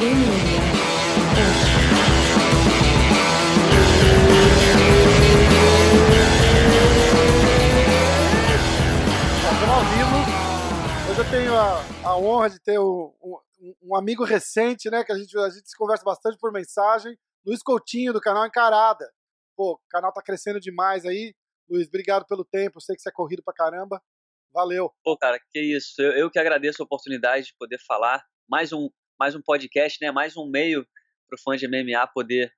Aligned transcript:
Hoje 0.00 0.08
eu 11.20 11.30
tenho 11.30 11.54
a, 11.54 12.16
honra 12.16 12.48
de 12.48 12.58
ter 12.60 12.80
um, 12.80 13.12
um, 13.82 13.94
amigo 13.94 14.24
recente, 14.24 14.88
né? 14.88 15.04
Que 15.04 15.12
a 15.12 15.18
gente, 15.18 15.36
a 15.36 15.50
gente 15.50 15.68
se 15.68 15.76
conversa 15.76 16.02
bastante 16.02 16.38
por 16.38 16.50
mensagem. 16.50 17.14
Luiz 17.44 17.62
Coutinho, 17.62 18.14
do 18.14 18.22
canal 18.22 18.46
Encarada. 18.46 19.06
Pô, 19.54 19.72
o 19.72 19.80
canal 19.90 20.14
tá 20.14 20.22
crescendo 20.22 20.58
demais 20.58 21.04
aí. 21.04 21.34
Luiz, 21.68 21.88
obrigado 21.88 22.24
pelo 22.24 22.42
tempo. 22.42 22.80
Sei 22.80 22.96
que 22.96 23.02
você 23.02 23.10
é 23.10 23.12
corrido 23.12 23.42
pra 23.42 23.52
caramba. 23.52 24.02
Valeu. 24.50 24.90
Pô, 25.04 25.14
cara, 25.18 25.38
que 25.50 25.60
isso. 25.60 26.00
Eu, 26.00 26.12
eu 26.12 26.30
que 26.30 26.38
agradeço 26.38 26.82
a 26.82 26.86
oportunidade 26.86 27.48
de 27.48 27.54
poder 27.58 27.78
falar. 27.86 28.24
Mais 28.48 28.72
um, 28.72 28.88
mais 29.20 29.34
um 29.34 29.42
podcast, 29.42 29.98
né? 30.00 30.10
Mais 30.10 30.34
um 30.34 30.48
meio 30.48 30.82
pro 31.28 31.38
fã 31.38 31.54
de 31.54 31.68
MMA 31.68 32.06
poder 32.06 32.50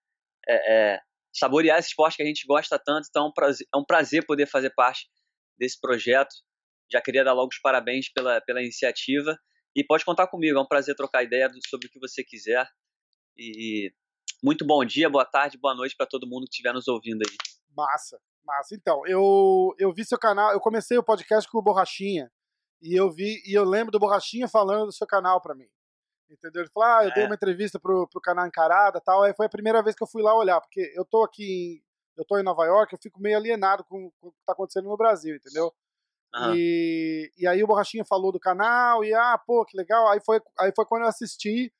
é, 0.48 0.92
é, 0.94 1.00
saborear 1.34 1.80
esse 1.80 1.88
esporte 1.88 2.16
que 2.16 2.22
a 2.22 2.26
gente 2.26 2.46
gosta 2.46 2.78
tanto. 2.78 3.08
Então 3.10 3.26
é 3.26 3.28
um, 3.28 3.32
prazer, 3.32 3.66
é 3.74 3.76
um 3.76 3.84
prazer 3.84 4.24
poder 4.24 4.46
fazer 4.46 4.70
parte 4.70 5.10
desse 5.58 5.80
projeto. 5.80 6.32
Já 6.88 7.02
queria 7.02 7.24
dar 7.24 7.32
logo 7.32 7.48
os 7.52 7.58
parabéns 7.58 8.08
pela, 8.12 8.40
pela 8.42 8.62
iniciativa. 8.62 9.36
E 9.74 9.82
pode 9.82 10.04
contar 10.04 10.28
comigo, 10.28 10.56
é 10.56 10.62
um 10.62 10.66
prazer 10.66 10.94
trocar 10.94 11.24
ideia 11.24 11.50
sobre 11.68 11.88
o 11.88 11.90
que 11.90 11.98
você 11.98 12.22
quiser. 12.22 12.64
E 13.36 13.92
muito 14.40 14.64
bom 14.64 14.84
dia, 14.84 15.10
boa 15.10 15.24
tarde, 15.24 15.58
boa 15.58 15.74
noite 15.74 15.96
para 15.96 16.06
todo 16.06 16.28
mundo 16.28 16.44
que 16.44 16.50
estiver 16.50 16.72
nos 16.72 16.86
ouvindo 16.86 17.22
aí. 17.26 17.36
Massa, 17.74 18.20
massa. 18.44 18.76
Então, 18.76 19.04
eu, 19.08 19.74
eu 19.78 19.92
vi 19.92 20.04
seu 20.04 20.18
canal, 20.18 20.52
eu 20.52 20.60
comecei 20.60 20.96
o 20.96 21.02
podcast 21.02 21.50
com 21.50 21.58
o 21.58 21.62
Borrachinha. 21.62 22.30
E 22.80 22.94
eu 22.94 23.10
vi, 23.10 23.42
e 23.46 23.52
eu 23.52 23.64
lembro 23.64 23.90
do 23.90 23.98
Borrachinha 23.98 24.46
falando 24.46 24.86
do 24.86 24.92
seu 24.92 25.06
canal 25.08 25.40
para 25.40 25.56
mim. 25.56 25.68
Entendeu? 26.32 26.62
Ele 26.62 26.70
falou: 26.70 26.88
ah, 26.88 27.04
eu 27.04 27.10
é. 27.10 27.14
dei 27.14 27.24
uma 27.26 27.34
entrevista 27.34 27.78
pro, 27.78 28.08
pro 28.08 28.20
canal 28.20 28.46
Encarada 28.46 29.00
tal. 29.00 29.22
Aí 29.22 29.34
foi 29.34 29.46
a 29.46 29.50
primeira 29.50 29.82
vez 29.82 29.94
que 29.94 30.02
eu 30.02 30.06
fui 30.06 30.22
lá 30.22 30.34
olhar, 30.34 30.60
porque 30.60 30.92
eu 30.94 31.04
tô 31.04 31.22
aqui 31.22 31.44
em, 31.44 31.82
eu 32.16 32.24
tô 32.24 32.38
em 32.38 32.42
Nova 32.42 32.64
York, 32.64 32.92
eu 32.92 32.98
fico 33.00 33.20
meio 33.20 33.36
alienado 33.36 33.84
com, 33.84 34.10
com 34.20 34.28
o 34.28 34.32
que 34.32 34.38
tá 34.46 34.52
acontecendo 34.52 34.88
no 34.88 34.96
Brasil, 34.96 35.36
entendeu? 35.36 35.72
Uhum. 36.34 36.54
E, 36.54 37.30
e 37.36 37.46
aí 37.46 37.62
o 37.62 37.66
Borrachinha 37.66 38.04
falou 38.04 38.32
do 38.32 38.40
canal, 38.40 39.04
e 39.04 39.12
ah, 39.12 39.38
pô, 39.38 39.64
que 39.64 39.76
legal. 39.76 40.08
Aí 40.08 40.20
foi, 40.24 40.40
aí 40.58 40.72
foi 40.74 40.86
quando 40.86 41.02
eu 41.02 41.08
assisti, 41.08 41.72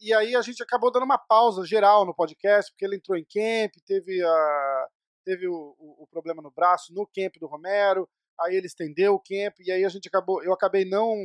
e 0.00 0.12
aí 0.12 0.34
a 0.34 0.42
gente 0.42 0.62
acabou 0.62 0.90
dando 0.90 1.04
uma 1.04 1.18
pausa 1.18 1.64
geral 1.64 2.04
no 2.04 2.14
podcast, 2.14 2.72
porque 2.72 2.84
ele 2.84 2.96
entrou 2.96 3.16
em 3.16 3.24
camp, 3.24 3.72
teve, 3.86 4.22
a, 4.24 4.88
teve 5.24 5.46
o, 5.46 5.76
o, 5.78 6.02
o 6.02 6.06
problema 6.08 6.42
no 6.42 6.50
braço 6.50 6.92
no 6.92 7.06
camp 7.06 7.34
do 7.38 7.46
Romero, 7.46 8.08
aí 8.40 8.56
ele 8.56 8.66
estendeu 8.66 9.14
o 9.14 9.20
camp, 9.20 9.54
e 9.60 9.70
aí 9.70 9.84
a 9.84 9.88
gente 9.88 10.08
acabou, 10.08 10.42
eu 10.42 10.52
acabei 10.52 10.84
não, 10.84 11.16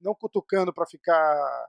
não 0.00 0.14
cutucando 0.14 0.72
para 0.72 0.86
ficar 0.86 1.68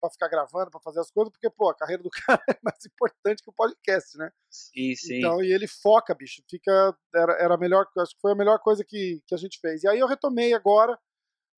para 0.00 0.10
ficar 0.10 0.28
gravando, 0.28 0.70
para 0.70 0.80
fazer 0.80 1.00
as 1.00 1.10
coisas, 1.10 1.30
porque, 1.30 1.50
pô, 1.50 1.68
a 1.68 1.74
carreira 1.74 2.02
do 2.02 2.10
cara 2.26 2.42
é 2.48 2.58
mais 2.62 2.84
importante 2.86 3.42
que 3.42 3.50
o 3.50 3.52
podcast, 3.52 4.16
né? 4.16 4.30
Sim, 4.48 4.94
sim. 4.96 5.18
Então, 5.18 5.42
e 5.42 5.52
ele 5.52 5.68
foca, 5.68 6.14
bicho, 6.14 6.42
fica, 6.48 6.96
era, 7.14 7.32
era 7.34 7.54
a 7.54 7.58
melhor, 7.58 7.86
acho 7.98 8.14
que 8.14 8.20
foi 8.20 8.32
a 8.32 8.36
melhor 8.36 8.58
coisa 8.60 8.84
que, 8.84 9.22
que 9.26 9.34
a 9.34 9.38
gente 9.38 9.60
fez. 9.60 9.82
E 9.82 9.88
aí 9.88 9.98
eu 9.98 10.06
retomei 10.06 10.54
agora, 10.54 10.98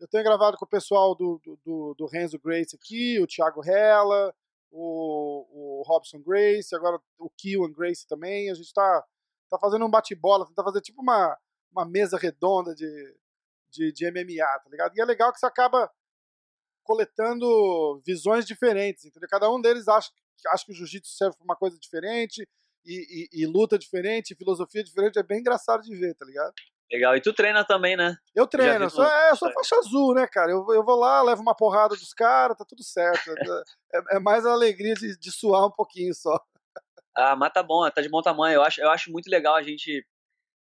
eu 0.01 0.09
tenho 0.09 0.25
gravado 0.25 0.57
com 0.57 0.65
o 0.65 0.69
pessoal 0.69 1.15
do, 1.15 1.41
do, 1.65 1.95
do, 1.97 2.07
Renzo 2.07 2.39
Grace 2.39 2.75
aqui, 2.75 3.21
o 3.21 3.27
Thiago 3.27 3.65
Hella, 3.65 4.35
o, 4.71 5.81
o 5.81 5.83
Robson 5.87 6.21
Grace, 6.21 6.75
agora 6.75 7.01
o 7.19 7.31
Kewan 7.31 7.73
Grace 7.73 8.07
também, 8.07 8.51
a 8.51 8.55
gente 8.55 8.73
tá, 8.75 9.05
tá 9.49 9.59
fazendo 9.59 9.87
um 9.87 9.91
bate-bola, 9.91 10.47
tenta 10.47 10.65
fazer 10.65 10.81
tipo 10.81 11.01
uma, 11.01 11.39
uma 11.71 11.85
mesa 11.85 12.19
redonda 12.19 12.75
de, 12.75 13.17
de, 13.71 13.93
de 13.93 14.11
MMA, 14.11 14.45
tá 14.45 14.69
ligado? 14.69 14.97
E 14.97 15.01
é 15.01 15.05
legal 15.05 15.33
que 15.33 15.39
você 15.39 15.47
acaba 15.47 15.91
coletando 16.83 18.01
visões 18.05 18.45
diferentes, 18.45 19.05
entendeu? 19.05 19.29
Cada 19.29 19.51
um 19.51 19.61
deles 19.61 19.89
acha, 19.89 20.11
acha 20.49 20.65
que 20.65 20.73
o 20.73 20.75
jiu-jitsu 20.75 21.13
serve 21.13 21.37
para 21.37 21.45
uma 21.45 21.57
coisa 21.57 21.79
diferente 21.79 22.47
e, 22.85 23.29
e, 23.35 23.43
e, 23.43 23.47
luta 23.47 23.79
diferente, 23.79 24.35
filosofia 24.35 24.83
diferente, 24.83 25.19
é 25.19 25.23
bem 25.23 25.41
engraçado 25.41 25.83
de 25.83 25.95
ver, 25.95 26.15
tá 26.15 26.25
ligado? 26.25 26.53
Legal, 26.91 27.17
e 27.17 27.23
tu 27.23 27.33
treina 27.33 27.65
também, 27.65 27.97
né? 27.97 28.17
Eu 28.35 28.47
treino, 28.47 28.85
eu 28.85 28.91
sou, 28.91 29.05
é, 29.05 29.31
eu 29.31 29.37
sou 29.37 29.51
faixa 29.53 29.77
azul, 29.77 30.15
né, 30.15 30.27
cara? 30.27 30.51
Eu, 30.51 30.67
eu 30.75 30.85
vou 30.85 30.97
lá, 30.97 31.23
levo 31.23 31.41
uma 31.41 31.55
porrada 31.55 31.95
dos 31.95 32.13
caras, 32.13 32.59
tá 32.59 32.67
tudo 32.69 32.83
certo. 32.83 33.31
é, 33.95 34.17
é, 34.17 34.19
mais 34.19 34.45
a 34.45 34.53
alegria 34.53 34.95
de, 34.95 35.19
de 35.19 35.33
suar 35.33 35.67
um 35.67 35.71
pouquinho 35.71 36.13
só. 36.15 36.39
Ah, 37.17 37.35
mas 37.35 37.53
tá 37.53 37.63
bom, 37.63 37.89
tá 37.91 38.03
de 38.03 38.11
bom 38.11 38.21
tamanho. 38.21 38.57
Eu 38.57 38.63
acho, 38.63 38.81
eu 38.81 38.91
acho 38.91 39.11
muito 39.11 39.31
legal 39.31 39.55
a 39.55 39.63
gente 39.63 40.07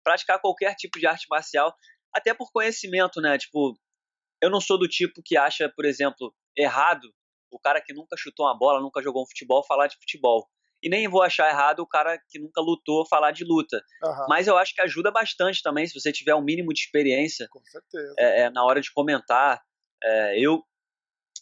praticar 0.05 0.41
qualquer 0.41 0.75
tipo 0.75 0.99
de 0.99 1.07
arte 1.07 1.27
marcial, 1.29 1.75
até 2.15 2.33
por 2.33 2.53
conhecimento, 2.53 3.21
né? 3.21 3.37
Tipo, 3.39 3.77
eu 4.43 4.51
não 4.51 4.61
sou 4.61 4.79
do 4.79 4.89
tipo 4.89 5.23
que 5.25 5.37
acha, 5.37 5.69
por 5.69 5.85
exemplo, 5.85 6.35
errado 6.57 7.13
o 7.51 7.59
cara 7.59 7.81
que 7.81 7.93
nunca 7.93 8.17
chutou 8.17 8.47
uma 8.47 8.57
bola, 8.57 8.81
nunca 8.81 9.03
jogou 9.03 9.23
um 9.23 9.27
futebol, 9.27 9.65
falar 9.67 9.89
de 9.89 9.97
futebol. 9.97 10.49
E 10.83 10.89
nem 10.89 11.09
vou 11.09 11.23
achar 11.23 11.49
errado 11.49 11.81
o 11.81 11.87
cara 11.87 12.19
que 12.31 12.39
nunca 12.39 12.61
lutou 12.61 13.07
falar 13.07 13.33
de 13.33 13.45
luta. 13.45 13.83
Uhum. 14.03 14.27
Mas 14.29 14.47
eu 14.47 14.57
acho 14.57 14.75
que 14.75 14.81
ajuda 14.81 15.11
bastante 15.11 15.63
também, 15.63 15.87
se 15.87 15.99
você 15.99 16.11
tiver 16.11 16.35
um 16.35 16.43
mínimo 16.43 16.73
de 16.73 16.81
experiência. 16.81 17.47
Com 17.51 17.63
certeza. 17.65 18.15
É, 18.19 18.43
é, 18.43 18.51
na 18.51 18.65
hora 18.65 18.81
de 18.81 18.91
comentar. 18.93 19.61
É, 20.03 20.41
eu, 20.41 20.63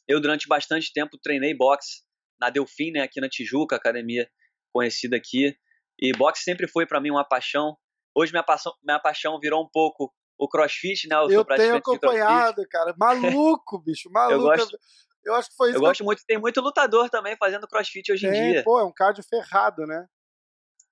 eu, 0.08 0.20
durante 0.20 0.48
bastante 0.48 0.92
tempo, 0.92 1.18
treinei 1.22 1.54
boxe 1.54 2.02
na 2.40 2.50
Delfim, 2.50 2.90
né, 2.90 3.02
aqui 3.02 3.20
na 3.20 3.28
Tijuca, 3.28 3.76
academia 3.76 4.28
conhecida 4.72 5.16
aqui. 5.16 5.56
E 6.00 6.12
boxe 6.12 6.42
sempre 6.42 6.66
foi 6.66 6.86
para 6.86 7.00
mim 7.00 7.10
uma 7.10 7.24
paixão. 7.24 7.76
Hoje 8.16 8.32
minha 8.32 8.42
paixão, 8.42 8.72
minha 8.82 8.98
paixão 8.98 9.38
virou 9.38 9.62
um 9.62 9.68
pouco 9.70 10.12
o 10.38 10.48
crossfit, 10.48 11.08
né? 11.08 11.16
Eu, 11.16 11.30
eu 11.30 11.44
tenho 11.44 11.74
acompanhado, 11.74 12.62
cara. 12.70 12.94
Maluco, 12.96 13.78
bicho, 13.78 14.08
maluco. 14.12 14.34
Eu 14.34 14.42
gosto, 14.42 14.78
eu 15.24 15.34
acho 15.34 15.50
que 15.50 15.56
foi 15.56 15.70
isso. 15.70 15.78
Eu 15.78 15.82
gosto 15.82 16.00
eu... 16.00 16.06
muito, 16.06 16.22
tem 16.26 16.38
muito 16.38 16.60
lutador 16.60 17.10
também 17.10 17.36
fazendo 17.36 17.66
crossfit 17.66 18.12
hoje 18.12 18.30
tem, 18.30 18.40
em 18.40 18.52
dia. 18.52 18.62
Pô, 18.62 18.78
é 18.78 18.84
um 18.84 18.92
cardio 18.92 19.24
ferrado, 19.28 19.84
né? 19.84 20.06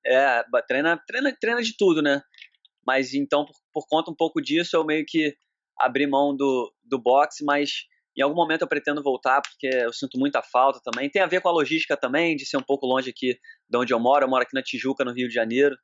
É, 0.05 0.45
treina, 0.67 1.01
treina, 1.07 1.37
treina 1.41 1.63
de 1.63 1.77
tudo, 1.77 2.03
né? 2.03 2.21
Mas 2.87 3.15
então, 3.15 3.45
por, 3.45 3.55
por 3.73 3.87
conta 3.89 4.11
um 4.11 4.15
pouco 4.15 4.41
disso, 4.41 4.77
eu 4.77 4.85
meio 4.85 5.05
que 5.07 5.37
abri 5.79 6.07
mão 6.07 6.35
do, 6.35 6.73
do 6.85 6.99
boxe, 6.99 7.45
mas 7.45 7.87
em 8.17 8.23
algum 8.23 8.35
momento 8.35 8.63
eu 8.63 8.69
pretendo 8.69 9.03
voltar, 9.03 9.43
porque 9.43 9.67
eu 9.67 9.93
sinto 9.93 10.19
muita 10.19 10.43
falta 10.43 10.81
também. 10.83 11.11
Tem 11.11 11.23
a 11.23 11.27
ver 11.27 11.41
com 11.41 11.49
a 11.49 11.53
logística 11.53 11.97
também, 11.97 12.35
de 12.35 12.47
ser 12.47 12.57
um 12.57 12.63
pouco 12.63 12.87
longe 12.87 13.11
aqui 13.11 13.39
de 13.69 13.79
onde 13.79 13.93
eu 13.93 14.01
moro. 14.01 14.25
Eu 14.25 14.29
moro 14.29 14.43
aqui 14.43 14.55
na 14.55 14.63
Tijuca, 14.63 15.05
no 15.05 15.13
Rio 15.13 15.29
de 15.29 15.35
Janeiro. 15.35 15.77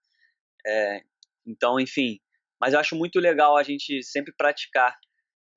É, 0.67 1.03
então, 1.47 1.79
enfim, 1.79 2.19
mas 2.63 2.75
eu 2.75 2.79
acho 2.79 2.95
muito 2.95 3.19
legal 3.19 3.57
a 3.57 3.65
gente 3.65 4.05
sempre 4.05 4.33
praticar 4.33 4.97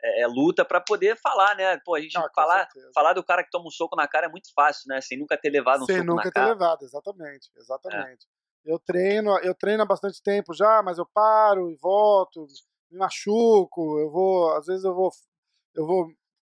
é, 0.01 0.21
é 0.21 0.27
luta 0.27 0.65
para 0.65 0.81
poder 0.81 1.15
falar, 1.21 1.55
né? 1.55 1.79
Pô, 1.85 1.93
a 1.93 2.01
gente 2.01 2.17
ah, 2.17 2.27
falar, 2.33 2.67
falar 2.95 3.13
do 3.13 3.23
cara 3.23 3.43
que 3.43 3.51
toma 3.51 3.67
um 3.67 3.69
soco 3.69 3.95
na 3.95 4.07
cara 4.07 4.25
é 4.25 4.29
muito 4.29 4.51
fácil, 4.55 4.87
né? 4.87 4.99
Sem 5.01 5.19
nunca 5.19 5.37
ter 5.37 5.51
levado 5.51 5.83
um 5.83 5.85
Sem 5.85 5.97
soco 5.97 6.15
na 6.15 6.23
cara. 6.23 6.33
Sem 6.33 6.41
nunca 6.41 6.41
ter 6.41 6.63
levado, 6.63 6.83
exatamente, 6.83 7.51
exatamente. 7.55 8.25
É. 8.65 8.71
Eu 8.71 8.79
treino, 8.79 9.37
eu 9.43 9.53
treino 9.53 9.83
há 9.83 9.85
bastante 9.85 10.19
tempo 10.23 10.51
já, 10.51 10.81
mas 10.81 10.97
eu 10.97 11.05
paro 11.05 11.69
e 11.69 11.75
volto, 11.75 12.47
me 12.89 12.97
machuco, 12.97 13.99
eu 13.99 14.09
vou, 14.09 14.51
às 14.53 14.65
vezes 14.65 14.83
eu 14.83 14.95
vou, 14.95 15.11
eu 15.75 15.85
vou 15.85 16.07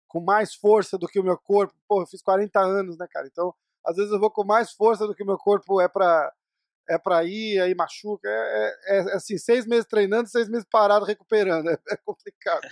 com 0.07 0.21
mais 0.21 0.55
força 0.55 0.97
do 0.97 1.09
que 1.09 1.19
o 1.19 1.25
meu 1.25 1.37
corpo. 1.37 1.75
Pô, 1.89 2.01
eu 2.01 2.07
fiz 2.07 2.23
40 2.23 2.61
anos, 2.61 2.97
né, 2.97 3.09
cara? 3.11 3.27
Então, 3.27 3.53
às 3.85 3.97
vezes 3.97 4.13
eu 4.13 4.21
vou 4.21 4.31
com 4.31 4.45
mais 4.45 4.71
força 4.71 5.05
do 5.05 5.17
que 5.17 5.25
o 5.25 5.27
meu 5.27 5.37
corpo 5.37 5.81
é 5.81 5.89
para 5.89 6.33
é 6.89 6.99
para 6.99 7.25
ir, 7.25 7.61
aí 7.61 7.75
machuca. 7.75 8.29
É, 8.29 8.77
é, 8.87 8.97
é, 8.97 9.01
assim, 9.15 9.39
seis 9.39 9.67
meses 9.67 9.87
treinando, 9.87 10.29
seis 10.29 10.49
meses 10.49 10.67
parado 10.71 11.05
recuperando. 11.05 11.69
É, 11.89 11.95
é 11.95 11.97
complicado. 11.97 12.69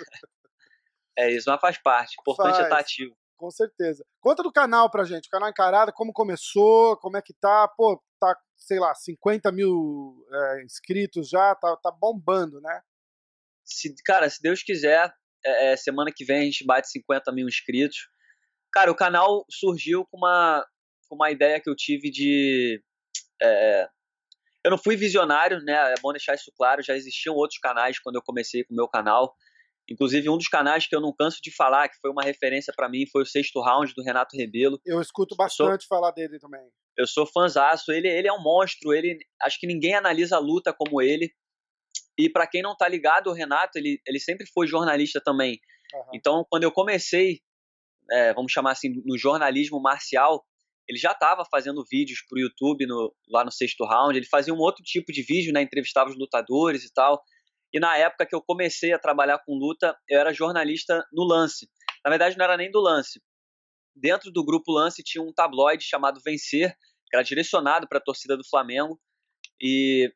É 1.18 1.30
isso, 1.30 1.50
mas 1.50 1.60
faz 1.60 1.78
parte. 1.78 2.16
Importante 2.20 2.52
faz, 2.52 2.60
é 2.60 2.62
estar 2.64 2.78
ativo. 2.78 3.16
Com 3.36 3.50
certeza. 3.50 4.04
Conta 4.20 4.42
do 4.42 4.52
canal 4.52 4.90
pra 4.90 5.04
gente, 5.04 5.26
o 5.26 5.30
canal 5.30 5.50
Encarada, 5.50 5.92
como 5.92 6.12
começou, 6.12 6.96
como 6.98 7.16
é 7.16 7.22
que 7.22 7.34
tá. 7.34 7.68
Pô, 7.68 8.02
tá, 8.20 8.38
sei 8.56 8.78
lá, 8.78 8.94
50 8.94 9.50
mil 9.50 10.24
é, 10.32 10.62
inscritos 10.62 11.28
já, 11.28 11.54
tá, 11.54 11.76
tá 11.76 11.90
bombando, 11.90 12.60
né? 12.60 12.80
Se, 13.64 13.94
cara, 14.04 14.28
se 14.30 14.40
Deus 14.40 14.62
quiser, 14.62 15.12
é, 15.44 15.72
é 15.72 15.76
semana 15.76 16.12
que 16.14 16.24
vem 16.24 16.40
a 16.40 16.44
gente 16.44 16.64
bate 16.64 16.88
50 16.88 17.32
mil 17.32 17.48
inscritos. 17.48 18.08
Cara, 18.72 18.90
o 18.90 18.96
canal 18.96 19.44
surgiu 19.50 20.06
com 20.06 20.16
uma, 20.16 20.64
com 21.08 21.16
uma 21.16 21.30
ideia 21.30 21.60
que 21.60 21.68
eu 21.68 21.76
tive 21.76 22.10
de. 22.10 22.82
É, 23.42 23.88
eu 24.64 24.70
não 24.70 24.78
fui 24.78 24.96
visionário, 24.96 25.60
né? 25.62 25.72
É 25.92 25.94
bom 26.00 26.12
deixar 26.12 26.34
isso 26.34 26.52
claro. 26.56 26.82
Já 26.82 26.94
existiam 26.94 27.34
outros 27.34 27.58
canais 27.58 27.98
quando 27.98 28.16
eu 28.16 28.22
comecei 28.22 28.64
com 28.64 28.72
o 28.72 28.76
meu 28.76 28.88
canal. 28.88 29.34
Inclusive, 29.90 30.28
um 30.30 30.36
dos 30.36 30.46
canais 30.46 30.86
que 30.86 30.94
eu 30.94 31.00
não 31.00 31.12
canso 31.12 31.38
de 31.42 31.54
falar, 31.54 31.88
que 31.88 31.98
foi 32.00 32.10
uma 32.10 32.22
referência 32.22 32.72
para 32.74 32.88
mim, 32.88 33.04
foi 33.10 33.22
o 33.22 33.26
Sexto 33.26 33.60
Round 33.60 33.92
do 33.94 34.02
Renato 34.02 34.36
Rebelo. 34.36 34.80
Eu 34.86 35.00
escuto 35.00 35.34
bastante 35.34 35.72
eu 35.72 35.80
sou, 35.80 35.88
falar 35.88 36.12
dele 36.12 36.38
também. 36.38 36.60
Eu 36.96 37.06
sou 37.06 37.26
fãzaço. 37.26 37.90
Ele, 37.90 38.08
ele 38.08 38.28
é 38.28 38.32
um 38.32 38.42
monstro. 38.42 38.92
Ele, 38.92 39.18
acho 39.42 39.58
que 39.58 39.66
ninguém 39.66 39.94
analisa 39.94 40.36
a 40.36 40.40
luta 40.40 40.72
como 40.72 41.02
ele. 41.02 41.32
E 42.16 42.30
para 42.30 42.46
quem 42.46 42.62
não 42.62 42.76
tá 42.76 42.88
ligado, 42.88 43.28
o 43.28 43.32
Renato, 43.32 43.78
ele, 43.78 44.00
ele 44.06 44.20
sempre 44.20 44.46
foi 44.46 44.66
jornalista 44.66 45.20
também. 45.20 45.58
Uhum. 45.92 46.10
Então, 46.14 46.46
quando 46.48 46.62
eu 46.62 46.70
comecei, 46.70 47.40
é, 48.10 48.32
vamos 48.34 48.52
chamar 48.52 48.72
assim, 48.72 48.90
no 49.04 49.18
jornalismo 49.18 49.80
marcial, 49.80 50.44
ele 50.92 50.98
já 50.98 51.12
estava 51.12 51.44
fazendo 51.50 51.84
vídeos 51.90 52.22
para 52.28 52.36
o 52.36 52.40
YouTube 52.40 52.86
no, 52.86 53.14
lá 53.28 53.44
no 53.44 53.50
sexto 53.50 53.84
round. 53.84 54.16
Ele 54.16 54.26
fazia 54.26 54.52
um 54.52 54.58
outro 54.58 54.84
tipo 54.84 55.10
de 55.10 55.22
vídeo, 55.22 55.52
né? 55.52 55.62
Entrevistava 55.62 56.10
os 56.10 56.18
lutadores 56.18 56.84
e 56.84 56.92
tal. 56.92 57.22
E 57.72 57.80
na 57.80 57.96
época 57.96 58.26
que 58.26 58.34
eu 58.34 58.42
comecei 58.42 58.92
a 58.92 58.98
trabalhar 58.98 59.38
com 59.38 59.54
luta, 59.54 59.96
eu 60.06 60.20
era 60.20 60.34
jornalista 60.34 61.02
no 61.10 61.24
Lance. 61.24 61.66
Na 62.04 62.10
verdade, 62.10 62.36
não 62.36 62.44
era 62.44 62.56
nem 62.56 62.70
do 62.70 62.80
Lance. 62.80 63.20
dentro 63.96 64.30
do 64.30 64.44
grupo 64.44 64.72
Lance 64.72 65.02
tinha 65.02 65.22
um 65.22 65.32
tabloide 65.32 65.84
chamado 65.84 66.20
Vencer, 66.24 66.74
que 67.06 67.16
era 67.16 67.22
direcionado 67.24 67.88
para 67.88 67.98
a 67.98 68.02
torcida 68.02 68.36
do 68.36 68.46
Flamengo. 68.46 69.00
E 69.60 70.12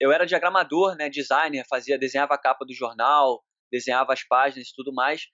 eu 0.00 0.12
era 0.12 0.26
diagramador, 0.26 0.94
né, 0.96 1.08
designer, 1.08 1.64
fazia, 1.68 1.98
desenhava 1.98 2.34
a 2.34 2.38
capa 2.38 2.64
do 2.64 2.72
jornal, 2.72 3.42
desenhava 3.70 4.12
as 4.12 4.22
páginas 4.24 4.68
e 4.68 4.74
tudo 4.74 4.92
mais. 4.92 5.26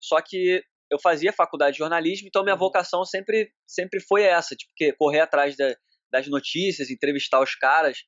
Só 0.00 0.20
que 0.20 0.64
eu 0.92 0.98
fazia 1.00 1.32
faculdade 1.32 1.72
de 1.72 1.78
jornalismo, 1.78 2.28
então 2.28 2.42
minha 2.42 2.54
uhum. 2.54 2.60
vocação 2.60 3.02
sempre, 3.02 3.50
sempre 3.66 3.98
foi 3.98 4.24
essa, 4.24 4.54
tipo, 4.54 4.70
correr 4.98 5.20
atrás 5.20 5.56
da, 5.56 5.74
das 6.12 6.28
notícias, 6.28 6.90
entrevistar 6.90 7.40
os 7.42 7.54
caras. 7.54 8.04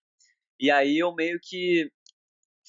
E 0.61 0.71
aí 0.71 0.99
eu 0.99 1.15
meio 1.15 1.39
que 1.43 1.91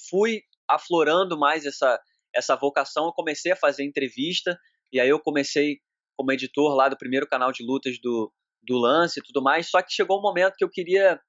fui 0.09 0.41
aflorando 0.69 1.37
mais 1.37 1.65
essa, 1.65 1.99
essa 2.33 2.55
vocação, 2.55 3.07
eu 3.07 3.13
comecei 3.13 3.51
a 3.51 3.57
fazer 3.57 3.83
entrevista, 3.83 4.57
e 4.91 5.01
aí 5.01 5.09
eu 5.09 5.19
comecei 5.19 5.79
como 6.17 6.31
editor 6.31 6.73
lá 6.73 6.87
do 6.87 6.97
primeiro 6.97 7.27
canal 7.27 7.51
de 7.51 7.61
lutas 7.61 7.99
do, 8.01 8.31
do 8.63 8.77
Lance 8.77 9.19
e 9.19 9.23
tudo 9.23 9.43
mais, 9.43 9.69
só 9.69 9.81
que 9.81 9.91
chegou 9.91 10.19
um 10.19 10.21
momento 10.21 10.55
que 10.57 10.63
eu 10.63 10.69
queria, 10.69 11.19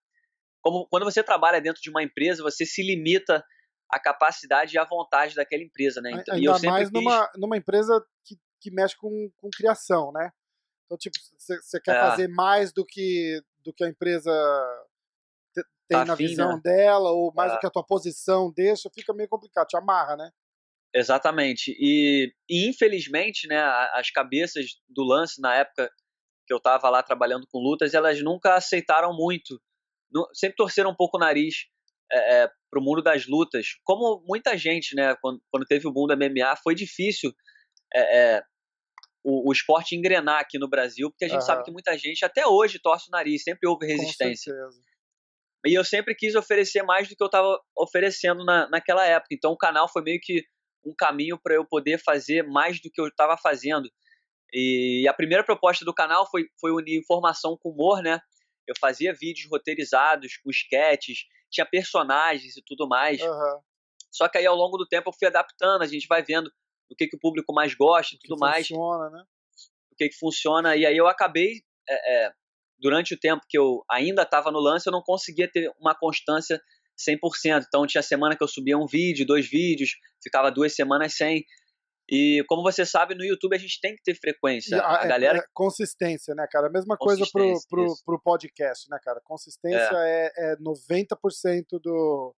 como 0.63 0.87
quando 0.89 1.03
você 1.03 1.25
trabalha 1.25 1.61
dentro 1.61 1.83
de 1.83 1.91
uma 1.91 2.05
empresa, 2.05 2.41
você 2.41 2.65
se 2.65 2.85
limita 2.85 3.45
à 3.91 3.99
capacidade 3.99 4.77
e 4.77 4.79
à 4.79 4.85
vontade 4.85 5.35
daquela 5.35 5.63
empresa, 5.63 6.01
né? 6.01 6.13
Então, 6.13 6.37
Ainda 6.37 6.71
mais 6.71 6.89
quis... 6.89 6.93
numa, 6.93 7.31
numa 7.37 7.57
empresa 7.57 8.01
que, 8.25 8.37
que 8.61 8.71
mexe 8.71 8.97
com, 8.97 9.31
com 9.37 9.49
criação, 9.51 10.13
né? 10.13 10.31
Então, 10.85 10.97
tipo, 10.97 11.17
você 11.39 11.81
quer 11.81 11.97
é. 11.97 12.01
fazer 12.01 12.29
mais 12.29 12.73
do 12.73 12.85
que, 12.85 13.43
do 13.65 13.73
que 13.73 13.85
a 13.85 13.89
empresa 13.89 14.33
tem 15.89 15.99
tá 15.99 16.05
na 16.05 16.15
afim, 16.15 16.27
visão 16.27 16.55
né? 16.55 16.61
dela, 16.63 17.11
ou 17.11 17.33
mais 17.35 17.53
é. 17.53 17.55
do 17.55 17.61
que 17.61 17.67
a 17.67 17.71
tua 17.71 17.85
posição 17.85 18.53
deixa, 18.55 18.91
fica 18.93 19.15
meio 19.15 19.29
complicado, 19.29 19.67
te 19.67 19.77
amarra, 19.77 20.17
né? 20.17 20.31
Exatamente. 20.95 21.77
E, 21.79 22.33
e, 22.49 22.69
infelizmente, 22.69 23.47
né, 23.47 23.61
as 23.93 24.11
cabeças 24.11 24.67
do 24.89 25.05
lance 25.05 25.41
na 25.41 25.55
época 25.55 25.91
que 26.47 26.53
eu 26.53 26.59
estava 26.59 26.89
lá 26.89 27.03
trabalhando 27.03 27.47
com 27.51 27.59
lutas, 27.59 27.93
elas 27.93 28.23
nunca 28.23 28.55
aceitaram 28.55 29.15
muito. 29.15 29.61
Sempre 30.33 30.57
torceram 30.57 30.91
um 30.91 30.95
pouco 30.95 31.17
o 31.17 31.21
nariz 31.21 31.67
é, 32.11 32.45
é, 32.45 32.49
para 32.71 32.81
o 32.81 32.83
mundo 32.83 33.03
das 33.03 33.27
lutas. 33.27 33.77
Como 33.85 34.23
muita 34.27 34.57
gente, 34.57 34.95
né, 34.95 35.15
quando, 35.21 35.41
quando 35.51 35.67
teve 35.67 35.87
o 35.87 35.93
boom 35.93 36.07
MMA, 36.07 36.57
foi 36.63 36.75
difícil 36.75 37.33
é, 37.97 38.37
é, 38.37 38.43
o, 39.25 39.49
o, 39.49 39.53
esporte 39.53 39.97
engrenar 39.97 40.41
aqui 40.41 40.59
no 40.59 40.69
Brasil, 40.69 41.11
porque 41.11 41.25
a 41.25 41.29
gente 41.29 41.41
uhum. 41.41 41.47
sabe 41.47 41.65
que 41.65 41.73
muita 41.73 41.97
gente 41.97 42.25
até 42.25 42.47
hoje 42.47 42.79
torce 42.79 43.09
o 43.09 43.11
nariz, 43.11 43.43
sempre 43.43 43.69
houve 43.69 43.87
resistência. 43.87 44.53
E 45.67 45.75
eu 45.75 45.85
sempre 45.85 46.15
quis 46.15 46.35
oferecer 46.35 46.83
mais 46.83 47.09
do 47.09 47.17
que 47.17 47.23
eu 47.23 47.27
estava 47.27 47.59
oferecendo 47.77 48.45
na, 48.45 48.69
naquela 48.69 49.05
época. 49.05 49.35
Então 49.35 49.53
o 49.53 49.57
canal 49.57 49.89
foi 49.91 50.03
meio 50.03 50.21
que 50.23 50.45
um 50.85 50.95
caminho 50.97 51.39
para 51.43 51.55
eu 51.55 51.65
poder 51.67 51.99
fazer 51.99 52.45
mais 52.45 52.81
do 52.81 52.89
que 52.91 53.01
eu 53.01 53.09
estava 53.09 53.37
fazendo. 53.37 53.91
E 54.53 55.07
a 55.09 55.13
primeira 55.13 55.43
proposta 55.43 55.85
do 55.85 55.93
canal 55.93 56.29
foi, 56.31 56.45
foi 56.61 56.71
unir 56.71 56.97
informação 56.97 57.59
com 57.61 57.71
humor, 57.71 58.01
né? 58.01 58.21
Eu 58.67 58.75
fazia 58.81 59.13
vídeos 59.13 59.49
roteirizados, 59.51 60.37
com 60.37 60.51
sketches, 60.51 61.25
tinha 61.51 61.67
personagens 61.67 62.57
e 62.57 62.63
tudo 62.65 62.87
mais. 62.87 63.21
Uhum. 63.21 63.61
Só 64.13 64.29
que 64.29 64.39
aí 64.39 64.47
ao 64.47 64.57
longo 64.57 64.77
do 64.77 64.87
tempo 64.87 65.11
eu 65.11 65.15
fui 65.19 65.27
adaptando, 65.27 65.83
a 65.83 65.87
gente 65.87 66.07
vai 66.07 66.23
vendo 66.23 66.51
o 66.91 66.95
que, 66.97 67.07
que 67.07 67.17
o 67.17 67.21
público 67.21 67.53
mais 67.53 67.75
gosta 67.75 68.15
e 68.15 68.19
tudo 68.19 68.39
mais. 68.39 68.69
Funciona, 68.69 69.11
né? 69.11 69.25
O 69.93 69.97
que, 69.97 70.09
que 70.09 70.19
funciona. 70.19 70.77
E 70.77 70.87
aí 70.87 70.97
eu 70.97 71.07
acabei, 71.07 71.63
é, 71.89 72.27
é, 72.27 72.33
durante 72.79 73.15
o 73.15 73.19
tempo 73.19 73.43
que 73.49 73.59
eu 73.59 73.85
ainda 73.91 74.23
estava 74.23 74.51
no 74.51 74.59
lance, 74.59 74.89
eu 74.89 74.93
não 74.93 75.03
conseguia 75.03 75.51
ter 75.51 75.71
uma 75.81 75.95
constância 75.95 76.61
100%. 76.97 77.65
Então 77.67 77.87
tinha 77.87 78.03
semana 78.03 78.37
que 78.37 78.43
eu 78.43 78.49
subia 78.49 78.79
um 78.79 78.87
vídeo, 78.87 79.27
dois 79.27 79.49
vídeos, 79.49 79.91
ficava 80.23 80.51
duas 80.51 80.75
semanas 80.75 81.15
sem. 81.15 81.45
E 82.09 82.45
como 82.49 82.63
você 82.63 82.87
sabe, 82.87 83.15
no 83.15 83.25
YouTube 83.25 83.55
a 83.55 83.59
gente 83.59 83.81
tem 83.81 83.97
que 83.97 84.03
ter 84.03 84.15
frequência. 84.15 84.81
A, 84.81 85.03
a 85.03 85.05
é, 85.05 85.09
galera... 85.09 85.39
É, 85.39 85.45
consistência, 85.53 86.35
né, 86.35 86.47
cara? 86.51 86.69
A 86.69 86.71
mesma 86.71 86.97
coisa 86.97 87.25
pro, 87.33 87.53
pro, 87.69 87.95
pro 88.05 88.23
podcast, 88.23 88.89
né, 88.89 88.99
cara? 89.03 89.21
Consistência 89.25 89.91
é, 89.93 90.33
é, 90.37 90.53
é 90.53 90.57
90% 90.57 91.65
do. 91.83 92.35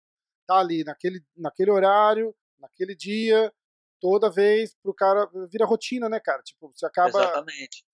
Tá 0.47 0.61
ali, 0.61 0.83
naquele, 0.83 1.21
naquele 1.37 1.71
horário, 1.71 2.35
naquele 2.59 2.97
dia, 2.97 3.53
toda 4.01 4.31
vez, 4.31 4.75
pro 4.83 4.95
cara. 4.95 5.29
Vira 5.51 5.67
rotina, 5.67 6.09
né, 6.09 6.21
cara? 6.21 6.43
Tipo, 6.43 6.73
você 6.75 6.87
acaba. 6.87 7.09
Exatamente 7.09 7.85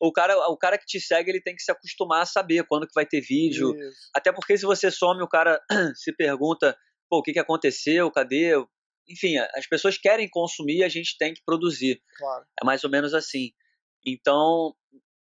o 0.00 0.12
cara, 0.12 0.36
o 0.48 0.56
cara 0.56 0.78
que 0.78 0.86
te 0.86 1.00
segue 1.00 1.30
ele 1.30 1.40
tem 1.40 1.54
que 1.54 1.62
se 1.62 1.70
acostumar 1.70 2.22
a 2.22 2.26
saber 2.26 2.64
quando 2.66 2.86
que 2.86 2.94
vai 2.94 3.06
ter 3.06 3.20
vídeo. 3.20 3.74
Isso. 3.74 4.10
Até 4.14 4.32
porque 4.32 4.56
se 4.56 4.66
você 4.66 4.90
some, 4.90 5.22
o 5.22 5.28
cara 5.28 5.60
se 5.96 6.12
pergunta, 6.12 6.76
pô, 7.08 7.18
o 7.18 7.22
que, 7.22 7.32
que 7.32 7.38
aconteceu, 7.38 8.10
cadê? 8.10 8.52
Enfim, 9.08 9.38
as 9.54 9.66
pessoas 9.66 9.96
querem 9.96 10.28
consumir, 10.28 10.82
a 10.82 10.88
gente 10.88 11.16
tem 11.16 11.32
que 11.32 11.42
produzir. 11.44 12.02
Claro. 12.18 12.44
É 12.60 12.64
mais 12.64 12.84
ou 12.84 12.90
menos 12.90 13.14
assim. 13.14 13.52
Então, 14.04 14.74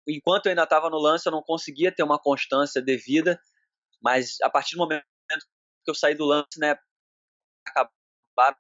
enquanto 0.07 0.47
eu 0.47 0.51
ainda 0.51 0.65
estava 0.65 0.89
no 0.89 0.99
lance, 0.99 1.27
eu 1.27 1.33
não 1.33 1.43
conseguia 1.43 1.93
ter 1.93 2.03
uma 2.03 2.19
constância 2.19 2.81
devida, 2.81 3.41
mas 4.03 4.37
a 4.43 4.51
partir 4.51 4.77
do 4.77 4.81
momento 4.81 5.05
que 5.85 5.91
eu 5.91 5.95
saí 5.95 6.15
do 6.15 6.25
lance, 6.25 6.59
né, 6.59 6.77
acabaram 7.67 8.57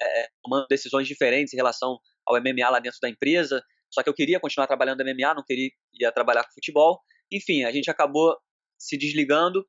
é, 0.00 0.28
tomando 0.42 0.66
decisões 0.68 1.06
diferentes 1.06 1.52
em 1.52 1.56
relação 1.56 1.98
ao 2.26 2.40
MMA 2.40 2.68
lá 2.68 2.78
dentro 2.78 2.98
da 3.00 3.08
empresa. 3.08 3.62
Só 3.90 4.02
que 4.02 4.08
eu 4.08 4.14
queria 4.14 4.38
continuar 4.38 4.66
trabalhando 4.66 5.02
no 5.02 5.10
MMA, 5.10 5.34
não 5.34 5.44
queria 5.44 5.70
ia 5.98 6.12
trabalhar 6.12 6.44
com 6.44 6.52
futebol. 6.52 7.00
Enfim, 7.32 7.64
a 7.64 7.72
gente 7.72 7.90
acabou 7.90 8.36
se 8.78 8.96
desligando 8.96 9.66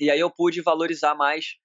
e 0.00 0.10
aí 0.10 0.20
eu 0.20 0.30
pude 0.30 0.60
valorizar 0.60 1.14
mais 1.14 1.56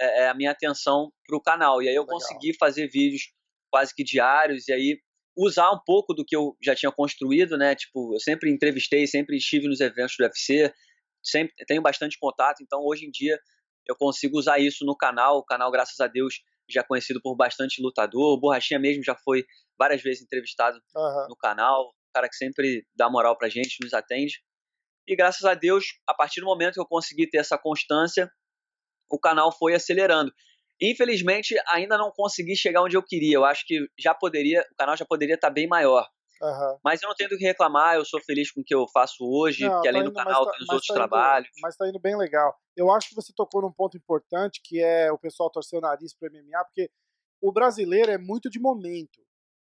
é 0.00 0.28
a 0.28 0.34
minha 0.34 0.52
atenção 0.52 1.12
para 1.26 1.36
o 1.36 1.42
canal. 1.42 1.82
E 1.82 1.88
aí 1.88 1.94
eu 1.94 2.02
Legal. 2.02 2.18
consegui 2.18 2.56
fazer 2.56 2.88
vídeos 2.88 3.32
quase 3.70 3.94
que 3.94 4.04
diários 4.04 4.68
e 4.68 4.72
aí 4.72 5.00
usar 5.36 5.70
um 5.70 5.78
pouco 5.84 6.14
do 6.14 6.24
que 6.24 6.34
eu 6.34 6.56
já 6.62 6.74
tinha 6.74 6.90
construído, 6.90 7.56
né? 7.56 7.74
Tipo, 7.74 8.14
eu 8.14 8.20
sempre 8.20 8.50
entrevistei, 8.50 9.06
sempre 9.06 9.36
estive 9.36 9.68
nos 9.68 9.80
eventos 9.80 10.14
do 10.18 10.24
UFC, 10.24 10.72
sempre 11.22 11.54
tenho 11.66 11.82
bastante 11.82 12.18
contato, 12.18 12.62
então 12.62 12.80
hoje 12.84 13.06
em 13.06 13.10
dia 13.10 13.38
eu 13.86 13.96
consigo 13.96 14.36
usar 14.38 14.58
isso 14.58 14.84
no 14.84 14.96
canal. 14.96 15.38
O 15.38 15.44
canal, 15.44 15.70
graças 15.70 15.98
a 16.00 16.06
Deus, 16.06 16.42
já 16.68 16.82
conhecido 16.84 17.20
por 17.22 17.34
bastante 17.36 17.82
lutador. 17.82 18.34
O 18.34 18.40
Borrachinha 18.40 18.78
mesmo 18.78 19.02
já 19.02 19.16
foi 19.16 19.44
várias 19.78 20.02
vezes 20.02 20.22
entrevistado 20.22 20.78
uhum. 20.94 21.26
no 21.28 21.36
canal. 21.36 21.88
Um 21.88 22.12
cara 22.14 22.28
que 22.28 22.36
sempre 22.36 22.86
dá 22.96 23.08
moral 23.08 23.36
pra 23.36 23.48
gente, 23.48 23.76
nos 23.82 23.94
atende. 23.94 24.40
E 25.06 25.16
graças 25.16 25.44
a 25.44 25.54
Deus, 25.54 25.84
a 26.06 26.14
partir 26.14 26.40
do 26.40 26.46
momento 26.46 26.74
que 26.74 26.80
eu 26.80 26.86
consegui 26.86 27.28
ter 27.28 27.38
essa 27.38 27.56
constância, 27.56 28.30
o 29.10 29.18
canal 29.18 29.50
foi 29.50 29.74
acelerando. 29.74 30.32
Infelizmente, 30.80 31.56
ainda 31.68 31.96
não 31.96 32.12
consegui 32.12 32.54
chegar 32.54 32.82
onde 32.82 32.96
eu 32.96 33.02
queria. 33.02 33.36
Eu 33.36 33.44
acho 33.44 33.64
que 33.66 33.86
já 33.98 34.14
poderia, 34.14 34.60
o 34.72 34.76
canal 34.76 34.96
já 34.96 35.04
poderia 35.04 35.34
estar 35.34 35.50
bem 35.50 35.66
maior. 35.66 36.06
Uhum. 36.40 36.78
Mas 36.84 37.02
eu 37.02 37.08
não 37.08 37.16
tenho 37.16 37.30
do 37.30 37.36
que 37.36 37.44
reclamar, 37.44 37.96
eu 37.96 38.04
sou 38.04 38.20
feliz 38.20 38.50
com 38.50 38.60
o 38.60 38.64
que 38.64 38.74
eu 38.74 38.86
faço 38.88 39.24
hoje, 39.24 39.68
não, 39.68 39.80
que 39.80 39.88
além 39.88 40.04
tá 40.04 40.08
do 40.08 40.14
canal 40.14 40.44
tá, 40.44 40.52
tem 40.52 40.62
os 40.62 40.68
outros 40.68 40.86
tá 40.86 40.94
trabalhos. 40.94 41.50
Mas 41.60 41.76
tá 41.76 41.88
indo 41.88 41.98
bem 41.98 42.16
legal. 42.16 42.56
Eu 42.76 42.92
acho 42.92 43.08
que 43.08 43.14
você 43.14 43.32
tocou 43.34 43.62
num 43.62 43.72
ponto 43.72 43.96
importante, 43.96 44.60
que 44.62 44.80
é 44.80 45.10
o 45.10 45.18
pessoal 45.18 45.50
torcer 45.50 45.78
o 45.78 45.82
nariz 45.82 46.14
pro 46.14 46.30
MMA, 46.30 46.64
porque 46.64 46.90
o 47.40 47.52
brasileiro 47.52 48.10
é 48.12 48.18
muito 48.18 48.48
de 48.48 48.60
momento, 48.60 49.20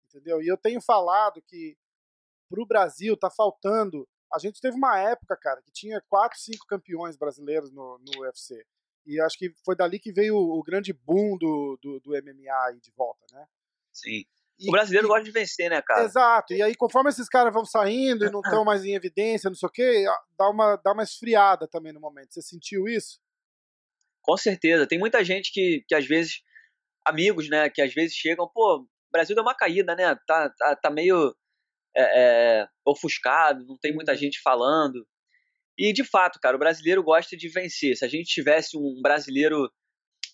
entendeu? 0.09 0.42
E 0.42 0.47
eu 0.47 0.56
tenho 0.56 0.80
falado 0.80 1.42
que 1.47 1.76
pro 2.49 2.66
Brasil 2.66 3.16
tá 3.16 3.30
faltando. 3.30 4.06
A 4.33 4.38
gente 4.38 4.61
teve 4.61 4.76
uma 4.76 4.99
época, 4.99 5.37
cara, 5.37 5.62
que 5.62 5.73
tinha 5.73 6.02
quatro, 6.09 6.38
cinco 6.38 6.66
campeões 6.66 7.16
brasileiros 7.16 7.71
no, 7.73 7.99
no 7.99 8.21
UFC. 8.21 8.64
E 9.06 9.21
acho 9.21 9.38
que 9.38 9.54
foi 9.64 9.76
dali 9.76 10.00
que 10.00 10.12
veio 10.12 10.37
o, 10.37 10.59
o 10.59 10.62
grande 10.62 10.92
boom 10.92 11.38
do, 11.38 11.78
do, 11.80 12.00
do 12.00 12.11
MMA 12.11 12.52
aí 12.66 12.80
de 12.80 12.90
volta, 12.90 13.25
né? 13.33 13.47
Sim. 13.92 14.25
E, 14.59 14.69
o 14.69 14.73
brasileiro 14.73 15.07
e, 15.07 15.09
gosta 15.09 15.25
de 15.25 15.31
vencer, 15.31 15.71
né, 15.71 15.83
cara? 15.83 16.05
Exato. 16.05 16.55
E 16.55 16.63
aí, 16.63 16.75
conforme 16.75 17.11
esses 17.11 17.29
caras 17.29 17.53
vão 17.53 17.65
saindo 17.65 18.25
e 18.25 18.31
não 18.31 18.41
estão 18.41 18.65
mais 18.65 18.85
em 18.85 18.95
evidência, 18.95 19.51
não 19.51 19.57
sei 19.57 19.67
o 19.67 19.73
quê, 19.73 20.05
dá 20.39 20.49
uma, 20.49 20.77
dá 20.77 20.93
uma 20.93 21.03
esfriada 21.03 21.69
também 21.69 21.93
no 21.93 22.01
momento. 22.01 22.33
Você 22.33 22.43
sentiu 22.43 22.89
isso? 22.89 23.19
Com 24.23 24.37
certeza. 24.37 24.87
Tem 24.87 24.99
muita 24.99 25.23
gente 25.23 25.53
que, 25.53 25.85
que 25.87 25.95
às 25.95 26.07
vezes, 26.07 26.41
amigos, 27.05 27.49
né, 27.49 27.69
que 27.69 27.83
às 27.83 27.93
vezes 27.93 28.17
chegam, 28.17 28.51
pô, 28.53 28.79
o 28.79 28.89
Brasil 29.13 29.35
deu 29.35 29.45
uma 29.45 29.55
caída, 29.55 29.95
né? 29.95 30.17
Tá, 30.27 30.51
tá, 30.59 30.77
tá 30.77 30.91
meio 30.91 31.35
é, 31.97 32.03
é, 32.63 32.69
ofuscado, 32.85 33.65
não 33.67 33.79
tem 33.79 33.95
muita 33.95 34.17
gente 34.17 34.41
falando. 34.43 35.07
E, 35.79 35.93
de 35.93 36.05
fato, 36.05 36.41
cara, 36.41 36.57
o 36.57 36.59
brasileiro 36.59 37.03
gosta 37.03 37.37
de 37.37 37.49
vencer. 37.49 37.97
Se 37.97 38.05
a 38.05 38.09
gente 38.09 38.33
tivesse 38.33 38.77
um 38.77 39.01
brasileiro 39.03 39.71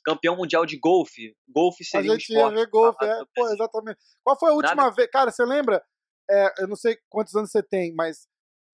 campeão 0.04 0.37
mundial 0.37 0.66
de 0.66 0.78
golfe. 0.78 1.35
Golfe 1.49 1.85
seria 1.85 2.12
a 2.12 2.18
gente 2.18 2.35
um 2.35 2.38
ia 2.38 2.50
ver 2.50 2.68
golfe, 2.68 3.04
é, 3.04 3.23
pô, 3.35 3.49
exatamente. 3.49 3.99
Qual 4.23 4.38
foi 4.38 4.50
a 4.50 4.54
última 4.54 4.75
Nada... 4.75 4.94
vez? 4.94 5.11
Cara, 5.11 5.30
você 5.30 5.44
lembra? 5.44 5.82
É, 6.30 6.62
eu 6.62 6.68
não 6.68 6.76
sei 6.76 6.97
quantos 7.09 7.35
anos 7.35 7.50
você 7.50 7.62
tem, 7.62 7.94
mas 7.94 8.26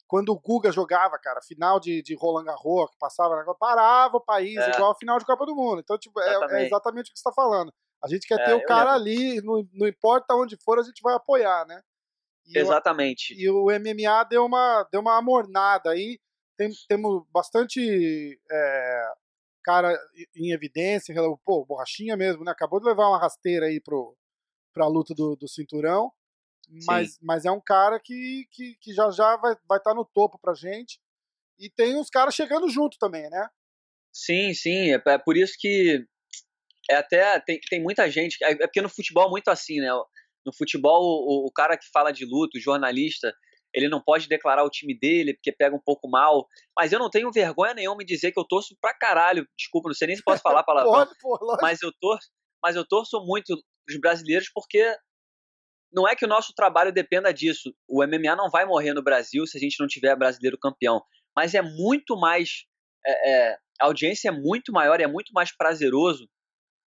quando 0.09 0.31
o 0.31 0.41
Guga 0.41 0.73
jogava, 0.73 1.19
cara, 1.19 1.41
final 1.43 1.79
de, 1.79 2.03
de 2.03 2.15
Roland 2.15 2.45
Garros, 2.45 2.91
que 2.91 2.99
passava, 2.99 3.45
parava 3.61 4.17
o 4.17 4.25
país, 4.25 4.57
é. 4.57 4.71
igual 4.71 4.93
a 4.93 4.97
final 4.97 5.19
de 5.19 5.27
Copa 5.27 5.45
do 5.45 5.55
Mundo. 5.55 5.81
Então, 5.81 5.99
tipo, 5.99 6.19
é, 6.21 6.63
é, 6.63 6.67
exatamente 6.67 7.11
o 7.11 7.13
que 7.13 7.19
você 7.19 7.29
está 7.29 7.33
falando. 7.33 7.73
A 8.03 8.09
gente 8.09 8.27
quer 8.27 8.41
é, 8.41 8.45
ter 8.45 8.55
o 8.55 8.65
cara 8.65 8.95
ali, 8.95 9.41
não, 9.43 9.69
não, 9.75 9.87
importa 9.87 10.35
onde 10.35 10.57
for, 10.65 10.79
a 10.79 10.83
gente 10.83 11.03
vai 11.03 11.15
apoiar, 11.15 11.67
né? 11.67 11.83
E 12.47 12.59
exatamente. 12.59 13.35
O, 13.35 13.39
e 13.39 13.51
o 13.51 13.79
MMA 13.79 14.25
deu 14.25 14.47
uma, 14.47 14.89
deu 14.91 15.01
uma 15.01 15.19
amornada 15.19 15.91
aí. 15.91 16.19
Tem, 16.57 16.71
temos 16.89 17.25
bastante 17.31 18.41
é, 18.51 19.13
cara 19.69 19.95
em 20.35 20.51
evidência, 20.51 21.15
pô, 21.45 21.63
borrachinha 21.67 22.17
mesmo, 22.17 22.43
né? 22.43 22.51
Acabou 22.53 22.81
de 22.81 22.87
levar 22.87 23.07
uma 23.07 23.21
rasteira 23.21 23.67
aí 23.67 23.79
pro, 23.79 24.17
pra 24.73 24.89
luta 24.89 25.15
do, 25.15 25.37
do 25.37 25.47
cinturão. 25.47 26.11
Mas, 26.87 27.19
mas 27.21 27.45
é 27.45 27.51
um 27.51 27.61
cara 27.61 28.01
que, 28.01 28.49
que, 28.51 28.77
que 28.81 28.95
já 28.95 29.11
já 29.11 29.37
vai 29.37 29.53
estar 29.53 29.65
vai 29.69 29.79
tá 29.81 29.93
no 29.95 30.07
topo 30.07 30.39
pra 30.39 30.55
gente. 30.55 30.99
E 31.59 31.69
tem 31.69 31.97
uns 31.97 32.09
caras 32.09 32.35
chegando 32.35 32.69
junto 32.71 32.97
também, 32.99 33.29
né? 33.29 33.47
Sim, 34.11 34.55
sim. 34.55 34.93
É, 34.93 35.03
é 35.07 35.19
por 35.19 35.37
isso 35.37 35.55
que 35.59 36.03
é 36.91 36.97
até 36.97 37.39
tem, 37.41 37.61
tem 37.69 37.83
muita 37.83 38.11
gente. 38.11 38.43
É, 38.43 38.53
é 38.53 38.67
porque 38.67 38.81
no 38.81 38.89
futebol 38.89 39.27
é 39.27 39.31
muito 39.31 39.49
assim, 39.49 39.81
né? 39.81 39.91
No 40.47 40.53
futebol, 40.57 41.03
o, 41.03 41.47
o 41.47 41.53
cara 41.53 41.77
que 41.77 41.91
fala 41.93 42.11
de 42.11 42.25
luto, 42.25 42.57
o 42.57 42.61
jornalista, 42.61 43.35
ele 43.75 43.89
não 43.89 44.01
pode 44.03 44.29
declarar 44.29 44.65
o 44.65 44.71
time 44.71 44.99
dele 44.99 45.35
porque 45.35 45.53
pega 45.53 45.75
um 45.75 45.81
pouco 45.81 46.09
mal. 46.09 46.47
Mas 46.77 46.93
eu 46.93 46.99
não 46.99 47.11
tenho 47.11 47.31
vergonha 47.31 47.75
nenhuma 47.75 48.03
em 48.03 48.07
dizer 48.07 48.33
que 48.33 48.41
eu 48.41 48.45
torço 48.45 48.77
pra 48.81 48.95
caralho. 48.95 49.47
Desculpa, 49.57 49.89
não 49.89 49.95
sei 49.95 50.09
nem 50.09 50.17
se 50.17 50.23
posso 50.23 50.43
falar 50.43 50.63
palavrão. 50.65 51.07
mas 51.61 51.83
eu 51.83 51.93
torço, 52.01 52.29
mas 52.63 52.77
eu 52.77 52.87
torço 52.87 53.21
muito 53.25 53.55
os 53.89 54.01
brasileiros 54.01 54.51
porque 54.53 54.97
não 55.93 56.07
é 56.07 56.15
que 56.15 56.25
o 56.25 56.29
nosso 56.29 56.53
trabalho 56.55 56.93
dependa 56.93 57.33
disso. 57.33 57.75
O 57.87 58.05
MMA 58.05 58.37
não 58.37 58.51
vai 58.51 58.65
morrer 58.65 58.93
no 58.95 59.03
Brasil 59.03 59.47
se 59.47 59.57
a 59.57 59.61
gente 59.61 59.79
não 59.81 59.87
tiver 59.87 60.17
brasileiro 60.17 60.59
campeão. 60.59 61.03
Mas 61.37 61.55
é 61.55 61.63
muito 61.63 62.17
mais. 62.19 62.65
É, 63.07 63.31
é, 63.31 63.59
a 63.81 63.87
audiência 63.87 64.29
é 64.29 64.33
muito 64.33 64.73
maior, 64.73 65.01
é 65.01 65.07
muito 65.07 65.33
mais 65.33 65.57
prazeroso, 65.57 66.29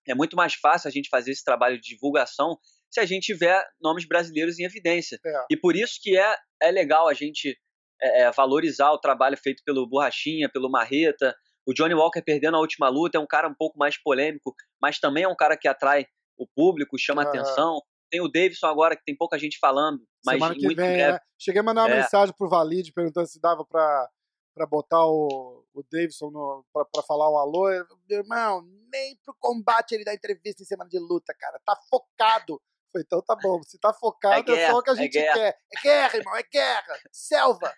é 0.08 0.14
muito 0.14 0.36
mais 0.36 0.56
fácil 0.56 0.88
a 0.88 0.92
gente 0.92 1.10
fazer 1.10 1.32
esse 1.32 1.44
trabalho 1.44 1.80
de 1.80 1.88
divulgação 1.88 2.60
se 2.92 3.00
a 3.00 3.06
gente 3.06 3.26
tiver 3.26 3.64
nomes 3.82 4.06
brasileiros 4.06 4.60
em 4.60 4.64
evidência. 4.64 5.18
É. 5.26 5.46
E 5.50 5.58
por 5.58 5.76
isso 5.76 6.00
que 6.02 6.18
é, 6.18 6.36
é 6.62 6.72
legal 6.72 7.08
a 7.08 7.14
gente 7.14 7.58
é, 8.02 8.24
é 8.24 8.32
valorizar 8.32 8.92
o 8.92 9.00
trabalho 9.00 9.38
feito 9.38 9.64
pelo 9.66 9.88
Borrachinha, 9.88 10.50
pelo 10.50 10.70
Marreta. 10.70 11.34
O 11.66 11.74
Johnny 11.74 11.94
Walker 11.94 12.22
perdendo 12.22 12.58
a 12.58 12.60
última 12.60 12.90
luta 12.90 13.18
é 13.18 13.22
um 13.22 13.28
cara 13.28 13.48
um 13.48 13.56
pouco 13.56 13.78
mais 13.78 13.98
polêmico, 14.02 14.54
mas 14.82 15.00
também 15.00 15.24
é 15.24 15.28
um 15.28 15.36
cara 15.36 15.56
que 15.56 15.68
atrai 15.68 16.06
o 16.38 16.46
público, 16.48 16.98
chama 17.00 17.22
atenção. 17.22 17.80
Tem 18.10 18.20
o 18.20 18.28
Davidson 18.28 18.68
agora, 18.68 18.96
que 18.96 19.04
tem 19.06 19.16
pouca 19.16 19.40
gente 19.40 19.58
falando, 19.58 20.02
mas 20.26 20.36
Semana 20.36 20.56
que 20.56 20.66
muito 20.66 20.78
vem, 20.78 20.94
breve. 20.94 21.14
Né? 21.14 21.20
Cheguei 21.40 21.62
a 21.62 21.64
mandar 21.64 21.84
uma 21.84 21.96
é. 21.96 22.02
mensagem 22.02 22.36
pro 22.38 22.50
Valide 22.50 22.92
perguntando 22.92 23.28
se 23.28 23.40
dava 23.40 23.66
para 23.66 24.10
para 24.54 24.66
botar 24.66 25.06
o, 25.06 25.66
o 25.74 25.84
Davidson 25.90 26.30
para 26.74 27.04
falar 27.08 27.32
um 27.32 27.38
alô. 27.38 27.70
Meu 28.10 28.20
irmão, 28.20 28.62
nem 28.92 29.18
pro 29.24 29.34
combate 29.40 29.94
ele 29.94 30.04
dá 30.04 30.14
entrevista 30.14 30.62
em 30.62 30.66
semana 30.66 30.90
de 30.90 31.00
luta, 31.00 31.34
cara. 31.40 31.60
Tá 31.66 31.74
focado. 31.90 32.62
Foi, 32.92 33.02
então 33.02 33.22
tá 33.22 33.36
bom. 33.36 33.62
Se 33.64 33.80
tá 33.80 33.94
focado, 33.94 34.36
é, 34.36 34.44
guerra, 34.44 34.62
é 34.62 34.72
só 34.72 34.78
o 34.78 34.84
que 34.84 34.90
a 34.90 34.94
é 34.94 34.96
gente 34.98 35.18
é 35.18 35.34
quer. 35.34 35.60
É 35.74 35.82
guerra, 35.82 36.18
irmão, 36.18 36.36
é 36.36 36.44
guerra. 36.44 37.00
Selva. 37.12 37.74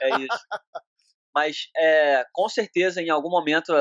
É 0.00 0.10
isso. 0.20 0.46
Mas 1.34 1.68
é, 1.76 2.24
com 2.32 2.48
certeza, 2.48 3.00
em 3.02 3.10
algum 3.10 3.30
momento, 3.30 3.72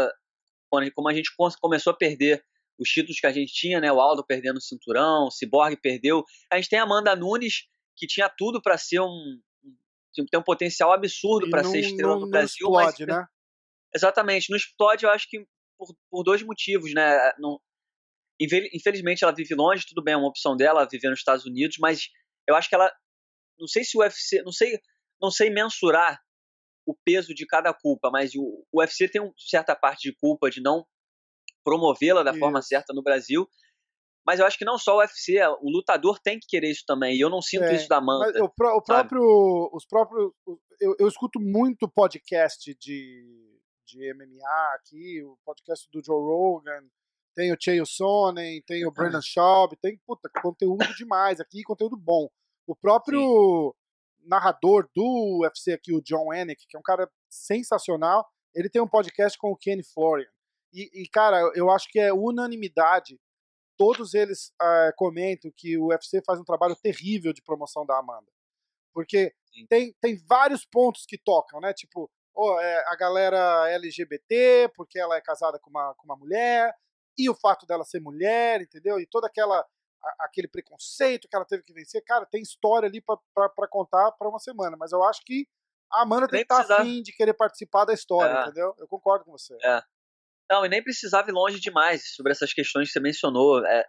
como 0.96 1.10
a 1.10 1.13
gente 1.13 1.32
começou 1.62 1.94
a 1.94 1.98
perder 1.98 2.44
os 2.79 2.89
títulos 2.89 3.20
que 3.20 3.27
a 3.27 3.32
gente 3.32 3.53
tinha, 3.53 3.79
né? 3.79 3.91
O 3.91 4.00
Aldo 4.00 4.25
perdendo 4.25 4.58
o 4.58 4.62
cinturão, 4.62 5.25
o 5.25 5.32
Cyborg 5.32 5.75
perdeu. 5.77 6.24
A 6.51 6.56
gente 6.56 6.70
tem 6.70 6.79
a 6.79 6.84
Amanda 6.84 7.15
Nunes, 7.15 7.68
que 7.96 8.08
tinha 8.08 8.29
tudo 8.29 8.62
para 8.62 8.77
ser 8.77 9.01
um. 9.01 9.39
tem 10.32 10.39
um 10.39 10.44
potencial 10.44 10.91
absurdo 10.91 11.50
para 11.50 11.63
ser 11.63 11.79
estrela 11.79 12.18
no 12.18 12.29
Brasil. 12.29 12.70
Não 12.70 12.79
explode, 12.79 13.06
mas, 13.06 13.18
né? 13.18 13.27
Exatamente. 13.94 14.50
No 14.50 14.56
explode, 14.56 15.06
eu 15.06 15.12
acho 15.12 15.27
que 15.29 15.46
por, 15.77 15.94
por 16.10 16.24
dois 16.24 16.41
motivos, 16.41 16.94
né? 16.94 17.34
Não, 17.38 17.60
infelizmente, 18.39 19.24
ela 19.24 19.34
vive 19.34 19.53
longe, 19.53 19.86
tudo 19.88 20.03
bem, 20.03 20.13
é 20.13 20.17
uma 20.17 20.29
opção 20.29 20.55
dela 20.55 20.88
viver 20.89 21.10
nos 21.10 21.19
Estados 21.19 21.46
Unidos, 21.46 21.77
mas 21.79 22.08
eu 22.48 22.55
acho 22.55 22.69
que 22.69 22.75
ela. 22.75 22.91
Não 23.60 23.67
sei 23.67 23.84
se 23.84 23.98
o 23.98 24.01
UFC. 24.01 24.41
Não 24.43 24.51
sei, 24.51 24.79
não 25.22 25.29
sei 25.29 25.50
mensurar 25.50 26.19
o 26.86 26.96
peso 27.05 27.34
de 27.36 27.46
cada 27.46 27.74
culpa, 27.74 28.10
mas 28.12 28.34
o, 28.34 28.65
o 28.72 28.79
UFC 28.79 29.08
tem 29.08 29.22
uma 29.22 29.34
certa 29.38 29.75
parte 29.75 30.10
de 30.10 30.15
culpa 30.15 30.50
de 30.50 30.62
não 30.62 30.86
promovê-la 31.63 32.24
da 32.24 32.31
isso. 32.31 32.39
forma 32.39 32.62
certa 32.62 32.93
no 32.93 33.03
Brasil. 33.03 33.48
Mas 34.25 34.39
eu 34.39 34.46
acho 34.46 34.58
que 34.58 34.65
não 34.65 34.77
só 34.77 34.96
o 34.96 35.00
UFC, 35.00 35.39
o 35.62 35.69
lutador 35.69 36.19
tem 36.19 36.39
que 36.39 36.48
querer 36.48 36.69
isso 36.72 36.84
também. 36.86 37.15
E 37.15 37.19
eu 37.19 37.29
não 37.29 37.41
sinto 37.41 37.65
é, 37.65 37.75
isso 37.75 37.88
da 37.88 38.00
Manta. 38.01 38.41
O, 38.41 38.46
o 38.46 38.81
próprio, 38.81 39.69
os 39.74 39.86
próprios, 39.86 40.31
eu, 40.79 40.96
eu, 41.00 41.08
escuto 41.08 41.39
muito 41.39 41.89
podcast 41.89 42.75
de, 42.79 43.60
de 43.86 44.13
MMA 44.13 44.75
aqui, 44.75 45.24
o 45.24 45.38
podcast 45.43 45.89
do 45.91 46.03
Joe 46.03 46.22
Rogan, 46.22 46.88
tem 47.36 47.53
o 47.53 47.57
Chael 47.59 47.86
Sonnen, 47.86 48.62
tem 48.63 48.86
o 48.86 48.91
Brandon 48.91 49.21
Schaub, 49.21 49.75
tem 49.81 49.98
puta, 50.05 50.29
conteúdo 50.41 50.86
demais 50.95 51.39
aqui, 51.39 51.63
conteúdo 51.63 51.98
bom. 51.98 52.29
O 52.67 52.75
próprio 52.75 53.74
Sim. 54.19 54.27
narrador 54.27 54.89
do 54.95 55.41
UFC 55.43 55.74
aqui, 55.74 55.93
o 55.93 56.01
John 56.01 56.31
Anik, 56.31 56.67
que 56.67 56.75
é 56.75 56.79
um 56.79 56.83
cara 56.83 57.09
sensacional, 57.29 58.27
ele 58.53 58.69
tem 58.69 58.81
um 58.81 58.88
podcast 58.88 59.38
com 59.38 59.51
o 59.51 59.57
Kenny 59.57 59.83
Florian. 59.83 60.29
E, 60.74 61.03
e, 61.03 61.07
cara, 61.09 61.51
eu 61.55 61.69
acho 61.69 61.89
que 61.89 62.00
é 62.00 62.13
unanimidade. 62.13 63.19
Todos 63.77 64.13
eles 64.13 64.51
uh, 64.62 64.93
comentam 64.95 65.51
que 65.55 65.77
o 65.77 65.88
UFC 65.88 66.21
faz 66.25 66.39
um 66.39 66.43
trabalho 66.43 66.75
terrível 66.75 67.33
de 67.33 67.41
promoção 67.41 67.86
da 67.86 67.98
Amanda. 67.98 68.31
Porque 68.93 69.33
tem, 69.67 69.95
tem 70.01 70.17
vários 70.27 70.65
pontos 70.65 71.05
que 71.05 71.17
tocam, 71.17 71.59
né? 71.59 71.74
Tipo, 71.74 72.09
oh, 72.36 72.59
é, 72.59 72.83
a 72.88 72.95
galera 72.95 73.69
LGBT, 73.71 74.71
porque 74.75 75.00
ela 75.00 75.15
é 75.15 75.21
casada 75.21 75.59
com 75.59 75.69
uma, 75.69 75.93
com 75.95 76.05
uma 76.05 76.15
mulher, 76.15 76.74
e 77.20 77.30
o 77.30 77.36
fato 77.36 77.66
dela 77.66 77.84
ser 77.84 78.00
mulher, 78.00 78.62
entendeu? 78.62 79.00
E 79.00 79.06
toda 79.06 79.28
aquela 79.28 79.66
aquele 80.22 80.48
preconceito 80.48 81.28
que 81.28 81.36
ela 81.36 81.46
teve 81.46 81.62
que 81.62 81.74
vencer. 81.74 82.02
Cara, 82.06 82.26
tem 82.26 82.42
história 82.42 82.88
ali 82.88 83.02
para 83.02 83.68
contar 83.68 84.14
para 84.14 84.30
uma 84.30 84.40
semana, 84.40 84.78
mas 84.78 84.94
eu 84.94 85.04
acho 85.04 85.22
que 85.26 85.46
a 85.92 86.04
Amanda 86.04 86.28
tem 86.28 86.40
que 86.40 86.44
estar 86.44 86.64
tá 86.66 86.82
afim 86.82 87.02
de 87.02 87.12
querer 87.12 87.34
participar 87.34 87.84
da 87.84 87.94
história, 87.94 88.32
é. 88.32 88.42
entendeu? 88.44 88.74
Eu 88.78 88.88
concordo 88.88 89.26
com 89.26 89.32
você. 89.32 89.58
É. 89.64 89.82
Não, 90.50 90.66
e 90.66 90.70
nem 90.70 90.84
precisava 90.84 91.30
ir 91.30 91.34
longe 91.34 91.60
demais 91.60 92.16
sobre 92.16 92.32
essas 92.32 92.54
questões 92.54 92.88
que 92.88 92.94
você 92.94 93.00
mencionou. 93.00 93.66
É, 93.66 93.86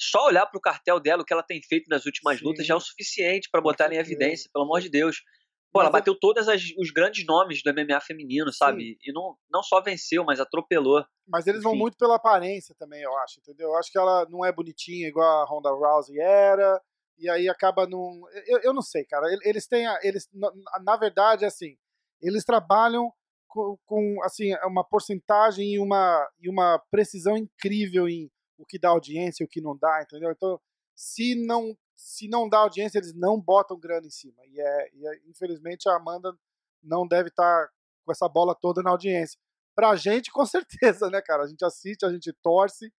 só 0.00 0.26
olhar 0.26 0.46
para 0.46 0.58
o 0.58 0.60
cartel 0.60 1.00
dela, 1.00 1.22
o 1.22 1.24
que 1.24 1.32
ela 1.32 1.42
tem 1.42 1.60
feito 1.62 1.88
nas 1.88 2.04
últimas 2.04 2.38
Sim. 2.38 2.44
lutas, 2.44 2.66
já 2.66 2.74
é 2.74 2.76
o 2.76 2.80
suficiente 2.80 3.48
para 3.50 3.60
botar 3.60 3.84
ela 3.84 3.94
em 3.94 3.98
evidência, 3.98 4.50
pelo 4.52 4.64
amor 4.64 4.80
de 4.80 4.88
Deus. 4.88 5.22
Pô, 5.72 5.80
ela 5.80 5.90
bateu 5.90 6.18
todos 6.18 6.46
os 6.48 6.90
grandes 6.90 7.26
nomes 7.26 7.62
do 7.62 7.72
MMA 7.72 8.00
feminino, 8.00 8.52
sabe? 8.52 8.82
Sim. 8.82 8.96
E 9.02 9.12
não, 9.12 9.36
não 9.50 9.62
só 9.62 9.82
venceu, 9.82 10.24
mas 10.24 10.40
atropelou. 10.40 11.04
Mas 11.26 11.46
eles 11.46 11.60
Enfim. 11.60 11.68
vão 11.68 11.76
muito 11.76 11.96
pela 11.96 12.16
aparência 12.16 12.74
também, 12.78 13.02
eu 13.02 13.16
acho, 13.18 13.38
entendeu? 13.40 13.68
Eu 13.68 13.76
acho 13.76 13.92
que 13.92 13.98
ela 13.98 14.26
não 14.30 14.44
é 14.44 14.50
bonitinha 14.50 15.08
igual 15.08 15.42
a 15.42 15.44
Ronda 15.44 15.70
Rousey 15.70 16.18
era, 16.18 16.80
e 17.18 17.28
aí 17.28 17.48
acaba 17.48 17.86
num. 17.86 18.22
Eu, 18.46 18.60
eu 18.62 18.72
não 18.72 18.80
sei, 18.80 19.04
cara. 19.04 19.26
Eles 19.42 19.66
têm. 19.66 19.86
Eles, 20.02 20.28
na, 20.32 20.50
na 20.82 20.96
verdade, 20.96 21.44
assim, 21.44 21.76
eles 22.22 22.44
trabalham 22.44 23.12
com, 23.48 23.76
com, 23.84 24.22
assim 24.22 24.54
uma 24.64 24.84
porcentagem 24.84 25.74
e 25.74 25.78
uma, 25.78 26.28
e 26.40 26.48
uma 26.48 26.78
precisão 26.90 27.36
incrível 27.36 28.08
em 28.08 28.30
o 28.56 28.64
que 28.66 28.78
dá 28.78 28.88
audiência 28.90 29.42
e 29.42 29.46
o 29.46 29.48
que 29.48 29.60
não 29.60 29.76
dá, 29.76 30.02
entendeu? 30.02 30.30
Então, 30.30 30.60
se 30.94 31.34
não 31.46 31.76
se 31.98 32.28
não 32.28 32.48
dá 32.48 32.58
audiência, 32.58 32.98
eles 32.98 33.12
não 33.12 33.40
botam 33.40 33.76
grana 33.76 34.06
em 34.06 34.10
cima. 34.10 34.40
E, 34.46 34.60
é, 34.60 34.90
e 34.94 35.06
é, 35.06 35.20
infelizmente 35.26 35.88
a 35.88 35.96
Amanda 35.96 36.32
não 36.80 37.06
deve 37.06 37.28
estar 37.28 37.66
tá 37.66 37.72
com 38.04 38.12
essa 38.12 38.28
bola 38.28 38.54
toda 38.54 38.82
na 38.82 38.90
audiência. 38.90 39.36
Pra 39.74 39.96
gente, 39.96 40.30
com 40.30 40.46
certeza, 40.46 41.10
né, 41.10 41.20
cara? 41.20 41.42
A 41.42 41.48
gente 41.48 41.64
assiste, 41.64 42.06
a 42.06 42.12
gente 42.12 42.32
torce 42.40 42.92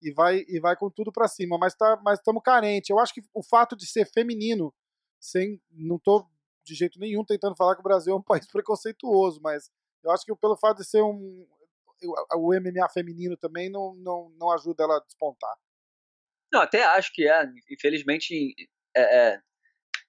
e 0.00 0.12
vai 0.12 0.44
e 0.46 0.60
vai 0.60 0.76
com 0.76 0.88
tudo 0.88 1.10
para 1.10 1.26
cima, 1.26 1.58
mas 1.58 1.74
tá, 1.74 2.00
mas 2.04 2.20
estamos 2.20 2.42
carentes. 2.42 2.88
Eu 2.88 3.00
acho 3.00 3.12
que 3.12 3.22
o 3.34 3.42
fato 3.42 3.74
de 3.74 3.84
ser 3.84 4.06
feminino, 4.06 4.72
sem 5.20 5.60
não 5.72 5.98
tô 5.98 6.24
de 6.64 6.74
jeito 6.74 7.00
nenhum 7.00 7.24
tentando 7.24 7.56
falar 7.56 7.74
que 7.74 7.80
o 7.80 7.84
Brasil 7.84 8.14
é 8.14 8.16
um 8.16 8.22
país 8.22 8.46
preconceituoso, 8.46 9.40
mas 9.42 9.70
eu 10.04 10.12
acho 10.12 10.24
que 10.24 10.34
pelo 10.36 10.56
fato 10.56 10.78
de 10.78 10.84
ser 10.84 11.02
um 11.02 11.46
o 12.34 12.52
MMA 12.54 12.88
feminino 12.90 13.36
também 13.38 13.70
não, 13.70 13.94
não, 13.94 14.30
não 14.38 14.52
ajuda 14.52 14.84
ela 14.84 14.98
a 14.98 15.00
despontar. 15.00 15.56
Não, 16.52 16.60
até 16.60 16.84
acho 16.84 17.12
que 17.12 17.28
é. 17.28 17.44
Infelizmente, 17.70 18.54
é, 18.96 19.00
é, 19.02 19.40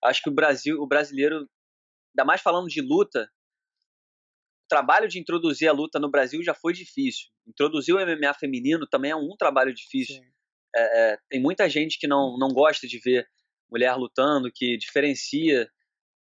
acho 0.06 0.22
que 0.22 0.30
o 0.30 0.34
Brasil, 0.34 0.82
o 0.82 0.88
brasileiro, 0.88 1.38
ainda 1.38 2.26
mais 2.26 2.42
falando 2.42 2.68
de 2.68 2.82
luta, 2.82 3.30
o 4.66 4.68
trabalho 4.68 5.08
de 5.08 5.20
introduzir 5.20 5.68
a 5.68 5.74
luta 5.74 6.00
no 6.00 6.10
Brasil 6.10 6.44
já 6.44 6.54
foi 6.54 6.74
difícil. 6.74 7.28
Introduzir 7.48 7.96
o 7.96 8.00
MMA 8.00 8.34
feminino 8.34 8.88
também 8.88 9.12
é 9.12 9.16
um 9.16 9.36
trabalho 9.38 9.74
difícil. 9.74 10.22
É, 10.76 11.14
é, 11.14 11.18
tem 11.30 11.42
muita 11.42 11.70
gente 11.70 11.98
que 11.98 12.08
não, 12.08 12.38
não 12.38 12.50
gosta 12.50 12.88
de 12.88 13.00
ver 13.00 13.28
mulher 13.70 13.96
lutando, 13.96 14.52
que 14.54 14.78
diferencia, 14.78 15.70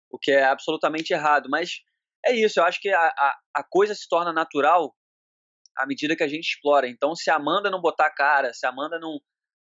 o 0.10 0.18
que 0.18 0.32
é 0.32 0.44
absolutamente 0.44 1.14
errado. 1.14 1.50
Mas 1.50 1.82
é 2.26 2.34
isso, 2.36 2.60
eu 2.60 2.64
acho 2.64 2.82
que 2.82 2.90
a, 2.90 3.00
a, 3.00 3.40
a 3.56 3.64
coisa 3.64 3.94
se 3.94 4.08
torna 4.08 4.34
natural 4.34 4.96
à 5.78 5.86
medida 5.86 6.16
que 6.16 6.24
a 6.24 6.28
gente 6.28 6.48
explora. 6.48 6.88
Então, 6.88 7.16
se 7.16 7.30
a 7.30 7.36
Amanda 7.36 7.70
não 7.70 7.80
botar 7.80 8.08
a 8.08 8.14
cara, 8.14 8.54
se 8.54 8.66
a 8.66 8.70
Amanda 8.70 9.00
não, 9.00 9.20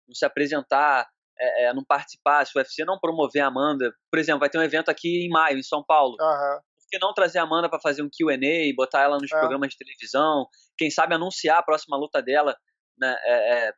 não 0.08 0.16
se 0.16 0.26
apresentar, 0.26 1.08
é, 1.38 1.74
não 1.74 1.84
participar, 1.84 2.46
se 2.46 2.58
o 2.58 2.60
UFC 2.60 2.86
não 2.86 3.00
promover 3.00 3.42
a 3.42 3.48
Amanda, 3.48 3.94
por 4.12 4.20
exemplo, 4.20 4.40
vai 4.40 4.50
ter 4.50 4.58
um 4.58 4.64
evento 4.64 4.90
aqui 4.90 5.26
em 5.26 5.30
maio, 5.30 5.58
em 5.58 5.64
São 5.64 5.84
Paulo. 5.84 6.16
Uhum. 6.20 6.60
Por 6.78 6.90
que 6.90 7.00
não 7.00 7.14
trazer 7.14 7.40
a 7.40 7.44
Amanda 7.44 7.70
para 7.70 7.80
fazer 7.80 8.02
um 8.04 8.10
QA, 8.10 8.38
botar 8.76 9.02
ela 9.02 9.18
nos 9.18 9.32
é. 9.32 9.40
programas 9.40 9.70
de 9.70 9.78
televisão, 9.78 10.48
quem 10.78 10.90
sabe 10.90 11.16
anunciar 11.16 11.60
a 11.60 11.64
próxima 11.64 11.98
luta 11.98 12.22
dela 12.22 12.56
né, 12.98 13.16
é, 13.24 13.68
é 13.68 13.74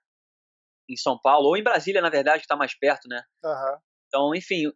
em 0.89 0.95
São 0.95 1.19
Paulo, 1.19 1.49
ou 1.49 1.57
em 1.57 1.63
Brasília, 1.63 2.01
na 2.01 2.09
verdade, 2.09 2.39
que 2.39 2.45
está 2.45 2.55
mais 2.55 2.77
perto, 2.77 3.09
né? 3.09 3.21
Uhum. 3.43 3.77
Então, 4.07 4.35
enfim, 4.35 4.71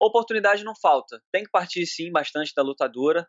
oportunidade 0.00 0.62
não 0.62 0.74
falta. 0.80 1.20
Tem 1.32 1.42
que 1.42 1.50
partir, 1.50 1.84
sim, 1.86 2.12
bastante 2.12 2.52
da 2.54 2.62
lutadora. 2.62 3.26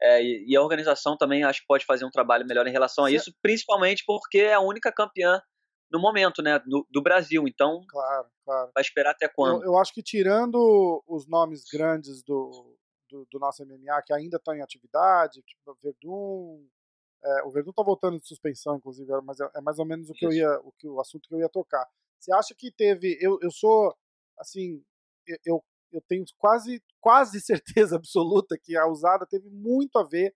É, 0.00 0.22
e, 0.22 0.44
e, 0.48 0.56
a 0.56 0.60
organização 0.60 1.16
também 1.16 1.44
acho 1.44 1.60
que 1.60 1.66
pode 1.66 1.84
fazer 1.84 2.04
um 2.04 2.10
trabalho 2.10 2.46
melhor 2.46 2.66
em 2.66 2.72
relação 2.72 3.04
a 3.04 3.10
isso, 3.10 3.32
principalmente 3.40 4.02
porque 4.04 4.38
é 4.38 4.54
a 4.54 4.60
única 4.60 4.92
campeã 4.92 5.40
no 5.92 6.00
momento, 6.00 6.42
né, 6.42 6.58
do, 6.60 6.86
do 6.90 7.02
Brasil. 7.02 7.46
Então, 7.46 7.84
claro, 7.86 8.26
claro. 8.44 8.70
vai 8.74 8.82
esperar 8.82 9.10
até 9.10 9.28
quando? 9.28 9.62
Eu, 9.62 9.72
eu 9.72 9.78
acho 9.78 9.92
que 9.92 10.02
tirando 10.02 11.02
os 11.06 11.26
nomes 11.28 11.64
grandes 11.70 12.22
do, 12.22 12.76
do, 13.10 13.26
do 13.30 13.38
nosso 13.38 13.64
MMA 13.64 14.02
que 14.06 14.12
ainda 14.12 14.38
estão 14.38 14.54
em 14.54 14.62
atividade, 14.62 15.42
tipo 15.42 15.76
Verdun, 15.82 16.66
é, 17.24 17.42
o 17.44 17.50
Verdun 17.50 17.72
tá 17.72 17.82
voltando 17.82 18.18
de 18.18 18.26
suspensão, 18.26 18.76
inclusive, 18.76 19.12
mas 19.22 19.38
é, 19.38 19.48
é 19.54 19.60
mais 19.60 19.78
ou 19.78 19.84
menos 19.84 20.08
o 20.08 20.14
que 20.14 20.26
Isso. 20.26 20.34
eu 20.34 20.38
ia, 20.38 20.60
o 20.60 20.72
que 20.72 20.88
o 20.88 21.00
assunto 21.00 21.28
que 21.28 21.34
eu 21.34 21.38
ia 21.38 21.48
tocar. 21.48 21.86
Você 22.18 22.32
acha 22.32 22.54
que 22.56 22.72
teve? 22.72 23.18
Eu, 23.20 23.38
eu 23.42 23.50
sou 23.50 23.94
assim, 24.38 24.82
eu, 25.44 25.62
eu 25.92 26.00
tenho 26.08 26.24
quase 26.38 26.82
quase 27.00 27.40
certeza 27.86 27.96
absoluta 27.96 28.58
que 28.60 28.76
a 28.76 28.86
usada 28.86 29.26
teve 29.26 29.50
muito 29.50 29.98
a 29.98 30.04
ver 30.04 30.34